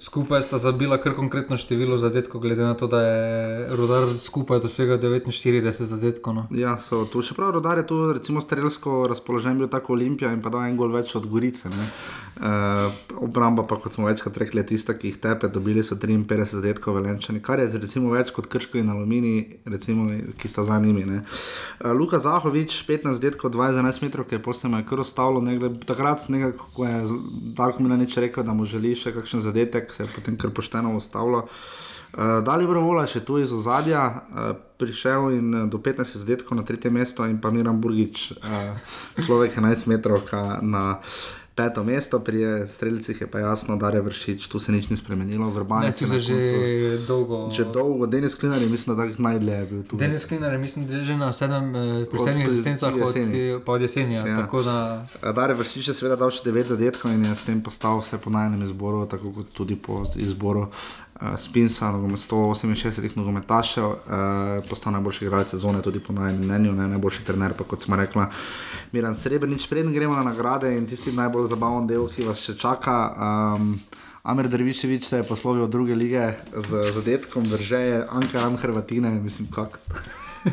[0.00, 4.98] skupaj sta zabila kar konkretno število zadetkov, glede na to, da je rodar skupaj dosegel
[4.98, 6.34] 49 zadetkov.
[6.34, 6.46] No.
[6.50, 10.50] Ja, so tu, čeprav rodar je tu, recimo, strelsko razpoložen bil tako Olimpija in pa
[10.50, 11.68] da en gol več od Gorice.
[11.68, 11.90] ne.
[12.36, 16.44] Uh, obramba pa, kot smo večkrat rekli, je tista, ki jih tepe, dobili so 53
[16.58, 20.04] zadetkov velenčani, kar je recimo več kot Krško in Alumini, recimo,
[20.36, 21.04] ki sta za njimi.
[21.04, 21.22] ne.
[21.80, 26.28] Uh, Luka Zahovič, 15 zadetkov, 11 metrov, ki je posebej kar ostalo, ne glede, takrat
[26.28, 27.00] nekako, ko je
[27.56, 31.46] Darko Milanič rekel, da mu želi še kakšen zadetek, se je potem kar pošteno ustavilo.
[32.16, 36.64] Uh, Dalibor Vola še tu iz ozadja, uh, prišel in uh, do 15 zadetkov na
[36.64, 38.72] tretje mesto, in pa Miran Burgič, uh,
[39.20, 40.24] človek 11 metrov
[40.64, 41.02] na
[41.56, 44.96] peto mesto, pri eh, streljcih je pa jasno, da je vršič, tu se nič ni
[44.96, 45.52] spremenilo,
[45.98, 47.50] tu se že dolgo.
[47.50, 49.96] Že dolgo, Denis Klinar je mislim, da je najdlje je bil tu.
[49.96, 53.16] Denis Klinar je mislim, da je že na sedem, eh, pri sedmih asistencah pri od,
[53.16, 53.52] jeseni.
[53.66, 54.14] od jeseni.
[54.14, 54.26] Ja.
[54.26, 54.48] Ja.
[55.22, 58.20] Da Dare Vršič je seveda dal še 9 zadetkov in je s tem postal vse
[58.20, 61.05] po najnem izboru, tako kot tudi po izboru uh,
[61.36, 63.96] Spinsa, nogomet 168 nogometašev, uh,
[64.68, 68.28] postal najboljši igralec sezone, tudi po najnem mnenju, ne, najboljši trener, pa kot smo rekla,
[68.92, 69.66] Miran Srebrenic.
[69.66, 72.98] Preden gremo na nagrade in tisti najbolj zabaven del, ki vas še čaka.
[73.16, 73.72] Um,
[74.26, 79.78] Amir Drviševič se je poslovil od druge lige z zadetkom, Vržeje, Ankaram, Hrvatine, mislim, kako.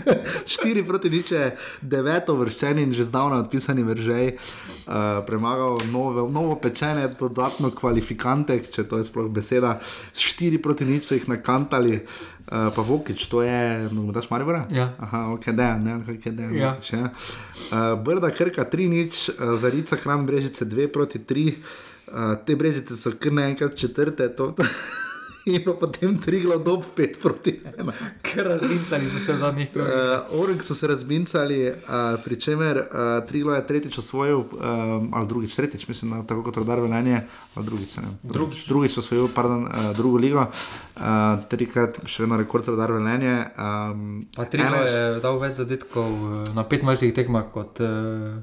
[0.45, 1.51] 4 proti niče,
[1.81, 8.87] deveto vrščen in že zdavno odpisani vržej, uh, premagal nove, novo pečene, dodatno kvalifikante, če
[8.89, 9.79] to je sploh beseda.
[10.13, 14.65] 4 proti nič so jih nakantali, uh, pa Vokič, to je, no, daš Maribora?
[14.73, 14.91] Ja.
[14.99, 16.73] Aha, ok, da, ne, ok, da, Ja.
[16.73, 17.09] Vokič, ja.
[17.71, 21.55] Uh, Brda, Krka 3 nič, uh, Zarica, Kran, Brežice 2 proti 3.
[22.13, 24.53] Uh, te brežice so kar naenkrat četrte, to,
[25.51, 27.91] in pa potem tri gladov, pet proti ena.
[28.23, 29.91] Ker razvincali so se v zadnjih krogih.
[30.29, 31.75] Uh, Oreg so se razmincali, uh,
[32.19, 32.85] pri čemer uh,
[33.27, 34.55] Triglo je tretjič osvojil, um,
[35.11, 37.21] ali drugič, tretjič, mislim, na, tako kot rodar velenje,
[37.55, 38.03] ali drugič, ne.
[38.23, 38.67] Drugič.
[38.67, 40.45] drugič osvojil, pardon, uh, drugo ligo,
[40.95, 41.03] uh,
[41.49, 43.35] trikrat še vedno rekord rodar velenje.
[43.57, 48.39] Um, Pa Triglav ena- je dal več zadetkov eh, na 25 tekmah kot uh,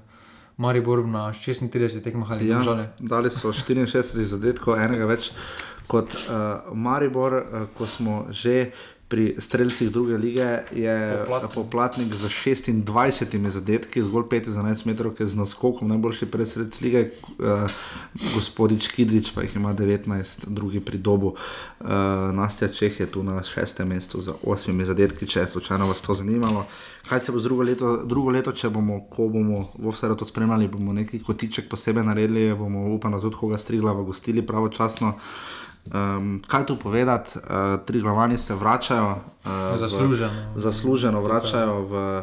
[0.57, 2.91] Maribor na 36 tekmah ali Ja, države.
[3.01, 3.89] dali so 64
[4.27, 5.31] zadetkov, enega več
[5.91, 8.71] kot uh, Maribor, uh, ko smo že
[9.11, 11.55] pri streljcih druge lige, je Poplatnik.
[11.55, 16.81] poplatnik z 26 zadetki, zgolj 5 za 11 metrov, ki je z naskokom najboljši predsednik
[16.81, 17.03] lige,
[17.43, 17.67] uh,
[18.35, 21.35] gospodič Kidrič pa jih ima 19, drugi pri dobu.
[21.81, 21.89] Uh,
[22.35, 26.15] Nastja Čeh je tu na šestem mestu z 8 zadetki, če je slučajno vas to
[26.15, 26.67] zanimalo.
[27.09, 30.71] Kaj se bo drugo leto, drugo leto če bomo, ko bomo v vse to spremljali,
[30.71, 35.19] bomo neki kotiček posebej naredili, bomo upam, da tudi koga strigla v gostili pravočasno.
[35.87, 39.17] Um, kaj tu povedati, uh, tri glavani se vračajo.
[39.45, 40.33] Uh, Zasluženo.
[40.55, 42.23] V, zasluženo vračajo v,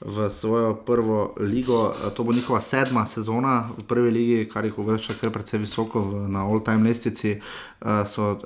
[0.00, 1.82] v svojo prvo ligo.
[1.82, 6.00] Uh, to bo njihova sedma sezona v prvi ligi, kar jih uvršča kar precej visoko
[6.00, 7.40] v, na all-time lestvici.
[7.80, 8.38] Uh, so uh,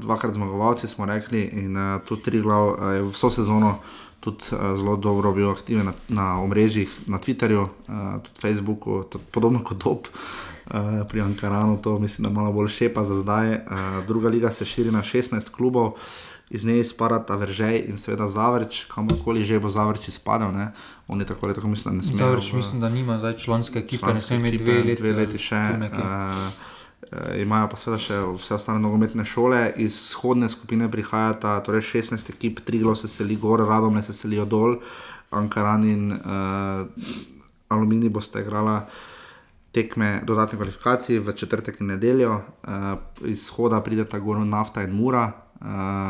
[0.00, 3.76] dvakrat zmagovalci, smo rekli, in uh, tudi tri glav uh, je vso sezono.
[4.20, 9.24] Tudi uh, zelo dobro bil aktiven na, na omrežjih, na Twitterju, uh, tudi Facebooku, tudi
[9.30, 9.98] podobno kot Dob.
[9.98, 10.53] Uh,
[11.08, 13.52] pri Ankaranu to mislim, da malo bolj šepa za zdaj.
[13.52, 13.60] Uh,
[14.06, 15.92] druga liga se širi na 16 klubov,
[16.50, 20.52] iz nje izpadata Veržej in seveda Zavrč, kamorkoli že bo Zavrč izpadel.
[20.52, 20.72] Ne?
[21.08, 22.18] Oni tako ali tako mislim, da ne smejo.
[22.18, 25.02] Zavrč v- mislim, da nima zdaj članske ekipe, ne članske sme imeti dve leti.
[25.02, 25.62] dve leti še.
[25.92, 26.74] Uh,
[27.36, 32.60] imajo pa seveda še vse ostale nogometne šole, iz vzhodne skupine prihajata torej 16 ekip,
[32.64, 34.76] Triglo se seli gor, Radom se selijo dol,
[35.30, 36.86] Ankaran in uh,
[37.68, 38.86] Alumini boste igrala
[39.74, 42.70] tekme dodatne kvalifikacije v četrtek in nedeljo, uh,
[43.24, 45.66] iz shoda prideta gor nafta in mura, uh,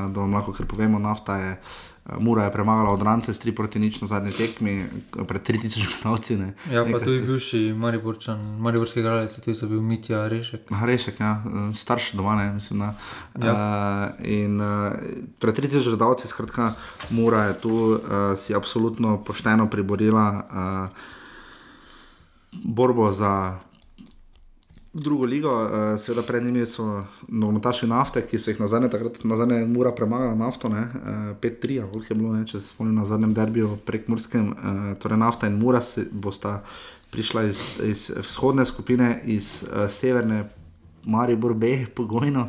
[0.06, 1.50] da vam lahko kar povemo, nafta je.
[1.52, 1.58] uh,
[2.18, 4.84] Mura je premagala od Rance s 3 proti nič na zadnji tekmi,
[5.24, 6.36] pred 3000 gledalci.
[6.36, 6.52] ne.
[6.70, 10.68] Ja, pa Nekaj tudi ste- bivši Mariborčan, Mariborski igralec, tudi so bil Mitja Rešek.
[10.84, 11.40] Rešek, ja,
[11.74, 12.78] starš doma, ne, mislim.
[12.78, 12.92] Da.
[13.40, 13.52] Ja.
[14.12, 14.92] Uh, in uh,
[15.38, 16.72] pred 30 gledalci, skratka,
[17.10, 17.98] Mura je tu uh,
[18.36, 20.26] si absolutno pošteno priborila
[20.90, 20.96] uh,
[22.62, 23.58] borbo za
[24.94, 25.62] drugo ligo.
[25.62, 25.70] Uh,
[26.00, 29.90] seveda pred njimi so nogometaši nafte, ki so jih na zadnje, takrat na zadnje Mura
[29.90, 33.34] premagala nafto, ne, uh, 5-3, ali koliko je bilo, ne, če se spomnim na zadnjem
[33.34, 36.62] derbiju prek Murskem, uh, torej nafta in Mura se, bosta
[37.10, 40.44] prišla iz, iz vzhodne skupine, iz uh, severne
[41.04, 42.48] Maribor B, pogojno.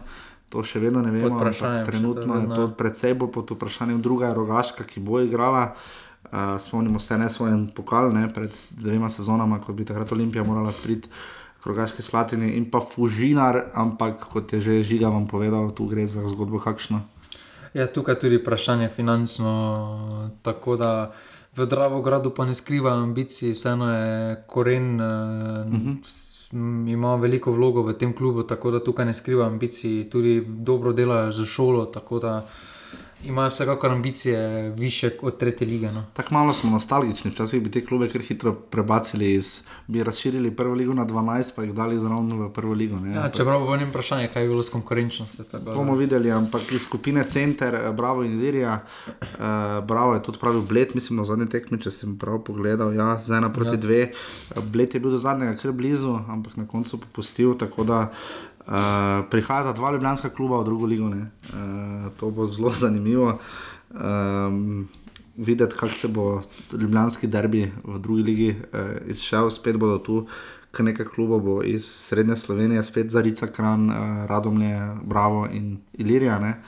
[0.53, 3.97] To še vedno ne vemo, ampak trenutno je to predvsej bolj pod vprašanjem.
[4.01, 5.71] Druga je Rogaška, ki bo igrala.
[5.73, 6.04] Uh,
[6.59, 11.09] spomnimo se ne svojen pokal, ne, pred dvema sezonama, ko bi takrat Olimpija morala priti
[11.63, 16.07] k Rogaški Slatini in pa Fužinar, ampak kot je že Žiga vam povedal, tu gre
[16.07, 17.01] za zgodbo kakšno.
[17.73, 19.51] Ja, tukaj tudi vprašanje finančno,
[20.41, 21.11] tako da
[21.55, 25.95] v Dravogradu pa ne skriva ambicij, vseeno je koren, uh
[26.55, 26.87] Mhm.
[26.87, 31.31] ima veliko vlogo v tem klubu, tako da tukaj ne skriva ambicij, tudi dobro dela
[31.31, 32.45] za šolo, tako da
[33.25, 34.37] imajo vsekakor ambicije
[34.69, 35.91] više od tretje lige.
[35.91, 36.03] No.
[36.13, 39.49] Tako malo smo nostalgični, včasih bi te klube kar hitro prebacili, iz,
[39.87, 42.95] bi razširili prvo ligo na 12, pa jih dali zraven v prvo ligo.
[42.97, 43.15] Ne.
[43.15, 45.45] Ja, čeprav pa ne vprašanje, kaj je bilo s konkurenčnostjo.
[45.53, 49.39] da- bomo videli, ampak iz skupine Center, eh, Bravo in Ilirija, uh,
[49.83, 53.31] Bravo je tudi pravi Bled, mislim, na zadnji tekmi, če sem prav pogledal, ja, z
[53.31, 53.75] ena proti Ja.
[53.77, 54.01] dve.
[54.01, 54.11] Eh,
[54.63, 58.11] Bled je bil do zadnjega kar blizu, ampak na koncu popustil, tako da
[58.67, 61.09] uh, prihajata dva ljubljanska kluba v drugo ligo.
[61.09, 61.31] ne.
[61.49, 63.39] Uh, to bo zelo zanimivo.
[63.91, 64.87] Um,
[65.37, 70.27] Videti, kako se bo ljubljanski derbi v drugi ligi eh, izšel, spet bodo tu
[70.75, 76.39] kar nekaj klubov bo iz Srednje Slovenije, spet Zarica, Kran, eh, Radomlje, Bravo in Ilirija.
[76.39, 76.61] Ne?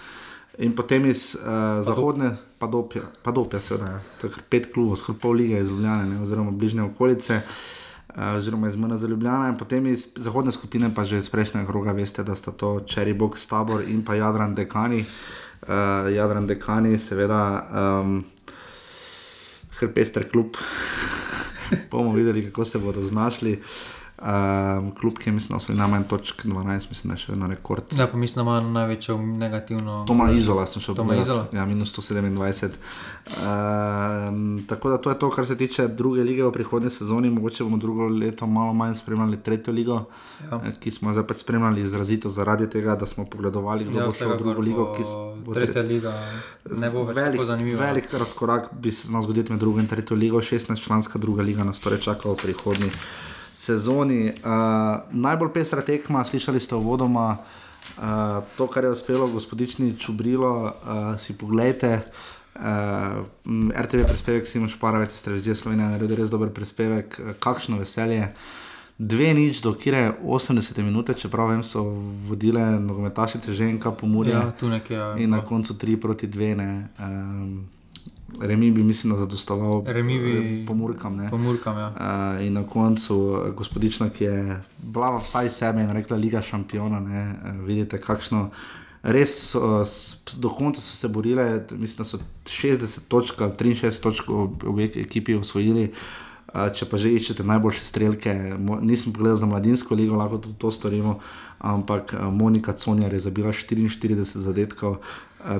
[0.57, 3.99] In potem iz uh, zahodne, pa dopja, pa dopja seveda, ja.
[4.21, 7.76] to je kar pet klubov, skoraj pol lige iz Ljubljana, ne, oziroma bližnje okolice, uh,
[8.17, 12.23] oziroma iz MNZ Ljubljana, in potem iz zahodne skupine, pa že iz prejšnjega kroga, veste,
[12.23, 15.05] da sta to Cherry Box Tabor in pa Jadran Dekani.
[15.61, 17.41] Uh, Jadran Dekani, seveda,
[18.01, 18.23] um,
[19.79, 20.57] kar pester klub.
[21.91, 23.61] bomo videli, kako se bodo znašli.
[24.19, 27.47] Um, klub, ki je mislim, da so najmanj točk 12, mislim, da je še na
[27.47, 27.83] rekord.
[27.93, 30.05] Ja, pa mislim, da ima največjo negativno.
[30.07, 31.45] To ima izola, sem ima Izola?
[31.53, 32.69] Ja, minus 127.
[34.29, 37.29] Um, tako da to je to, kar se tiče druge lige v prihodnji sezoni.
[37.29, 40.05] Mogoče bomo drugo leto malo manj spremljali tretjo ligo,
[40.41, 40.57] Ja.
[40.57, 40.71] ja.
[40.73, 44.11] ki smo jo zdaj pač spremljali izrazito zaradi tega, da smo pogledovali, kdo Ja, bo
[44.11, 44.95] šel v drugo ligo.
[45.37, 46.13] bo tretja tre- liga
[46.71, 47.81] ne bo več velik, tako zanimiva.
[47.81, 51.79] Velik razkorak bi se znal zgoditi med drugo in tretjo ligo, 16-članska druga liga nas
[51.79, 52.89] torej čaka v prihodnji
[53.57, 54.29] sezoni.
[54.29, 57.37] Uh, najbolj pesra tekma, slišali ste uvodoma.
[57.97, 62.01] Uh, to, kar je uspelo gospodični Čubrilo, uh, si pogledajte.
[62.55, 62.61] Uh,
[63.73, 68.29] RTV prispevek Simon Šparovec iz televizije Slovenije je naredil res dober prispevek, kakšno veselje.
[68.97, 71.83] Dve nič do kire 80 minute, čeprav vem, so
[72.29, 74.39] vodile nogometašice Ženka Pomurja.
[74.39, 75.45] Ja, tu nekje, ja, In na ja.
[75.45, 76.55] koncu 3 proti 2.
[76.57, 77.69] Ne, um,
[78.41, 79.81] Remi bi, mislim, zadostoval
[80.19, 81.15] bi- eh, pomurkam.
[81.15, 81.29] Ne.
[81.29, 81.87] Pomurkam, ja.
[81.89, 86.99] Uh, in na koncu eh, gospodična, ki je bila vsaj sebe in rekla, Liga šampiona.
[86.99, 88.49] Ne, uh, vidite, kakšno.
[89.03, 89.61] Res uh,
[90.37, 95.35] do konca so se borile, mislim, da so 60 točk ali 63 točk obe ekipi
[95.35, 95.83] osvojili.
[95.83, 100.55] Uh, če pa že iščete najboljše strelke, mo, nisem pogledal za mladinsko ligo, lahko tudi
[100.57, 101.19] to storimo,
[101.59, 104.97] ampak Monika Conjar je zabila 44 zadetkov,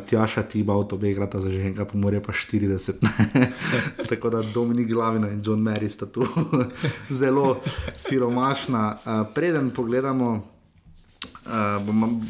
[0.09, 2.91] Tjaša Tibaut, obe igrata za ženka, pomorje pa 40.
[4.09, 6.25] Tako da Dominik Glavina in John Mary sta tu
[7.19, 7.61] zelo
[7.95, 8.97] siromašna.
[9.33, 10.56] Preden pogledamo.
[11.47, 12.21] Uh, bom,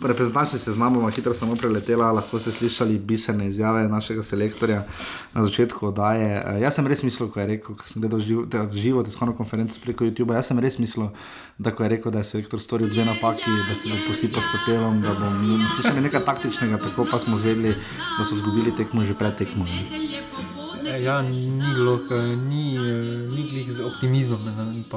[0.00, 4.86] reprezentančni seznam bomo hitro samo preletela, lahko ste slišali biserne izjave našega selektorja
[5.34, 6.40] na začetku oddaje.
[6.40, 9.36] Uh, jaz sem res mislil, ko je rekel, ko sem gledal živo, te, živo tiskovno
[9.36, 11.10] konferenco preko YouTube, jaz sem res mislil,
[11.58, 14.52] da ko je rekel, da je selektor storil dve napaki, da se bo posipal s
[14.54, 17.76] pepelom, da bomo slišali nekaj taktičnega, tako pa smo zvedeli,
[18.16, 19.68] da so izgubili tekmo že pred tekmo.
[19.68, 20.33] ne.
[20.84, 21.98] Ja, ni bilo,
[22.48, 22.78] ni,
[23.36, 24.40] ni glih z optimizmom.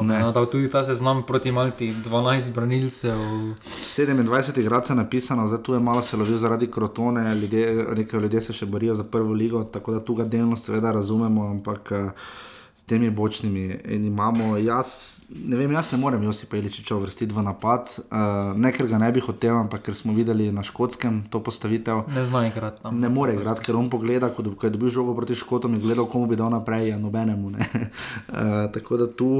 [0.02, 3.18] Nadal tudi ta seznam proti Malti, 12 branilcev.
[3.66, 8.42] 27 igralcev je napisano, zdaj tu je malo se lovil zaradi krotone, ljudje, rekel, ljudje
[8.42, 12.47] se še borijo za prvo ligo, tako da tu ga delno seveda razumemo, ampak s
[12.88, 14.88] temi bočnimi in imamo, jaz
[15.30, 19.10] ne vem, jaz ne morem Josipa Iličiča uvrstiti v napad, uh, ne ker ga ne
[19.12, 22.06] bi hotel, ampak ker smo videli na škotskem to postavitev.
[22.16, 23.00] Ne zna igrati tam.
[23.04, 26.08] Ne more igrati, ker on pogleda, ko, ko je dobil žogo proti Škotom in gledal,
[26.08, 27.58] komu bi dal naprej, a nobenemu.
[27.58, 27.68] ne.
[27.68, 29.32] Uh, tako da tu,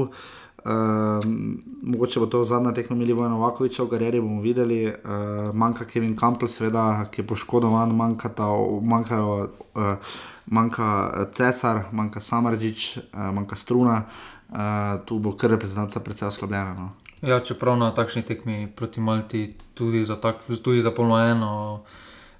[0.68, 4.84] um, mogoče bo to zadnja tekma Milivoja Novakoviča v Gareri, bomo videli.
[4.92, 9.46] Uh, manjka Kevin Campbell, seveda, ki je poškodovan, manjkajo.
[9.72, 10.18] Uh,
[10.50, 14.02] Manjka eh, Cesar, manjka Samarđič, uh, manjka Struna,
[14.48, 14.56] uh,
[15.04, 16.74] tu bo kar reprezentanca precej oslabljena.
[16.74, 16.90] No.
[17.22, 21.82] Ja, čeprav na takšni tekmi proti Malti, tudi za, tak, tudi za polno eno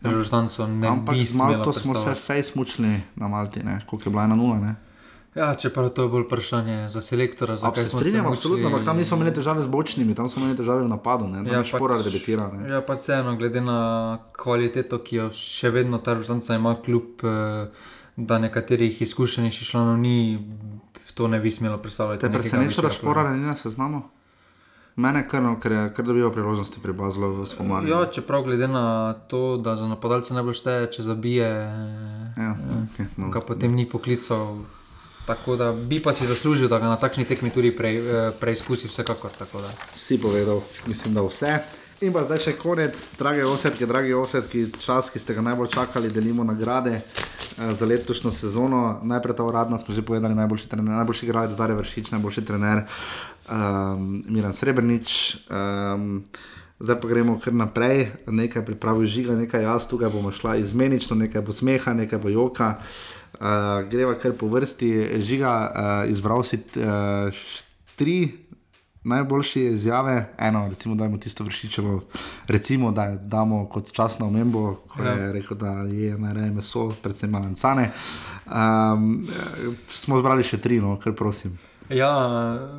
[0.00, 4.24] reprezentanco ne Ampak bi smela Malto smo se fejs mučili na Malti, koliko je bila
[4.24, 4.58] ena nula.
[4.58, 4.74] Ne?
[5.38, 7.56] Ja, čeprav to je bolj vprašanje za selektora.
[7.56, 8.34] Zakaj se strinjam, mučili.
[8.34, 11.44] absolutno, ampak tam nismo imeli težave z bočnimi, tam smo imeli težave v napadu, ne?
[11.44, 12.50] tam ja, je špora debitira.
[12.52, 12.70] Ne?
[12.72, 13.78] Ja, pa vseeno, glede na
[14.34, 17.86] kvaliteto, ki jo še vedno ta reprezentanca ima, kljub eh,
[18.16, 20.38] da nekaterih izkušenejših članov ni,
[21.14, 22.26] to ne bi smelo predstavljati.
[22.26, 24.02] Te preseneča, da večjega špora ni na seznamu?
[24.98, 27.90] Mene kar, ker, ker dobiva priložnosti pri Bazlu v spomladi.
[27.90, 31.50] Ja, čeprav glede na to, da za napadalce najbolj šteje, če zabije,
[32.38, 33.30] Ja, eh, okej, no.
[33.30, 34.62] ga potem ni poklical.
[35.28, 38.88] Tako da bi pa si zaslužil, da ga na takšni tekmi tudi pre, eh, preizkusi,
[38.88, 39.30] vsekakor.
[39.94, 41.58] Si povedal, mislim, da vse.
[42.00, 46.08] In pa zdaj še konec, drage osetke, dragi osetki, čas, ki ste ga najbolj čakali,
[46.08, 49.00] delimo nagrade eh, za letošnjo sezono.
[49.04, 52.86] Najprej ta uradna, smo že povedali, najboljši, trener, najboljši igralec, Dare Vršič, najboljši trener,
[53.50, 55.36] um, Miran Srebrnič.
[55.50, 56.24] Um,
[56.78, 61.42] Zdaj pa gremo kar naprej, nekaj pripravi žiga, nekaj jaz, tukaj bomo šla izmenično, nekaj
[61.42, 62.76] bo smeha, nekaj bo joka.
[62.78, 63.17] Uh,
[63.90, 65.52] greva kar po vrsti, žiga,
[66.04, 67.34] uh, izbral si uh,
[67.96, 68.32] tri
[69.04, 72.00] najboljše izjave, eno, recimo, da imamo tisto vršičevo,
[72.48, 75.10] recimo, da je damo kot časno omembo, ko Ja.
[75.12, 77.90] je rekel, da je najraje meso, predvsem malancane.
[78.46, 79.26] Um,
[79.90, 81.58] smo zbrali še tri, no, kar prosim.
[81.88, 82.12] Ja,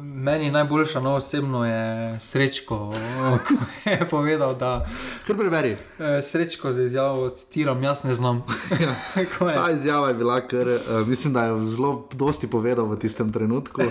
[0.01, 2.93] meni najboljša no osebno je Srečko,
[3.47, 4.85] ko je povedal, da.
[5.27, 5.77] Kar preberi.
[6.21, 8.43] Srečko za izjavo citiram, jaz ne znam.
[9.39, 9.55] Konec.
[9.55, 13.81] Ta izjava je bila, ker uh, mislim, da je zelo dosti povedal v tistem trenutku.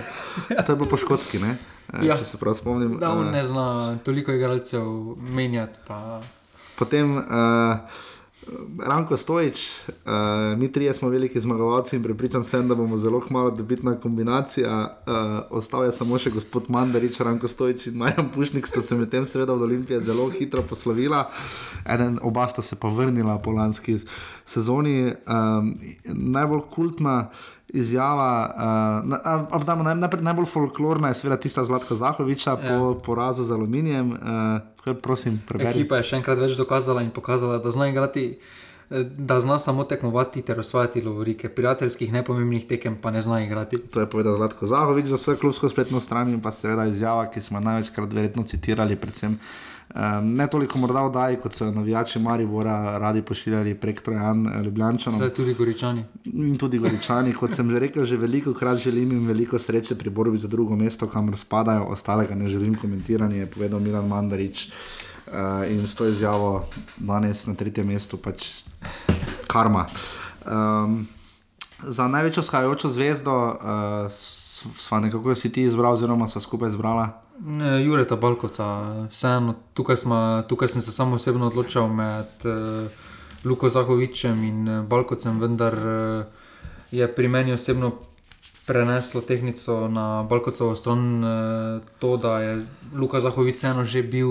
[0.67, 1.51] To je bilo po škotski, ne?
[1.51, 2.19] Uh, Ja.
[2.21, 2.99] Če se prav spomnim.
[3.01, 4.85] Da, on eh, ne zna toliko igralcev
[5.33, 5.79] menjati.
[5.89, 6.21] Pa...
[6.79, 7.25] Potem uh,
[8.79, 13.51] Ranko Stojič, uh, mi trije smo veliki zmagovalci in prepričan sem, da bomo zelo kmalo
[13.51, 14.99] dobitna kombinacija.
[15.07, 19.27] Uh, ostal je samo še gospod Mandarič, Ranko Stojič in Majan Pušnik sta se medtem
[19.27, 21.31] seveda od Olimpije zelo hitro poslovila.
[21.87, 23.99] Eden, oba sta se pa vrnila po lanski
[24.45, 25.13] sezoni.
[25.27, 27.31] Um, najbolj kultna
[27.69, 28.55] izjava.
[28.55, 32.57] Uh, na, a, a, damo, naj, najprej, najbolj folklorna je seveda tista Zlatka Zahoviča ja.
[32.57, 34.13] po porazu z aluminijem.
[34.13, 35.81] Uh, prosim, preberi.
[35.81, 38.39] Ekipa je še enkrat več dokazala in pokazala, da zna igrati.
[38.91, 43.79] eh, Da zna samo tekmovati ter osvajati lovorike, prijateljskih nepomembnih tekem pa ne zna igrati.
[43.79, 47.41] To je povedal Zlatko Zahovič za svojo klubsko spletno stran in pa seveda izjava, ki
[47.41, 49.37] smo največkrat verjetno citirali, predvsem
[49.95, 55.21] um, ne toliko morda oddaji, kot so navijači Maribora radi pošiljali prek Trojan eh, Ljubljančanov.
[55.21, 56.05] Vse tudi goričani.
[56.25, 60.11] In tudi goričani, kot sem že rekel, že veliko krat želim jim veliko sreče pri
[60.11, 64.71] borbi za drugo mesto, kamor spadajo, ostalega ne želim komentirati, je povedal Milan Mandarič.
[65.29, 66.65] Uh, in s to izjavo
[66.97, 68.63] danes na tretjem mestu pač
[69.47, 69.87] karma.
[70.47, 71.07] Um,
[71.83, 74.09] za največjo skajajočo zvezdo uh,
[74.77, 77.28] sva nekako si ti izbral, oziroma sva skupaj izbrala.
[77.41, 78.67] Ne, Jureta Balkovca,
[79.11, 82.91] vseeno, tukaj, smo, tukaj sem se samo osebno odločil med uh,
[83.45, 86.25] Luko Zahovičem in uh, Balkovcem, vendar uh,
[86.91, 87.93] je pri meni osebno
[88.67, 94.29] preneslo tehnico na Balkovcovo stran uh, to, da je Luka Zahovič vseeno že bil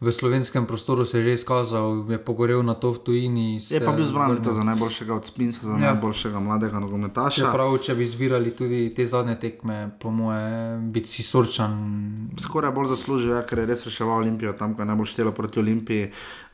[0.00, 3.60] v slovenskem prostoru, se je že izkazal, je pogorel na to v tujini.
[3.60, 5.92] Je pa bil zbran letos za najboljšega od Spinsa, za Ja.
[5.92, 7.44] najboljšega mladega nogometaša.
[7.44, 11.76] Čeprav, če bi izbirali tudi te zadnje tekme, po moje, biti si sorčan.
[12.40, 15.60] Skoraj bolj zaslužil, ja, ker je res reševal Olimpijo, tam ko je najbolj štelo proti
[15.60, 16.10] Olimpiji.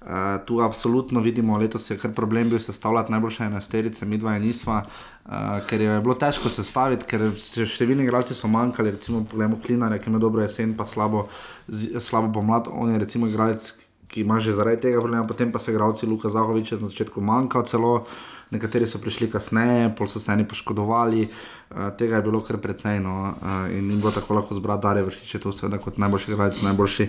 [0.07, 0.13] Uh,
[0.47, 4.77] tu absolutno vidimo, letos je kar problem bil sestavljati najboljše enajsterice, mi dva je nisva,
[4.87, 5.33] uh,
[5.67, 10.21] ker je bilo težko sestaviti, ker številni igralci so manjkali, recimo pogledamo Klinare, ki ima
[10.23, 11.25] dobro jesen, pa slabo,
[11.67, 13.73] z- slabo pomlad, on je recimo igralec,
[14.07, 17.67] ki ima že zaradi tega problema, potem pa so igralci Luka Zahovič na začetku manjkal
[17.67, 18.07] celo.
[18.55, 23.03] Nekateri so prišli kasneje, pol so se eni poškodovali, uh, tega je bilo kar precej.
[23.03, 26.31] No, uh, in ni bilo tako lahko zbrati, da je vršič, to seveda kot najboljši
[26.31, 27.09] igralec, najboljši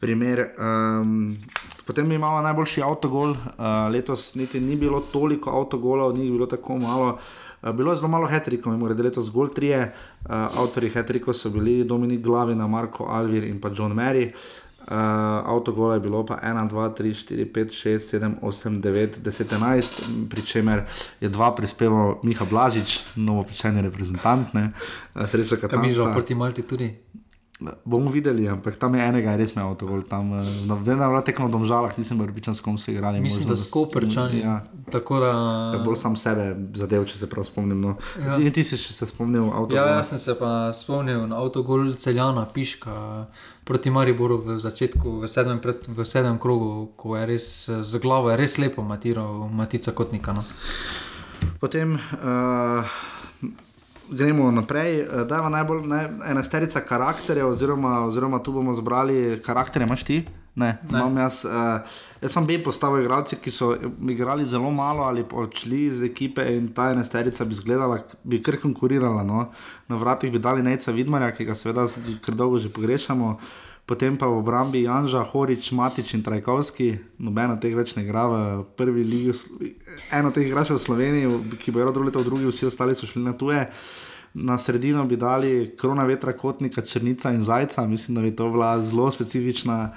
[0.00, 0.50] primer.
[0.58, 1.36] Um,
[1.86, 3.38] potem imamo najboljši avtogol, uh,
[3.92, 7.08] letos niti ni bilo toliko avtogolov, ni bilo tako malo.
[7.12, 7.20] Uh,
[7.72, 9.92] Bilo je zelo malo hetrikov, mimo grede letos zgolj trije.
[10.24, 14.30] Uh, avtori hetrikov so bili Dominik Glavina, Marko Alvir in pa John Mary.
[14.86, 14.92] Uh,
[15.50, 20.28] avtogola je bilo pa 1, 2, 3, 4, 5, 6, 7, 8, 9, 10, 11,
[20.30, 20.84] pri čemer
[21.20, 24.70] je dva prispeval Miha Blažič, novopečeni reprezentant, ne,
[25.14, 26.12] uh, sreča Kaj mi že Katanca.
[26.12, 26.94] proti Malti tudi?
[27.84, 30.02] Bomo videli, ampak tam je enega, res imel avtogol.
[30.02, 33.16] Tam, eh, na vedno je tekmo v domžalah, nisem pripričan, s kom so igrali.
[33.16, 34.40] Mislim, možno da s- Skoperčani.
[34.40, 34.60] Ja.
[34.92, 35.30] Tako da.
[35.72, 37.80] Ja, bolj sam sebe zadev, če se prav spomnim.
[37.80, 37.96] No.
[38.14, 38.26] Ja.
[38.26, 38.36] Ja.
[38.36, 39.86] In ti si še se spomnil avtogola.
[39.86, 43.26] Ja, jaz sem se pa spomnil na avtogol Celjana, Piška
[43.64, 47.46] proti Mariboru v začetku, v sedmem, pred, v sedmem krogu, ko je res
[47.82, 50.32] z glavo je res lepo matiral Matica Kotnika.
[50.32, 50.44] No.
[51.58, 52.84] Potem uh,
[54.10, 59.86] gremo naprej, uh, da je najbolj naj, enajsterica karakterjev, oziroma, oziroma tu bomo zbrali karakterje,
[59.86, 60.24] imaš ti?
[60.56, 60.98] Ne, Ne.
[60.98, 61.44] imam jaz.
[61.44, 61.52] Uh,
[62.22, 63.74] jaz sem bil postavil igralce, ki so
[64.08, 69.22] igrali zelo malo ali odšli iz ekipe in ta enajsterica bi izgledala, bi kar konkurirala.
[69.22, 69.50] No.
[69.88, 71.86] Na vratih bi dali Nejca Vidmarja, ki ga seveda
[72.24, 73.36] kar dolgo že pogrešamo.
[73.86, 78.26] Potem pa v obrambi Janža, Horič, Matič in Trajkovski, noben od teh več ne igra
[78.26, 78.36] v
[78.74, 79.30] prvi ligi.
[80.10, 81.30] Eno teh igrač v Sloveniji,
[81.62, 83.62] ki bo igral drugo leto v drugi, vsi ostali so šli na tuje.
[84.34, 87.86] Na sredino bi dali krona vetra, kotnika, črnica in zajca.
[87.86, 89.94] Mislim, da bi to bila zelo specifična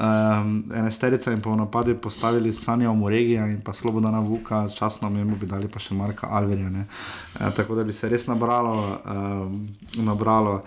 [0.00, 5.12] um, enajsterica in pa v napadu postavili Sanja Omoregija in pa Slobodana Vuka, s časno
[5.12, 6.72] memo bi dali pa še Marka Alverja.
[6.72, 6.88] ne.
[7.36, 8.96] E, tako da bi se res nabralo.
[9.04, 9.68] Um,
[10.00, 10.62] nabralo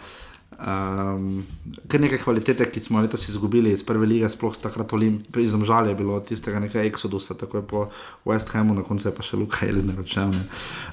[0.60, 1.46] Um,
[1.88, 5.54] kar nekaj kvalitete, ki smo jo letos izgubili iz prve lige, sploh takrat Olimpij, iz
[5.56, 7.86] Domžalja je bilo tistega nekaj eksodusa, tako je po
[8.26, 10.34] West Hamu, na koncu je pa še Luka Elizner odšel.
[10.36, 10.44] ne.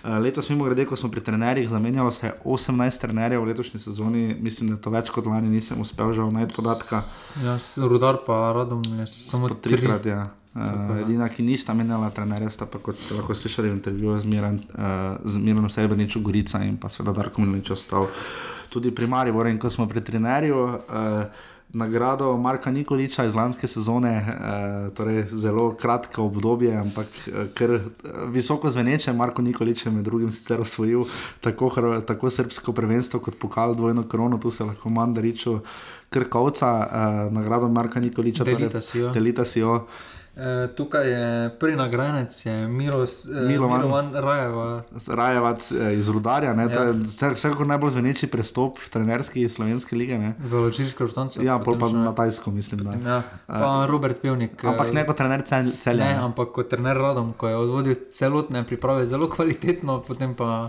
[0.05, 3.81] Uh, letos, mimo grede, ko smo pri trenerjih, zamenjalo se je 18 trenerjev v letošnji
[3.81, 7.03] sezoni, mislim, da je to več kot lani, nisem uspel žal najti podatka.
[7.43, 10.15] Ja, rudar pa radom je samo trikrat, tri.
[10.15, 10.31] ja.
[10.57, 14.31] Uh, edina, ki nista menjala trenerja, sta pa, kot ste lahko slišali v intervjuju z
[14.31, 18.09] Miran, uh, z Miranom Sebrničem, Gorica in pa seveda Darko Milnič ostal
[18.73, 19.53] tudi pri Mariboru.
[19.53, 21.45] In ko smo pri trenerju, uh,
[21.77, 27.77] nagrado Marka Nikoliča iz lanske sezone, uh, torej zelo kratko obdobje, ampak uh, kar
[28.33, 29.13] visoko zveneče.
[29.13, 31.05] Marko Nikolič je med drugim sicer osvojil
[31.41, 31.69] tako,
[32.01, 35.61] tako srpsko prvenstvo kot pokal dvojno krono, tu se lahko Mandariču.
[36.11, 39.13] Krkovca, uh, nagrado Marka Nikoliča, Delita si jo.
[39.13, 39.87] delita si jo.
[40.37, 41.27] E, tukaj je
[41.57, 43.81] prvi nagrajenec, je Miros, e, Milovan.
[43.81, 44.83] Milovan Rajeva.
[45.09, 46.85] Rajevac eh, iz Rudarja, ne, to Ja.
[46.85, 50.19] je vse- vsekakor najbolj zveneči prestop v trenerski slovenske lige.
[50.19, 50.35] Ne.
[50.39, 51.41] Veločiška vrstanca.
[51.41, 52.85] Ja, pol pa na Tajsko, mislim.
[52.85, 52.93] Da.
[53.03, 54.61] Ja, pa Robert Pevnik.
[54.61, 56.05] Ampak ne kot trener cel, celja.
[56.05, 56.21] Ne, ne.
[56.23, 60.69] ampak kot trener Radom, ko je odvodil celotne priprave zelo kvalitetno, potem pa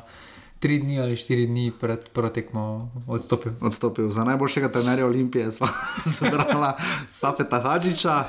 [0.59, 2.63] tri dni ali štiri dni pred prvo tekmo
[3.05, 3.51] odstopil.
[3.59, 5.51] Odstopil za najboljšega trenerja Olimpije,
[6.15, 6.77] zbrala
[7.09, 8.23] Safeta Hadžiča.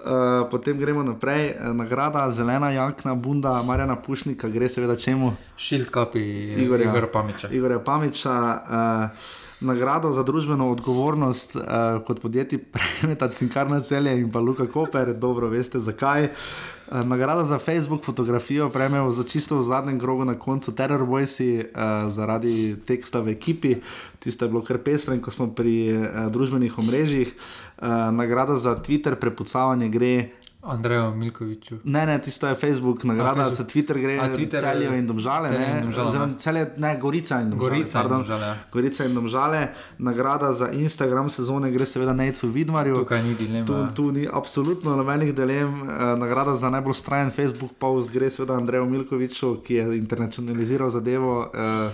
[0.00, 5.34] Uh, potem gremo naprej, uh, nagrada Zelena jakna, bunda Marjana Pušnika, gre seveda čemu?
[5.60, 6.22] Šild kapi
[6.56, 7.48] Igorja, Igorja Pamiča.
[7.52, 9.28] Igorja Pamiča uh,
[9.60, 11.62] nagrado za družbeno odgovornost uh,
[12.06, 16.24] kot podjetje prejmeta Cinkarna celje in pa Luka Koper, dobro veste zakaj.
[16.24, 21.60] Uh, nagrada za Facebook fotografijo prejmejo za čisto v zadnjem krogu na koncu Terror Boysi
[21.60, 23.76] uh, zaradi teksta v ekipi.
[24.18, 24.78] Tiste je bilo kar
[25.12, 27.28] in ko smo pri uh, družbenih omrežjih.
[27.28, 27.69] Uh,
[28.12, 30.28] nagrada za Twitter prepucavanje gre
[30.62, 31.76] Andreju Milkoviču.
[31.84, 33.54] Ne, ne, tisto je Facebook, nagrada Facebook.
[33.54, 35.48] za Twitter gre za Twitter, Celje in Domžale.
[35.48, 36.38] Celje in Ne, Domžale, Oziroma ne.
[36.38, 37.70] celje, ne, Gorica in Domžale.
[37.70, 38.18] Gorica in pardon.
[38.18, 38.56] Domžale, ja.
[38.72, 39.68] Gorica in Domžale.
[39.98, 42.94] Nagrada za Instagram sezone gre seveda Nejcu Vidmarju.
[42.96, 43.88] Tukaj ni dileme, Tu, ja.
[43.88, 45.72] tu ni absolutno nobenih dilem.
[45.80, 51.50] Eh, Nagrada za najbolj strajen Facebook post gre seveda Andreju Milkoviču, ki je internacionaliziral zadevo.
[51.54, 51.90] eh,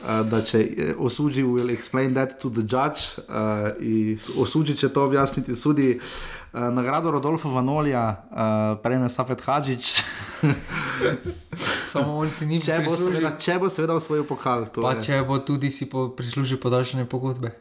[0.00, 4.88] eh, Da če eh, osuđi, will explain that to the judge, uh, in osuđi, če
[4.88, 6.00] to objasniti sudi.
[6.00, 10.02] Uh, nagrado Rodolfa Vanolija, uh, prejme Safet Hadžič.
[11.92, 14.64] Samo on si ni če bo, seveda, če bo seveda osvojil pokal.
[14.72, 15.02] Pa je.
[15.04, 17.52] če bo tudi si po, prislužil podaljšanje pogodbe.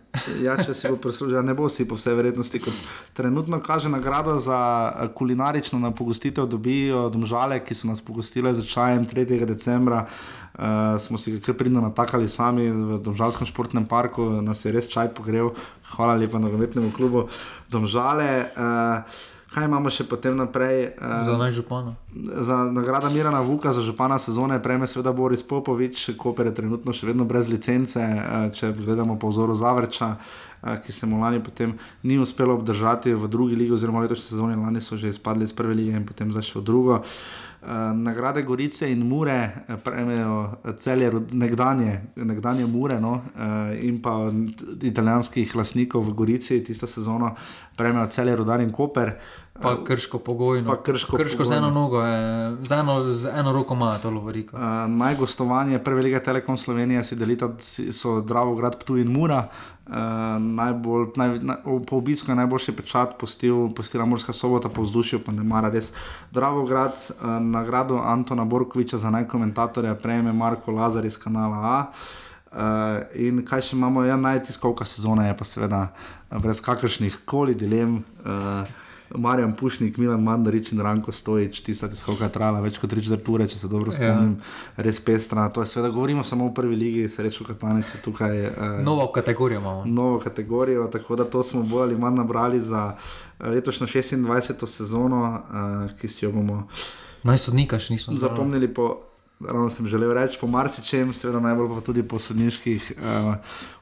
[0.43, 2.61] Ja, če si bo prislužil, ne bo si po vsej verjetnosti.
[2.63, 2.79] Kot
[3.17, 4.59] trenutno kaže nagrado za
[5.17, 9.43] kulinarično na pogostitev, dobijo domžale, ki so nas pogostile za čajem 3.
[9.43, 10.05] decembra.
[10.05, 10.44] Uh,
[10.99, 15.51] smo si kar pridno natakali sami v Domžalskem športnem parku, nas je res čaj pogrel,
[15.95, 17.27] hvala lepa nogometnemu klubu
[17.67, 18.51] Domžale.
[18.55, 19.03] Uh,
[19.55, 20.95] kaj imamo še potem naprej?
[20.99, 21.95] Uh, Za naj župana.
[22.43, 27.07] Za nagrada Mirana Vuka za župana sezone prejme seveda Boris Popovič, Koper je trenutno še
[27.07, 31.77] vedno brez licence, eh, če gledamo po vzoru Zavrča, eh, ki se mu lani potem
[32.03, 35.73] ni uspelo obdržati v drugi ligi, oziroma letošnji sezoni, lani so že izpadli iz prve
[35.73, 36.99] lige in potem zdaj še v drugo.
[36.99, 37.44] Eh,
[37.93, 44.31] Nagrade Gorice in Mure eh, prejmejo celje rod- nekdanje, nekdanje Mure no, eh, in pa
[44.81, 47.35] italijanskih lastnikov v Gorici, tisto sezono
[47.75, 49.15] prejmejo celje Rudar in Koper.
[49.61, 50.67] Pa krško pogojno.
[50.67, 51.67] Pa krško krško z pogojno.
[51.67, 54.57] eno nogo, je, z, eno, z eno roko ima to lovoriko.
[54.57, 57.49] Uh, najgostovanje prve lige Telekom Slovenije si delita,
[57.91, 59.47] so Dravograd, Ptuj in Mura.
[59.87, 59.93] Uh,
[60.39, 61.57] najbolj, naj, naj,
[61.87, 65.93] po obisku je najboljši pečat postil, postila Murska sobota, po vzdušju pa ne mara res.
[66.31, 71.85] Dravograd, uh, nagrado Antona Borkoviča za najkomentatorja prejme Marko Lazar iz kanala A.
[72.55, 77.55] Uh, in kaj še imamo, ja, najtiskovka sezone je pa seveda eh, brez kakršnih koli
[77.55, 78.03] dilem.
[78.23, 83.29] Uh, Marjan Pušnik, Milan Mandarič in Ranko Stojič, tista tiskovka je trajala več kot 3
[83.29, 83.95] ure, če se dobro Ja.
[83.95, 84.83] spomnim, ja.
[84.83, 85.49] res pestra.
[85.49, 88.47] To je seveda, govorimo samo o prvi ligi, srečo Katanec je tukaj.
[88.47, 89.85] Uh, Novo kategorijo imamo.
[89.85, 92.95] novo kategorijo, tako da to smo bolj ali manj nabrali za
[93.39, 94.65] eh, letošnjo 26.
[94.67, 95.41] sezono,
[95.83, 96.67] uh, ki si jo bomo
[97.23, 98.29] Naj sodnika še nismo zbrali.
[98.29, 99.01] zapomnili po.
[99.39, 103.33] Ravno sem želel reči po marsičem, seveda najbolj pa tudi po sodniških uh,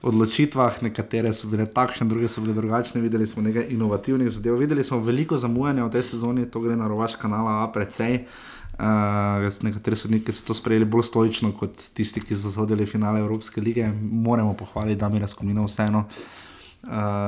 [0.02, 0.80] odločitvah.
[0.82, 3.02] Nekatere so bile takšne, druge so bile drugačne.
[3.02, 4.58] Videli smo nekaj inovativnih zadev.
[4.58, 8.26] Videli smo veliko zamujanja v tej sezoni, to gre na rovaš kanala A precej.
[8.74, 13.62] Uh, nekateri sodniki so to sprejeli bolj stoično kot tisti, ki so zahodili finale Evropske
[13.62, 13.92] lige.
[14.02, 16.08] Moramo pohvaliti Damira Skomina vseeno.
[16.10, 16.43] Uh,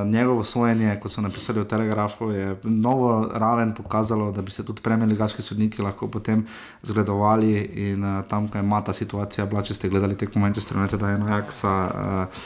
[0.06, 4.82] njegovo sojenje, kot so napisali v Telegrafu, je novo raven pokazalo, da bi se tudi
[4.82, 6.46] premjeligaški sodniki lahko potem
[6.82, 7.58] zgledovali.
[7.88, 11.00] In uh, tam, ko je ima ta situacija, bila, če ste gledali tekmo Manchester United,
[11.00, 12.44] da je ena Ajaxa, uh,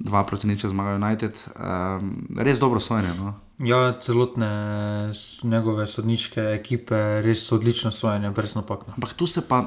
[0.00, 3.12] dva proti niču zmaga United, um, res dobro sojenje.
[3.18, 3.34] No?
[3.58, 4.50] Ja, celotne
[5.42, 8.86] njegove sodniške ekipe, res odlično sojenje, brez napak.
[8.86, 8.94] no.
[8.96, 9.66] Ampak tu se pa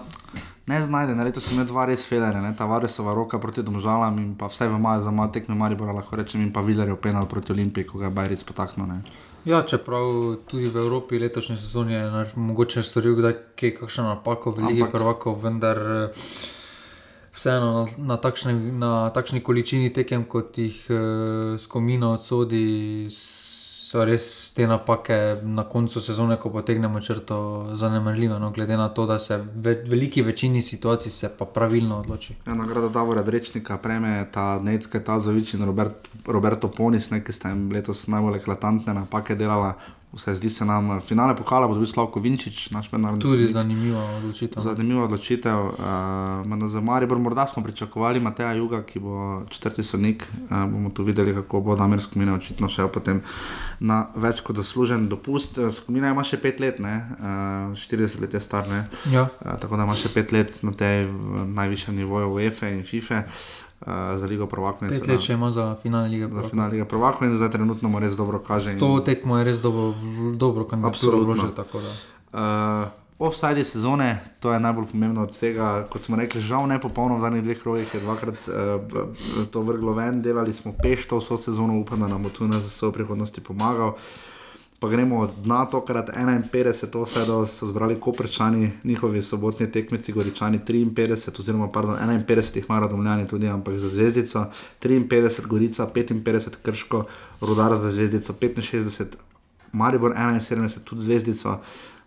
[0.67, 2.53] ne znajde, na leto sem imel dva res felere, ne?
[2.57, 6.15] ta Varesova roka proti domžalam in pa vse v maju za malo tekme Maribora, lahko
[6.15, 8.87] rečem, in pa Vilerjev penal proti Olimpiji, ko ga je Bajric potaknil.
[8.87, 9.01] Ne?
[9.43, 14.55] Ja, čeprav tudi v Evropi letošnje sezone je nar- mogoče storil kdaj kaj, kakšno napako
[14.55, 16.21] v Ligi Ampak- prvakov, vendar eh,
[17.35, 23.09] vseeno na, na, takšne, na takšni količini tekem, kot jih uh, skomino odsodi,
[23.93, 24.25] so res
[24.57, 25.15] te napake
[25.45, 27.37] na koncu sezone, ko potegnemo črto,
[27.77, 28.39] zanemarljive.
[28.41, 32.33] No, glede na to, da se v veliki večini situacij se pa pravilno odloči.
[32.47, 37.53] Ja, nagrada Davora Drečnika prejme ta Necka Tazovič in Robert, Roberto Ponis, ne, ki sta
[37.53, 39.75] jim letos najbolj eklatantne napake delala.
[40.13, 43.53] Vse zdi se nam, finale pokala bo dobil Slavko Vinčič, naš mednarodni Tudi sodnik.
[43.53, 44.63] zanimiva odločitev.
[44.63, 45.59] Zanimiva odločitev.
[45.65, 50.27] Uh, za Maribor morda smo pričakovali Mateja Juga, ki bo četrti sodnik.
[50.49, 53.23] Uh, bomo tu videli, kako bo Damir Skomina očitno šel potem
[53.79, 55.57] na več kot zaslužen dopust.
[55.57, 57.09] Eh, Skomina ima še pet let, ne?
[57.19, 57.25] uh,
[57.73, 58.69] 40 let je star.
[58.69, 58.85] ne.
[59.11, 59.27] Ja.
[59.41, 61.07] Uh, tako da ima še pet let na tej
[61.47, 63.25] najvišjem nivoju UEFA in FIFA.
[63.25, 63.62] Uh,
[64.15, 66.23] za Ligo prvakov Pet seveda let še ima za finale lige.
[66.23, 66.49] za prvakov.
[66.49, 68.69] finale Lige prvakov in zdaj trenutno mu res dobro kaže.
[68.69, 69.93] S in- to tekmo je res dobro,
[70.33, 71.33] dobro kandidaturo Absolutno.
[71.33, 71.51] vložil.
[71.51, 71.77] tako.
[72.33, 72.87] Uh,
[73.19, 75.67] offside sezone, to je najbolj pomembno od vsega.
[75.85, 78.79] Kot smo rekli, žal ne popolno v zadnjih dveh krogih, je dvakrat uh,
[79.47, 82.89] to vrglo ven, delali smo pešto vso sezono, upam, da nam bo tu na ZSO
[82.89, 83.93] v prihodnosti pomagal.
[84.83, 90.99] Pa gremo od dna, tokrat 51, offsajdov so zbrali koprčani, njihovi sobotni tekmeci, goričani 53,
[91.39, 94.45] oziroma pardon, 51 jih ima domljani tudi, ampak za zvezdico
[94.81, 97.05] 53, gorica 55, krško,
[97.41, 99.05] rodar za zvezdico 65,
[99.71, 101.57] Maribor 71, tudi zvezdico.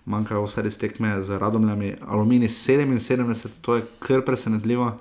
[0.06, 4.92] Manjkajo vse res tekme z radomljami, aluminij 77, to je kar presenetljivo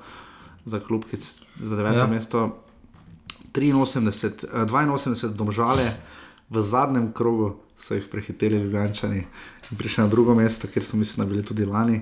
[0.66, 2.08] za klub, ki s- za deveto Ja.
[2.08, 2.56] mesto.
[3.52, 5.92] 83, eh, 82 domžale,
[6.50, 9.26] v zadnjem krogu so jih prehiteli Ljubljančani
[9.72, 12.02] in prišli na drugo mesto, kjer so mislim, da bili tudi lani.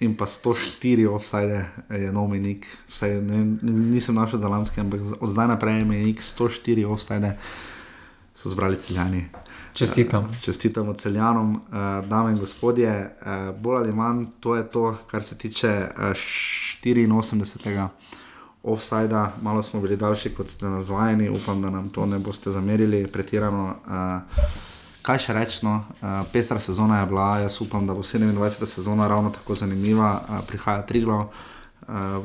[0.00, 5.00] In pa 104 offside je nov menik, vsaj ne, vem, nisem našel za lanske, ampak
[5.20, 7.38] od zdaj naprej je menik 104 offside,
[8.34, 9.24] so zbrali celjani.
[9.72, 10.24] Čestitam.
[10.24, 13.16] Eh, Čestitamo celjanom, uh, dame in gospodje.
[13.20, 16.04] Uh, bolj ali manj to je to, kar se tiče uh,
[16.84, 17.88] 84.
[18.72, 19.32] offsajda.
[19.42, 23.74] Malo smo bili daljši, kot ste nazvajeni, upam, da nam to ne boste zamerili pretirano.
[23.86, 24.48] Uh,
[25.02, 28.66] kaj še rečeno, uh, pestra sezona je bila, jaz upam, da bo 27.
[28.66, 31.28] sezona ravno tako zanimiva, uh, prihaja Triglo.
[31.86, 32.24] Uh,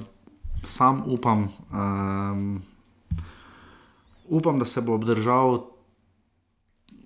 [0.63, 2.61] sam upam, um,
[4.29, 5.61] upam, da se bo obdržal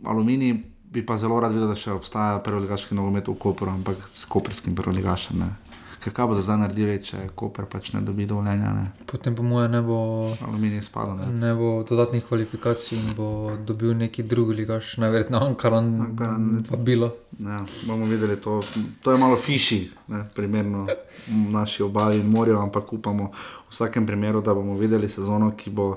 [0.06, 4.24] Aluminij bi pa zelo rad videl, da še obstaja prvoligaški nogomet v Koperu, ampak s
[4.32, 5.42] koperskim prvoligašem.
[5.44, 5.50] Ne.
[6.06, 8.70] Ker kaj bodo zdaj naredili, če Koper pač ne dobi dovoljenja?
[8.78, 8.84] Ne.
[9.10, 9.96] Potem po mojem ne bo,
[10.46, 11.16] Aluminij spada.
[11.18, 11.32] Ne.
[11.34, 16.46] ne bo dodatnih kvalifikacij in bo dobil neki drugi ligaš, najverjetneje Ankaran, Ankaran.
[16.70, 17.10] vabilo.
[17.40, 18.60] Ja, bomo videli to.
[19.02, 19.82] To je malo fiši,
[20.14, 20.86] ne, primerno
[21.58, 25.96] naši obali in morju, ampak upamo v vsakem primeru, da bomo videli sezono, ki bo.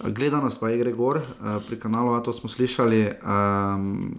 [0.00, 4.14] Gledanost pa je gre gor, eh, pri kanalu A to smo slišali, um,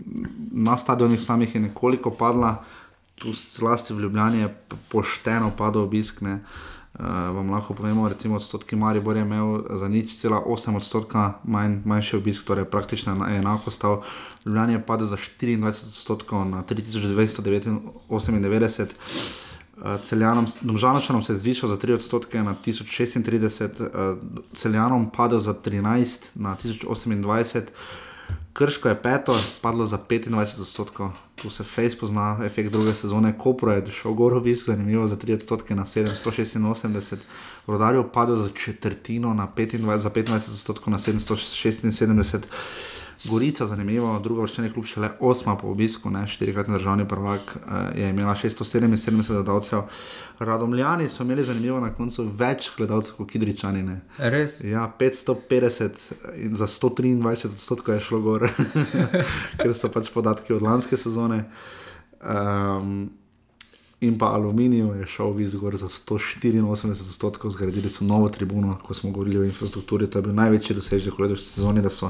[0.51, 2.63] na stadionih samih je nekoliko padla,
[3.21, 4.57] tu zlasti v Ljubljani je
[4.89, 6.21] pošteno padel obisk.
[6.21, 6.39] Ne.
[6.99, 11.77] Uh, vam lahko povemo, recimo odstotki Maribor je imel za nič cela 8 odstotka manj,
[11.85, 14.01] manjši obisk, torej praktično ena- enako stal.
[14.45, 18.85] Ljubljana je padel za 24 odstotkov na 3298.
[19.77, 23.87] Uh, Celjanom, Domžalčanom se je zvišal za 3 odstotke na 1036, uh,
[24.53, 27.61] Celjanom padel za 13 na 1028,
[28.53, 33.71] Krško je peto, padlo za 25 odstotkov, tu se Face pozna, efekt druge sezone, Kopro
[33.71, 37.15] je šel gor obisk, zanimivo za 3 odstotke na 786,
[37.67, 42.39] Rodarjo padel za četrtino na 25, za 25 odstotkov na 776.
[43.29, 48.09] Gorica, zanimivo, druga vrščena klub šele osma po obisku, ne štirikratni državni prvak, eh, je
[48.09, 49.81] imela 677 gledalcev.
[50.39, 53.83] Radomljani so imeli zanimivo na koncu več gledalcev kot Kidričani.
[53.83, 53.99] Ne.
[54.17, 54.57] Res?
[54.65, 58.49] Ja, 550 in za 123 odstotkov je šlo gor,
[59.61, 61.43] ker so pač podatki od lanske sezone.
[62.21, 63.09] Um,
[64.01, 68.93] in pa Aluminij je šel v izgor za 184 odstotkov, zgradili so novo tribuno, ko
[68.93, 70.07] smo govorili o infrastrukturi.
[70.09, 72.09] To je bil največji dosežek v letošnji sezoni, da so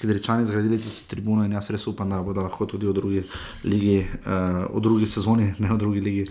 [0.00, 3.22] Kidričani zgradili to tribuno in jaz res upam, da bodo lahko tudi v drugi
[3.64, 6.24] ligi, uh, v drugi sezoni, ne v drugi ligi,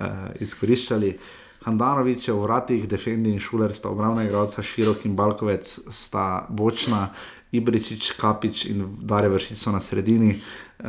[0.00, 1.18] uh, izkoriščali.
[1.62, 7.08] Handanovič je v vratih, Defendi in Šuler sta obravna igralca, Širok in Balkovec sta bočna,
[7.52, 10.88] Ibričič, Kapič in Dare Vršič so na sredini, eh,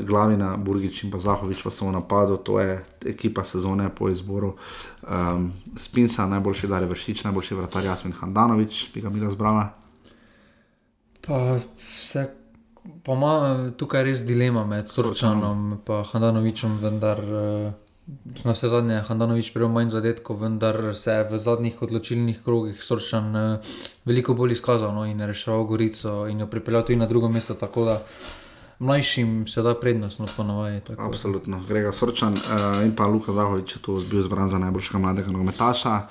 [0.00, 4.56] Glavina, Burgič in pa Zahovič pa so v napadu, to je ekipa sezone po izboru.
[5.04, 9.68] Um, Spinsa, najboljši Dare Vršič, najboljši vratar Jasmin Handanovič, bi ga mi razbrala.
[11.20, 12.24] Pa vse,
[13.04, 17.72] pa ima tukaj res dilema med Sorčanom in Handanovičem, vendar eh,
[18.44, 22.82] na vse zadnje je Handanovič prejel manj zadetkov, vendar se je v zadnjih odločilnih krogih
[22.84, 23.58] Sorčan eh,
[24.04, 27.84] veliko bolj izkazal no, in reševal Gorico in jo pripeljal tudi na drugo mesto, tako
[27.84, 28.02] da
[28.78, 30.94] mlajšim se da prednost, no da.
[30.98, 35.30] Absolutno, Grega Sorčan uh, in pa Luka Zahovič je tu bil izbran za najboljšega mladega
[35.30, 36.06] nogometaša.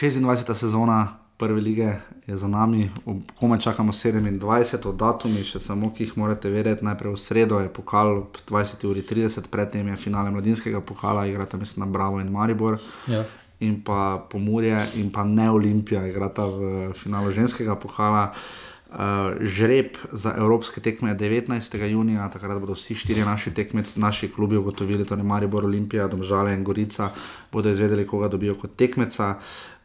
[0.00, 0.54] 26.
[0.54, 1.92] sezona prve lige
[2.26, 2.90] je za nami,
[3.38, 6.84] komaj čakamo 27 od datumi, še samo ki jih morate vedeti.
[6.84, 11.92] Najprej v sredo je pokal ob 20.30, predtem je finale mladinskega pokala, igrata mislim na
[11.92, 12.78] Bravo in Maribor.
[13.08, 13.24] Ja.
[13.60, 18.30] In pa Pomorje in pa ne Olimpija, igrata v finalu ženskega pokala.
[18.94, 21.82] Uh, žreb za evropske tekme je 19.
[21.90, 26.62] junija, takrat bodo vsi štirje naši tekmeci, naši klubi ugotovili, torej Maribor, Olimpija, Domžale in
[26.64, 27.10] Gorica,
[27.52, 29.34] bodo izvedeli, koga dobijo kot tekmeca.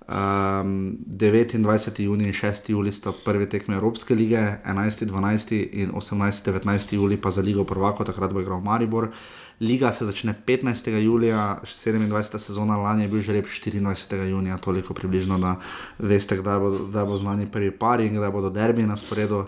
[0.09, 1.97] Um, 29.
[1.97, 2.61] junij in 6.
[2.65, 5.05] julij sta prve tekme Evropske lige, 11.
[5.05, 5.51] 12.
[5.51, 6.41] in 18.
[6.43, 6.97] 19.
[6.97, 9.13] julij pa za Ligo Prvako, takrat bo igral Maribor.
[9.57, 10.89] Liga se začne 15.
[11.01, 12.37] julija, 27.
[12.37, 14.29] sezona lani je bil žreb 24.
[14.29, 15.59] junija, toliko približno, da
[15.97, 19.45] veste, kdaj bo, kdaj bo znani prvi pari in kdaj bodo derbi na sporedu.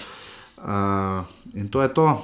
[0.58, 2.22] Uh, in to je to.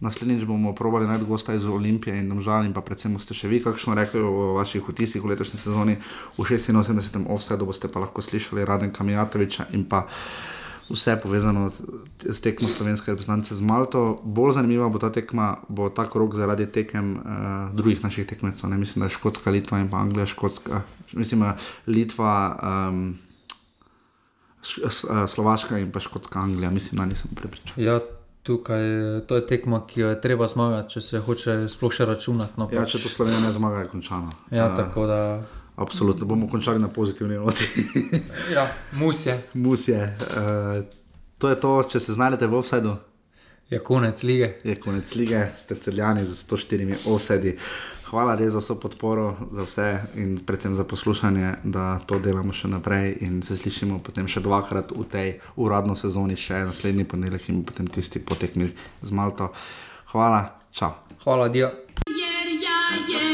[0.00, 3.60] Naslednjič bomo probali najti gosta iz Olimpije in Domžal, in pa predvsem boste še vi
[3.60, 5.98] kakšno rekli o vaših vtisih v letošnji sezoni.
[6.38, 7.20] V 86.
[7.28, 10.06] offsetu boste pa lahko slišali Raden Kamijatoviča in pa
[10.90, 14.18] vse povezano s, tekmo slovenske reprezentance z Malto.
[14.24, 17.24] Bolj zanimiva bo ta tekma, bo ta krok zaradi tekem uh,
[17.76, 18.70] drugih naših tekmecev.
[18.70, 18.78] Ne?
[18.78, 20.82] Mislim, da je Škotska, Litva in pa Anglija, Škotska,
[21.12, 21.56] mislim, da
[21.86, 22.32] Litva.
[22.62, 23.18] Um,
[24.60, 27.72] eh, Slovaška in pa Škotska Anglija, mislim, da nisem prepričan.
[27.76, 28.00] Ja,
[28.42, 28.80] tukaj
[29.26, 32.52] to je tekma, ki jo je treba zmagati, če se hoče sploh še računati.
[32.56, 34.30] No, Ja, pač- če to Slovenija ne zmaga, je končano.
[34.50, 35.20] Ja, Eh, tako da.
[35.76, 37.64] Absolutno bomo končali na pozitivni noti.
[38.54, 39.34] Ja, mus je.
[39.54, 40.00] Mus je.
[40.30, 40.84] Uh,
[41.38, 42.96] to je to, če se znajdete v offsajdu.
[43.70, 44.54] Je konec lige.
[44.64, 47.56] Je konec lige, ste celjani z 104 offsajdi.
[48.10, 52.66] Hvala res za vso podporo, za vse in predvsem za poslušanje, da to delamo še
[52.68, 57.62] naprej in se slišimo potem še dvakrat v tej uradni sezoni, še naslednji ponedeljek in
[57.62, 59.52] potem tisti potekmi z Malto.
[60.10, 60.90] Hvala, čau.
[61.22, 61.70] Hvala, Dio.
[62.10, 63.29] Jer ja, jer